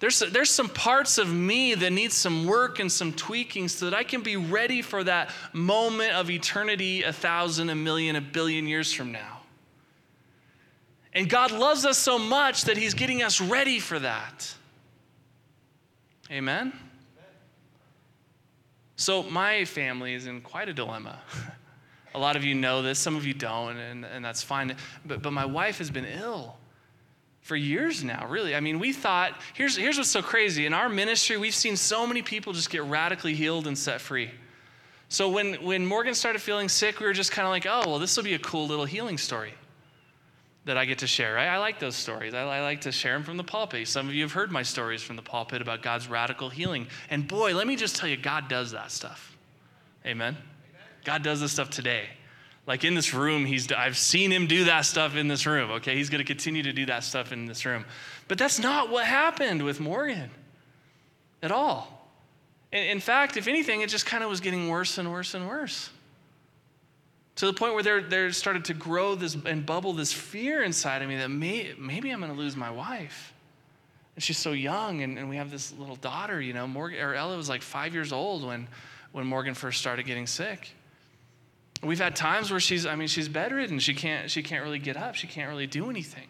There's, 0.01 0.19
there's 0.19 0.51
some 0.51 0.69
parts 0.69 1.17
of 1.17 1.33
me 1.33 1.75
that 1.77 1.91
need 1.91 2.13
some 2.13 2.45
work 2.45 2.79
and 2.79 2.93
some 2.93 3.11
tweaking 3.11 3.69
so 3.69 3.89
that 3.89 3.97
I 3.97 4.05
can 4.05 4.21
be 4.21 4.37
ready 4.37 4.83
for 4.83 5.03
that 5.05 5.31
moment 5.55 6.13
of 6.13 6.29
eternity 6.29 7.05
a 7.05 7.13
thousand, 7.15 7.71
a 7.71 7.75
million, 7.75 8.17
a 8.17 8.21
billion 8.21 8.67
years 8.67 8.93
from 8.93 9.13
now. 9.13 9.41
And 11.15 11.31
God 11.31 11.53
loves 11.53 11.87
us 11.87 11.97
so 11.97 12.19
much 12.19 12.65
that 12.65 12.77
He's 12.77 12.93
getting 12.93 13.23
us 13.23 13.41
ready 13.41 13.81
for 13.81 13.99
that. 13.99 14.55
Amen? 16.31 16.75
So, 19.01 19.23
my 19.23 19.65
family 19.65 20.15
is 20.15 20.27
in 20.27 20.41
quite 20.41 20.69
a 20.69 20.75
dilemma. 20.75 21.21
a 22.17 22.19
lot 22.19 22.35
of 22.35 22.43
you 22.43 22.57
know 22.57 22.83
this, 22.83 22.99
some 22.99 23.15
of 23.15 23.25
you 23.25 23.33
don't, 23.33 23.77
and, 23.77 24.05
and 24.05 24.25
that's 24.25 24.43
fine. 24.43 24.75
But, 25.07 25.23
but 25.23 25.33
my 25.33 25.45
wife 25.45 25.79
has 25.79 25.89
been 25.89 26.05
ill 26.05 26.57
for 27.41 27.55
years 27.55 28.03
now, 28.03 28.27
really. 28.27 28.57
I 28.57 28.61
mean, 28.61 28.81
we 28.81 28.93
thought, 28.93 29.41
here's, 29.55 29.77
here's 29.77 29.99
what's 29.99 30.11
so 30.11 30.21
crazy. 30.21 30.67
In 30.67 30.75
our 30.75 30.89
ministry, 30.89 31.37
we've 31.37 31.55
seen 31.55 31.77
so 31.77 32.09
many 32.09 32.23
people 32.23 32.53
just 32.53 32.71
get 32.71 32.83
radically 32.83 33.35
healed 33.35 33.69
and 33.69 33.79
set 33.79 34.01
free. 34.01 34.33
So, 35.09 35.29
when, 35.29 35.55
when 35.63 35.87
Morgan 35.87 36.13
started 36.13 36.43
feeling 36.43 36.69
sick, 36.69 36.99
we 36.99 37.07
were 37.07 37.13
just 37.13 37.31
kind 37.31 37.47
of 37.47 37.53
like, 37.53 37.67
oh, 37.67 37.89
well, 37.89 38.01
this 38.01 38.17
will 38.17 38.25
be 38.25 38.35
a 38.35 38.39
cool 38.41 38.67
little 38.67 38.85
healing 38.85 39.17
story 39.17 39.55
that 40.69 40.77
I 40.77 40.85
get 40.85 40.99
to 40.99 41.07
share, 41.07 41.35
right? 41.35 41.49
I 41.49 41.57
like 41.59 41.81
those 41.81 41.97
stories. 41.97 42.35
I, 42.35 42.43
I, 42.43 42.61
like 42.61 42.83
to 42.83 42.93
share 42.93 43.15
them 43.15 43.25
from 43.25 43.39
the 43.39 43.45
pulpit. 43.45 43.89
Some 43.89 44.07
of 44.07 44.15
you 44.15 44.23
have 44.23 44.33
heard 44.33 44.53
my 44.53 44.63
stories 44.63 45.03
from 45.03 45.17
the 45.17 45.23
pulpit 45.23 45.63
about 45.63 45.83
God's 45.83 46.09
radical 46.09 46.51
healing. 46.51 46.87
And 47.09 47.27
boy, 47.27 47.55
let 47.55 47.67
me 47.67 47.75
just 47.75 47.97
tell 47.97 48.09
you, 48.09 48.19
God 48.19 48.49
does 48.49 48.73
that 48.73 48.91
stuff. 48.91 49.37
Amen? 50.05 50.35
Amen. 50.35 50.83
God 51.05 51.23
does 51.23 51.41
this 51.41 51.53
stuff 51.53 51.71
today. 51.71 52.05
Like 52.67 52.85
in 52.85 52.95
this 52.95 53.15
room, 53.15 53.47
he's, 53.47 53.73
I've 53.73 53.97
seen 53.97 54.31
him 54.31 54.47
do 54.47 54.65
that 54.65 54.83
stuff 54.83 55.17
in 55.17 55.27
this 55.27 55.47
room, 55.47 55.71
okay? 55.73 55.97
He's 55.97 56.11
going 56.11 56.21
to 56.21 56.27
continue 56.27 56.63
to 56.63 56.73
do 56.73 56.85
that 56.87 57.03
stuff 57.03 57.33
in 57.33 57.47
this 57.47 57.65
room. 57.65 57.87
But 58.29 58.37
that's 58.37 58.59
not 58.59 58.91
what 58.91 59.07
happened 59.07 59.63
with 59.63 59.81
Morgan 59.81 60.31
at 61.43 61.51
all. 61.51 62.11
In, 62.73 62.85
in 62.85 63.01
fact, 63.01 63.39
if 63.39 63.49
anything, 63.49 63.81
it 63.81 63.89
just 63.89 64.05
kind 64.05 64.23
of 64.23 64.29
was 64.29 64.41
getting 64.41 64.69
worse 64.69 64.99
and 64.99 65.11
worse 65.11 65.33
and 65.33 65.49
worse 65.49 65.89
to 67.39 67.47
the 67.47 67.53
point 67.53 67.73
where 67.75 67.85
there, 67.85 68.03
there 68.03 68.33
started 68.33 68.65
to 68.65 68.75
grow 68.75 69.15
this 69.15 69.37
and 69.47 69.65
bubble 69.65 69.93
this 69.93 70.13
fear 70.13 70.65
inside 70.65 71.03
of 71.03 71.09
me 71.09 71.17
that 71.19 71.31
may, 71.31 71.73
maybe 71.79 72.11
I'm 72.11 72.19
going 72.19 72.33
to 72.33 72.37
lose 72.37 72.57
my 72.57 72.69
wife. 72.69 73.33
And 74.17 74.23
she's 74.25 74.39
so 74.39 74.51
young, 74.51 75.03
and, 75.03 75.17
and 75.17 75.29
we 75.29 75.37
have 75.37 75.49
this 75.49 75.73
little 75.79 75.95
daughter, 75.95 76.41
you 76.41 76.53
know. 76.53 76.67
Morgan, 76.67 76.99
or 76.99 77.15
Ella 77.15 77.37
was 77.37 77.49
like 77.49 77.63
five 77.63 77.95
years 77.95 78.13
old 78.13 78.45
when, 78.45 78.67
when 79.13 79.25
Morgan 79.25 79.55
first 79.55 79.79
started 79.79 80.05
getting 80.05 80.27
sick. 80.27 80.73
We've 81.81 82.01
had 82.01 82.17
times 82.17 82.51
where 82.51 82.59
she's, 82.59 82.85
I 82.87 82.97
mean, 82.97 83.07
she's 83.07 83.29
bedridden. 83.29 83.79
She 83.79 83.95
can't, 83.95 84.29
she 84.29 84.43
can't 84.43 84.65
really 84.65 84.81
get 84.81 84.97
up. 84.97 85.15
She 85.15 85.29
can't 85.29 85.49
really 85.49 85.69
do 85.69 85.91
anything. 85.91 86.27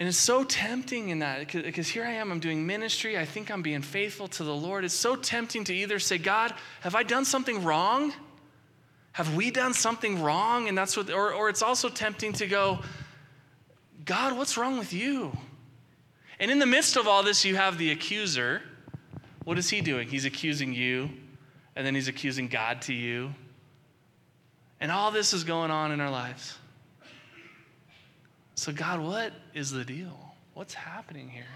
And 0.00 0.08
it's 0.08 0.16
so 0.16 0.44
tempting 0.44 1.10
in 1.10 1.18
that, 1.18 1.52
because 1.52 1.86
here 1.86 2.04
I 2.04 2.12
am, 2.12 2.32
I'm 2.32 2.40
doing 2.40 2.66
ministry. 2.66 3.18
I 3.18 3.26
think 3.26 3.50
I'm 3.50 3.60
being 3.60 3.82
faithful 3.82 4.28
to 4.28 4.42
the 4.42 4.54
Lord. 4.54 4.82
It's 4.86 4.94
so 4.94 5.14
tempting 5.14 5.62
to 5.64 5.74
either 5.74 5.98
say, 5.98 6.16
God, 6.16 6.54
have 6.80 6.94
I 6.94 7.02
done 7.02 7.26
something 7.26 7.62
wrong? 7.62 8.14
Have 9.12 9.36
we 9.36 9.50
done 9.50 9.74
something 9.74 10.22
wrong? 10.22 10.68
And 10.68 10.78
that's 10.78 10.96
what, 10.96 11.10
or, 11.10 11.34
or 11.34 11.50
it's 11.50 11.60
also 11.60 11.90
tempting 11.90 12.32
to 12.34 12.46
go, 12.46 12.80
God, 14.06 14.38
what's 14.38 14.56
wrong 14.56 14.78
with 14.78 14.94
you? 14.94 15.36
And 16.38 16.50
in 16.50 16.58
the 16.58 16.66
midst 16.66 16.96
of 16.96 17.06
all 17.06 17.22
this, 17.22 17.44
you 17.44 17.56
have 17.56 17.76
the 17.76 17.90
accuser. 17.90 18.62
What 19.44 19.58
is 19.58 19.68
he 19.68 19.82
doing? 19.82 20.08
He's 20.08 20.24
accusing 20.24 20.72
you, 20.72 21.10
and 21.76 21.86
then 21.86 21.94
he's 21.94 22.08
accusing 22.08 22.48
God 22.48 22.80
to 22.82 22.94
you. 22.94 23.34
And 24.80 24.90
all 24.90 25.10
this 25.10 25.34
is 25.34 25.44
going 25.44 25.70
on 25.70 25.92
in 25.92 26.00
our 26.00 26.10
lives. 26.10 26.56
So, 28.60 28.72
God, 28.72 29.00
what 29.00 29.32
is 29.54 29.70
the 29.70 29.86
deal? 29.86 30.34
What's 30.52 30.74
happening 30.74 31.30
here? 31.30 31.46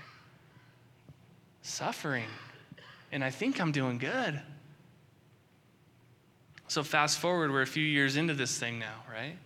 Suffering. 1.61 2.31
And 3.13 3.23
I 3.23 3.29
think 3.29 3.61
I'm 3.61 3.73
doing 3.73 3.99
good. 3.99 4.41
So, 6.67 6.83
fast 6.83 7.19
forward, 7.19 7.53
we're 7.53 7.61
a 7.61 7.67
few 7.67 7.85
years 7.85 8.17
into 8.17 8.33
this 8.33 8.59
thing 8.59 8.79
now, 8.79 9.03
right? 9.13 9.37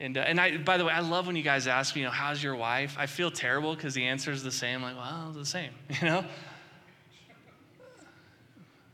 And, 0.00 0.18
uh, 0.18 0.20
and 0.20 0.38
I, 0.38 0.58
by 0.58 0.76
the 0.76 0.84
way, 0.84 0.92
I 0.92 1.00
love 1.00 1.26
when 1.26 1.34
you 1.34 1.42
guys 1.42 1.66
ask 1.66 1.94
me, 1.94 2.02
you 2.02 2.08
know, 2.08 2.12
how's 2.12 2.42
your 2.42 2.56
wife? 2.56 2.94
I 2.98 3.06
feel 3.06 3.30
terrible 3.30 3.74
because 3.74 3.94
the 3.94 4.04
answer 4.04 4.30
is 4.30 4.42
the 4.42 4.52
same. 4.52 4.82
Like, 4.82 4.96
well, 4.96 5.28
it's 5.28 5.38
the 5.38 5.46
same, 5.46 5.72
you 5.88 6.08
know? 6.08 6.26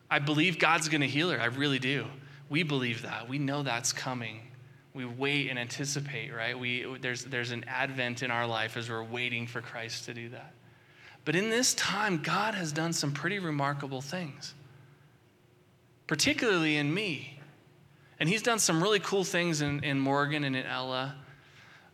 I 0.08 0.20
believe 0.20 0.60
God's 0.60 0.88
going 0.88 1.00
to 1.00 1.08
heal 1.08 1.30
her. 1.30 1.40
I 1.40 1.46
really 1.46 1.80
do. 1.80 2.06
We 2.48 2.62
believe 2.62 3.02
that. 3.02 3.28
We 3.28 3.40
know 3.40 3.64
that's 3.64 3.92
coming 3.92 4.45
we 4.96 5.04
wait 5.04 5.50
and 5.50 5.58
anticipate, 5.58 6.32
right? 6.34 6.58
We, 6.58 6.86
there's, 7.02 7.24
there's 7.24 7.50
an 7.50 7.66
advent 7.68 8.22
in 8.22 8.30
our 8.30 8.46
life 8.46 8.78
as 8.78 8.88
we're 8.88 9.04
waiting 9.04 9.46
for 9.46 9.60
Christ 9.60 10.06
to 10.06 10.14
do 10.14 10.30
that. 10.30 10.54
But 11.26 11.36
in 11.36 11.50
this 11.50 11.74
time, 11.74 12.22
God 12.22 12.54
has 12.54 12.72
done 12.72 12.94
some 12.94 13.12
pretty 13.12 13.38
remarkable 13.38 14.00
things, 14.00 14.54
particularly 16.06 16.76
in 16.76 16.92
me. 16.92 17.38
And 18.18 18.26
He's 18.26 18.40
done 18.40 18.58
some 18.58 18.82
really 18.82 19.00
cool 19.00 19.22
things 19.22 19.60
in, 19.60 19.84
in 19.84 20.00
Morgan 20.00 20.44
and 20.44 20.56
in 20.56 20.64
Ella. 20.64 21.16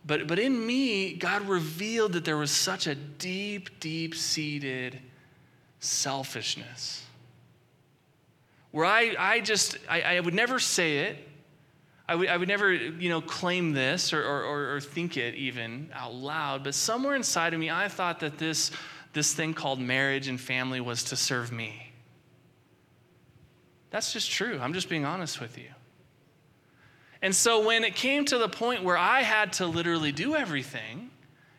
But, 0.06 0.28
but 0.28 0.38
in 0.38 0.64
me, 0.64 1.14
God 1.14 1.48
revealed 1.48 2.12
that 2.12 2.24
there 2.24 2.36
was 2.36 2.52
such 2.52 2.86
a 2.86 2.94
deep, 2.94 3.80
deep 3.80 4.14
seated 4.14 5.00
selfishness. 5.80 7.04
Where 8.70 8.86
I, 8.86 9.16
I 9.18 9.40
just, 9.40 9.76
I, 9.90 10.02
I 10.02 10.20
would 10.20 10.34
never 10.34 10.60
say 10.60 10.98
it, 10.98 11.28
I 12.12 12.14
would, 12.14 12.28
I 12.28 12.36
would 12.36 12.48
never, 12.48 12.70
you 12.70 13.08
know, 13.08 13.22
claim 13.22 13.72
this 13.72 14.12
or, 14.12 14.22
or, 14.22 14.74
or 14.74 14.80
think 14.82 15.16
it 15.16 15.34
even 15.34 15.88
out 15.94 16.12
loud, 16.12 16.62
but 16.62 16.74
somewhere 16.74 17.14
inside 17.14 17.54
of 17.54 17.60
me, 17.60 17.70
I 17.70 17.88
thought 17.88 18.20
that 18.20 18.36
this, 18.36 18.70
this 19.14 19.32
thing 19.32 19.54
called 19.54 19.80
marriage 19.80 20.28
and 20.28 20.38
family 20.38 20.78
was 20.78 21.04
to 21.04 21.16
serve 21.16 21.50
me. 21.50 21.90
That's 23.88 24.12
just 24.12 24.30
true. 24.30 24.58
I'm 24.60 24.74
just 24.74 24.90
being 24.90 25.06
honest 25.06 25.40
with 25.40 25.56
you. 25.56 25.70
And 27.22 27.34
so 27.34 27.66
when 27.66 27.82
it 27.82 27.94
came 27.94 28.26
to 28.26 28.36
the 28.36 28.48
point 28.48 28.84
where 28.84 28.98
I 28.98 29.22
had 29.22 29.54
to 29.54 29.66
literally 29.66 30.12
do 30.12 30.36
everything 30.36 31.08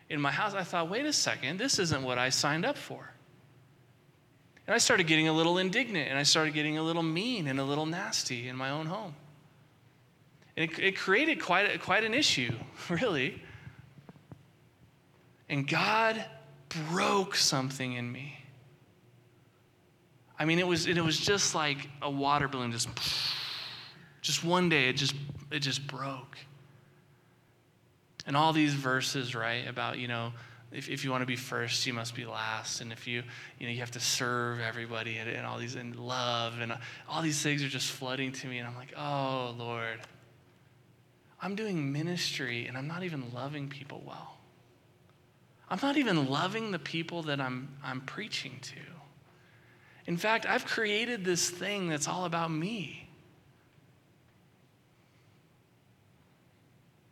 in 0.08 0.20
my 0.20 0.30
house, 0.30 0.54
I 0.54 0.62
thought, 0.62 0.88
wait 0.88 1.04
a 1.04 1.12
second, 1.12 1.58
this 1.58 1.80
isn't 1.80 2.04
what 2.04 2.16
I 2.16 2.28
signed 2.28 2.64
up 2.64 2.78
for. 2.78 3.10
And 4.68 4.74
I 4.74 4.78
started 4.78 5.08
getting 5.08 5.26
a 5.26 5.32
little 5.32 5.58
indignant 5.58 6.10
and 6.10 6.16
I 6.16 6.22
started 6.22 6.54
getting 6.54 6.78
a 6.78 6.82
little 6.84 7.02
mean 7.02 7.48
and 7.48 7.58
a 7.58 7.64
little 7.64 7.86
nasty 7.86 8.46
in 8.46 8.54
my 8.54 8.70
own 8.70 8.86
home. 8.86 9.16
And 10.56 10.70
it, 10.70 10.78
it 10.78 10.96
created 10.96 11.40
quite, 11.40 11.74
a, 11.74 11.78
quite 11.78 12.04
an 12.04 12.14
issue, 12.14 12.52
really. 12.88 13.42
And 15.48 15.68
God 15.68 16.24
broke 16.90 17.34
something 17.36 17.92
in 17.92 18.10
me. 18.10 18.38
I 20.38 20.44
mean, 20.44 20.58
it 20.58 20.66
was, 20.66 20.86
it 20.86 21.02
was 21.02 21.18
just 21.18 21.54
like 21.54 21.88
a 22.02 22.10
water 22.10 22.48
balloon, 22.48 22.72
just, 22.72 22.88
just 24.20 24.44
one 24.44 24.68
day, 24.68 24.88
it 24.88 24.96
just, 24.96 25.14
it 25.50 25.60
just 25.60 25.86
broke. 25.86 26.38
And 28.26 28.36
all 28.36 28.52
these 28.52 28.74
verses, 28.74 29.34
right, 29.34 29.68
about, 29.68 29.98
you 29.98 30.08
know, 30.08 30.32
if, 30.72 30.88
if 30.88 31.04
you 31.04 31.10
want 31.10 31.22
to 31.22 31.26
be 31.26 31.36
first, 31.36 31.86
you 31.86 31.92
must 31.92 32.14
be 32.14 32.24
last. 32.24 32.80
And 32.80 32.90
if 32.90 33.06
you, 33.06 33.22
you 33.58 33.66
know, 33.66 33.72
you 33.72 33.80
have 33.80 33.92
to 33.92 34.00
serve 34.00 34.60
everybody 34.60 35.18
and, 35.18 35.30
and 35.30 35.46
all 35.46 35.58
these, 35.58 35.76
and 35.76 35.94
love, 35.94 36.58
and 36.60 36.76
all 37.08 37.22
these 37.22 37.40
things 37.40 37.62
are 37.62 37.68
just 37.68 37.90
flooding 37.90 38.32
to 38.32 38.46
me. 38.48 38.58
And 38.58 38.66
I'm 38.66 38.74
like, 38.74 38.92
oh, 38.96 39.54
Lord, 39.56 40.00
I'm 41.44 41.54
doing 41.54 41.92
ministry 41.92 42.66
and 42.66 42.76
I'm 42.76 42.88
not 42.88 43.02
even 43.02 43.30
loving 43.34 43.68
people 43.68 44.02
well. 44.06 44.38
I'm 45.68 45.78
not 45.82 45.98
even 45.98 46.30
loving 46.30 46.70
the 46.70 46.78
people 46.78 47.22
that 47.24 47.38
I'm, 47.38 47.68
I'm 47.84 48.00
preaching 48.00 48.58
to. 48.62 48.80
In 50.06 50.16
fact, 50.16 50.46
I've 50.46 50.64
created 50.64 51.22
this 51.22 51.50
thing 51.50 51.88
that's 51.90 52.08
all 52.08 52.24
about 52.24 52.50
me. 52.50 53.08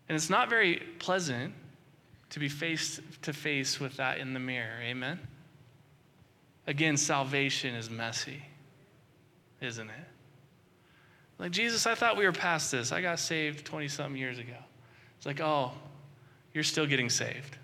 And 0.09 0.17
it's 0.17 0.31
not 0.31 0.49
very 0.49 0.83
pleasant 0.99 1.53
to 2.31 2.39
be 2.41 2.49
face 2.49 3.01
to 3.21 3.35
face 3.35 3.79
with 3.79 3.99
that 3.99 4.17
in 4.17 4.33
the 4.33 4.41
mirror. 4.41 4.81
Amen? 4.83 5.21
Again, 6.67 6.97
salvation 6.97 7.75
is 7.75 7.91
messy, 7.91 8.43
isn't 9.61 9.91
it? 9.91 10.12
Like, 11.43 11.51
Jesus, 11.51 11.89
I 11.89 11.97
thought 11.97 12.17
we 12.17 12.25
were 12.25 12.31
past 12.31 12.71
this. 12.71 12.93
I 12.93 13.03
got 13.03 13.19
saved 13.19 13.67
20 13.67 13.89
something 13.89 14.17
years 14.17 14.39
ago. 14.39 14.55
It's 15.17 15.27
like, 15.27 15.41
oh, 15.41 15.73
you're 16.55 16.63
still 16.63 16.87
getting 16.87 17.11
saved. 17.11 17.57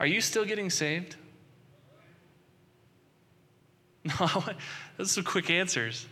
Are 0.00 0.06
you 0.06 0.22
still 0.22 0.46
getting 0.46 0.70
saved? 0.70 1.16
No, 4.20 4.44
those 4.98 5.06
are 5.06 5.14
some 5.14 5.24
quick 5.24 5.48
answers. 5.48 6.06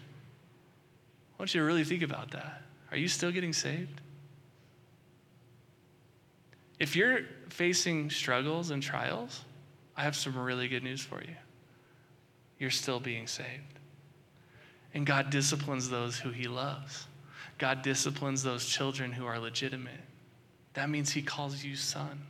I 1.35 1.43
want 1.43 1.55
you 1.55 1.61
to 1.61 1.67
really 1.67 1.85
think 1.85 2.03
about 2.03 2.31
that. 2.31 2.63
Are 2.91 2.97
you 2.97 3.07
still 3.07 3.31
getting 3.31 3.53
saved? 3.53 4.01
If 6.79 6.97
you're 6.97 7.21
facing 7.51 8.09
struggles 8.09 8.71
and 8.71 8.83
trials, 8.83 9.45
I 9.95 10.03
have 10.03 10.17
some 10.17 10.39
really 10.39 10.69
good 10.69 10.83
news 10.83 11.03
for 11.03 11.21
you. 11.21 11.37
You're 12.59 12.71
still 12.71 12.99
being 12.99 13.27
saved. 13.27 13.79
And 14.95 15.07
God 15.07 15.31
disciplines 15.31 15.89
those 15.89 16.19
who 16.19 16.31
He 16.31 16.49
loves. 16.49 17.07
God 17.59 17.83
disciplines 17.83 18.43
those 18.43 18.67
children 18.67 19.13
who 19.13 19.27
are 19.27 19.39
legitimate. 19.39 20.01
That 20.75 20.91
means 20.91 21.13
He 21.13 21.23
calls 21.23 21.65
you 21.65 21.77
son. 21.77 22.23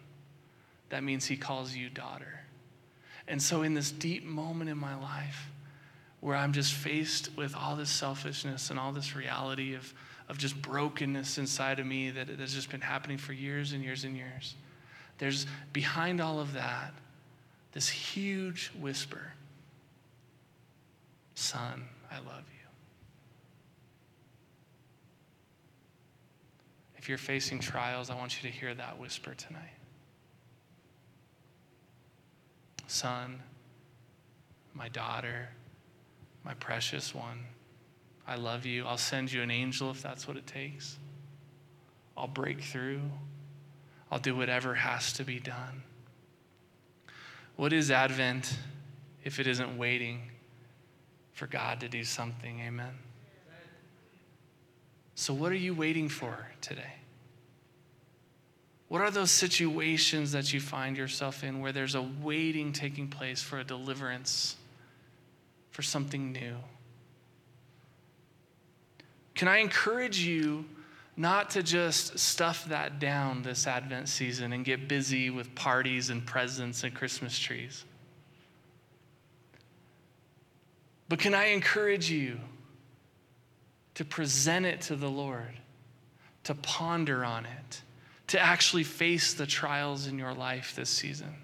That 0.90 1.02
means 1.02 1.26
He 1.26 1.36
calls 1.36 1.74
you 1.74 1.88
daughter. 1.88 2.40
And 3.26 3.40
so, 3.40 3.62
in 3.62 3.74
this 3.74 3.90
deep 3.90 4.24
moment 4.24 4.70
in 4.70 4.78
my 4.78 4.94
life 4.94 5.48
where 6.20 6.36
I'm 6.36 6.52
just 6.52 6.72
faced 6.72 7.30
with 7.36 7.56
all 7.56 7.74
this 7.74 7.90
selfishness 7.90 8.70
and 8.70 8.78
all 8.78 8.92
this 8.92 9.16
reality 9.16 9.74
of, 9.74 9.92
of 10.28 10.38
just 10.38 10.60
brokenness 10.62 11.38
inside 11.38 11.80
of 11.80 11.86
me 11.86 12.10
that 12.10 12.28
has 12.28 12.54
just 12.54 12.70
been 12.70 12.80
happening 12.80 13.18
for 13.18 13.32
years 13.32 13.72
and 13.72 13.82
years 13.82 14.04
and 14.04 14.16
years. 14.16 14.54
There's 15.18 15.46
behind 15.72 16.20
all 16.20 16.38
of 16.38 16.52
that 16.52 16.94
this 17.72 17.88
huge 17.88 18.70
whisper 18.78 19.32
Son, 21.34 21.84
I 22.12 22.18
love 22.18 22.44
you. 22.50 22.68
If 26.96 27.08
you're 27.08 27.18
facing 27.18 27.58
trials, 27.58 28.10
I 28.10 28.14
want 28.14 28.42
you 28.42 28.50
to 28.50 28.56
hear 28.56 28.74
that 28.74 28.98
whisper 28.98 29.34
tonight. 29.34 29.78
Son, 32.86 33.42
my 34.74 34.88
daughter, 34.90 35.48
my 36.44 36.54
precious 36.54 37.14
one. 37.14 37.46
I 38.26 38.36
love 38.36 38.66
you. 38.66 38.86
I'll 38.86 38.98
send 38.98 39.32
you 39.32 39.42
an 39.42 39.50
angel 39.50 39.90
if 39.90 40.02
that's 40.02 40.28
what 40.28 40.36
it 40.36 40.46
takes. 40.46 40.98
I'll 42.16 42.28
break 42.28 42.60
through. 42.60 43.00
I'll 44.10 44.18
do 44.18 44.36
whatever 44.36 44.74
has 44.74 45.12
to 45.14 45.24
be 45.24 45.40
done. 45.40 45.82
What 47.56 47.72
is 47.72 47.90
Advent 47.90 48.58
if 49.24 49.40
it 49.40 49.46
isn't 49.46 49.78
waiting 49.78 50.31
for 51.32 51.46
God 51.46 51.80
to 51.80 51.88
do 51.88 52.04
something? 52.04 52.60
Amen. 52.60 52.94
So, 55.14 55.34
what 55.34 55.52
are 55.52 55.56
you 55.56 55.74
waiting 55.74 56.08
for 56.08 56.48
today? 56.60 56.94
What 58.88 59.00
are 59.00 59.10
those 59.10 59.30
situations 59.30 60.32
that 60.32 60.52
you 60.52 60.60
find 60.60 60.96
yourself 60.96 61.44
in 61.44 61.60
where 61.60 61.72
there's 61.72 61.94
a 61.94 62.02
waiting 62.02 62.72
taking 62.72 63.08
place 63.08 63.42
for 63.42 63.58
a 63.58 63.64
deliverance, 63.64 64.56
for 65.70 65.82
something 65.82 66.32
new? 66.32 66.56
Can 69.34 69.48
I 69.48 69.58
encourage 69.58 70.18
you 70.18 70.66
not 71.16 71.50
to 71.50 71.62
just 71.62 72.18
stuff 72.18 72.66
that 72.66 72.98
down 72.98 73.42
this 73.42 73.66
Advent 73.66 74.08
season 74.08 74.52
and 74.52 74.64
get 74.64 74.88
busy 74.88 75.30
with 75.30 75.54
parties 75.54 76.10
and 76.10 76.24
presents 76.26 76.84
and 76.84 76.94
Christmas 76.94 77.38
trees? 77.38 77.84
But 81.12 81.18
can 81.18 81.34
I 81.34 81.48
encourage 81.48 82.10
you 82.10 82.40
to 83.96 84.04
present 84.06 84.64
it 84.64 84.80
to 84.82 84.96
the 84.96 85.10
Lord, 85.10 85.60
to 86.44 86.54
ponder 86.54 87.22
on 87.22 87.44
it, 87.44 87.82
to 88.28 88.40
actually 88.40 88.84
face 88.84 89.34
the 89.34 89.44
trials 89.44 90.06
in 90.06 90.18
your 90.18 90.32
life 90.32 90.74
this 90.74 90.88
season? 90.88 91.34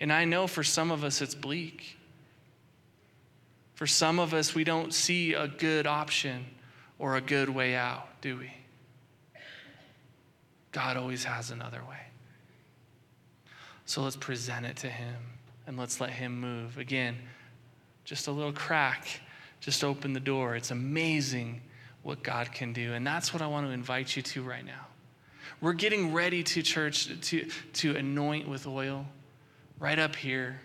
And 0.00 0.12
I 0.12 0.24
know 0.24 0.48
for 0.48 0.64
some 0.64 0.90
of 0.90 1.04
us 1.04 1.22
it's 1.22 1.36
bleak. 1.36 1.98
For 3.76 3.86
some 3.86 4.18
of 4.18 4.34
us, 4.34 4.56
we 4.56 4.64
don't 4.64 4.92
see 4.92 5.34
a 5.34 5.46
good 5.46 5.86
option 5.86 6.44
or 6.98 7.14
a 7.14 7.20
good 7.20 7.48
way 7.48 7.76
out, 7.76 8.08
do 8.20 8.38
we? 8.38 8.52
God 10.72 10.96
always 10.96 11.22
has 11.22 11.52
another 11.52 11.82
way. 11.88 12.06
So 13.86 14.02
let's 14.02 14.16
present 14.16 14.66
it 14.66 14.78
to 14.78 14.88
Him 14.88 15.14
and 15.68 15.78
let's 15.78 16.00
let 16.00 16.10
Him 16.10 16.40
move. 16.40 16.76
Again, 16.76 17.18
just 18.08 18.26
a 18.26 18.32
little 18.32 18.52
crack, 18.52 19.20
just 19.60 19.84
open 19.84 20.14
the 20.14 20.20
door. 20.20 20.56
It's 20.56 20.70
amazing 20.70 21.60
what 22.02 22.22
God 22.22 22.50
can 22.52 22.72
do. 22.72 22.94
And 22.94 23.06
that's 23.06 23.34
what 23.34 23.42
I 23.42 23.46
want 23.46 23.66
to 23.66 23.72
invite 23.72 24.16
you 24.16 24.22
to 24.22 24.42
right 24.42 24.64
now. 24.64 24.86
We're 25.60 25.74
getting 25.74 26.14
ready 26.14 26.42
to 26.42 26.62
church 26.62 27.20
to, 27.20 27.46
to 27.74 27.96
anoint 27.96 28.48
with 28.48 28.66
oil 28.66 29.04
right 29.78 29.98
up 29.98 30.16
here. 30.16 30.58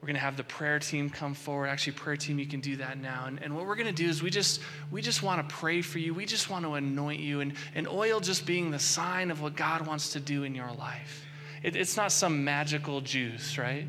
We're 0.00 0.06
going 0.06 0.14
to 0.14 0.22
have 0.22 0.38
the 0.38 0.44
prayer 0.44 0.78
team 0.78 1.10
come 1.10 1.34
forward. 1.34 1.68
Actually, 1.68 1.92
prayer 1.92 2.16
team, 2.16 2.38
you 2.38 2.46
can 2.46 2.60
do 2.60 2.76
that 2.76 2.98
now. 2.98 3.26
And, 3.26 3.38
and 3.42 3.54
what 3.54 3.66
we're 3.66 3.76
going 3.76 3.86
to 3.88 3.92
do 3.92 4.08
is 4.08 4.22
we 4.22 4.30
just 4.30 4.62
we 4.90 5.02
just 5.02 5.22
want 5.22 5.46
to 5.46 5.54
pray 5.54 5.82
for 5.82 5.98
you. 5.98 6.14
We 6.14 6.24
just 6.24 6.48
want 6.48 6.64
to 6.64 6.74
anoint 6.74 7.20
you. 7.20 7.40
And, 7.40 7.52
and 7.74 7.86
oil 7.86 8.20
just 8.20 8.46
being 8.46 8.70
the 8.70 8.78
sign 8.78 9.30
of 9.30 9.42
what 9.42 9.54
God 9.54 9.86
wants 9.86 10.14
to 10.14 10.20
do 10.20 10.44
in 10.44 10.54
your 10.54 10.72
life. 10.72 11.26
It, 11.62 11.76
it's 11.76 11.98
not 11.98 12.10
some 12.10 12.42
magical 12.42 13.02
juice, 13.02 13.58
right? 13.58 13.86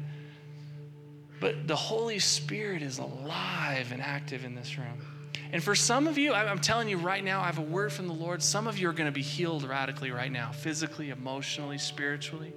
But 1.43 1.67
the 1.67 1.75
Holy 1.75 2.19
Spirit 2.19 2.81
is 2.81 2.99
alive 2.99 3.91
and 3.91 4.01
active 4.01 4.45
in 4.45 4.55
this 4.55 4.77
room. 4.77 5.01
And 5.51 5.61
for 5.61 5.75
some 5.75 6.07
of 6.07 6.17
you, 6.17 6.33
I'm 6.33 6.59
telling 6.59 6.87
you 6.87 6.97
right 6.97 7.21
now, 7.21 7.41
I 7.41 7.47
have 7.47 7.57
a 7.57 7.63
word 7.63 7.91
from 7.91 8.07
the 8.07 8.13
Lord. 8.13 8.41
Some 8.41 8.65
of 8.65 8.79
you 8.79 8.87
are 8.87 8.93
going 8.93 9.09
to 9.09 9.11
be 9.11 9.21
healed 9.21 9.65
radically 9.65 10.11
right 10.11 10.31
now, 10.31 10.53
physically, 10.53 11.09
emotionally, 11.09 11.77
spiritually. 11.77 12.53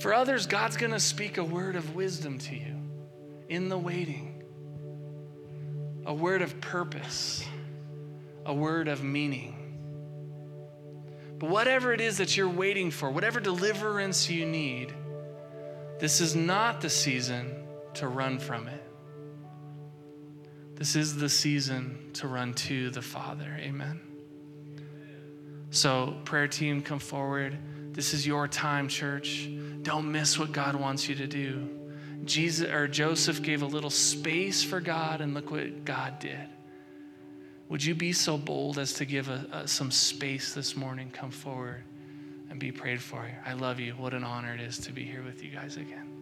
For 0.00 0.12
others, 0.12 0.46
God's 0.46 0.76
going 0.76 0.92
to 0.92 1.00
speak 1.00 1.38
a 1.38 1.42
word 1.42 1.74
of 1.74 1.94
wisdom 1.94 2.36
to 2.40 2.54
you 2.54 2.82
in 3.48 3.70
the 3.70 3.78
waiting, 3.78 4.42
a 6.04 6.12
word 6.12 6.42
of 6.42 6.60
purpose, 6.60 7.42
a 8.44 8.52
word 8.52 8.88
of 8.88 9.02
meaning. 9.02 9.56
But 11.38 11.48
whatever 11.48 11.94
it 11.94 12.02
is 12.02 12.18
that 12.18 12.36
you're 12.36 12.46
waiting 12.46 12.90
for, 12.90 13.10
whatever 13.10 13.40
deliverance 13.40 14.28
you 14.28 14.44
need, 14.44 14.92
this 15.98 16.20
is 16.20 16.36
not 16.36 16.80
the 16.80 16.90
season 16.90 17.64
to 17.94 18.08
run 18.08 18.38
from 18.38 18.68
it. 18.68 18.82
This 20.74 20.94
is 20.94 21.16
the 21.16 21.28
season 21.28 22.10
to 22.14 22.28
run 22.28 22.52
to 22.54 22.90
the 22.90 23.00
Father. 23.00 23.56
Amen. 23.60 24.00
So, 25.70 26.16
prayer 26.24 26.48
team, 26.48 26.82
come 26.82 26.98
forward 26.98 27.58
This 27.92 28.12
is 28.12 28.26
your 28.26 28.46
time, 28.46 28.88
church. 28.88 29.48
Don't 29.82 30.12
miss 30.12 30.38
what 30.38 30.52
God 30.52 30.76
wants 30.76 31.08
you 31.08 31.14
to 31.14 31.26
do. 31.26 31.66
Jesus 32.26 32.68
or 32.68 32.86
Joseph 32.88 33.42
gave 33.42 33.62
a 33.62 33.66
little 33.66 33.88
space 33.88 34.62
for 34.62 34.80
God, 34.80 35.22
and 35.22 35.32
look 35.32 35.50
what 35.50 35.86
God 35.86 36.18
did. 36.18 36.48
Would 37.70 37.82
you 37.82 37.94
be 37.94 38.12
so 38.12 38.36
bold 38.36 38.78
as 38.78 38.92
to 38.94 39.06
give 39.06 39.28
a, 39.28 39.46
a, 39.50 39.68
some 39.68 39.90
space 39.90 40.52
this 40.52 40.76
morning? 40.76 41.10
Come 41.10 41.30
forward 41.30 41.84
and 42.50 42.58
be 42.58 42.72
prayed 42.72 43.00
for. 43.00 43.28
I 43.44 43.52
love 43.54 43.80
you. 43.80 43.92
What 43.92 44.14
an 44.14 44.24
honor 44.24 44.54
it 44.54 44.60
is 44.60 44.78
to 44.78 44.92
be 44.92 45.04
here 45.04 45.22
with 45.22 45.42
you 45.42 45.50
guys 45.50 45.76
again. 45.76 46.15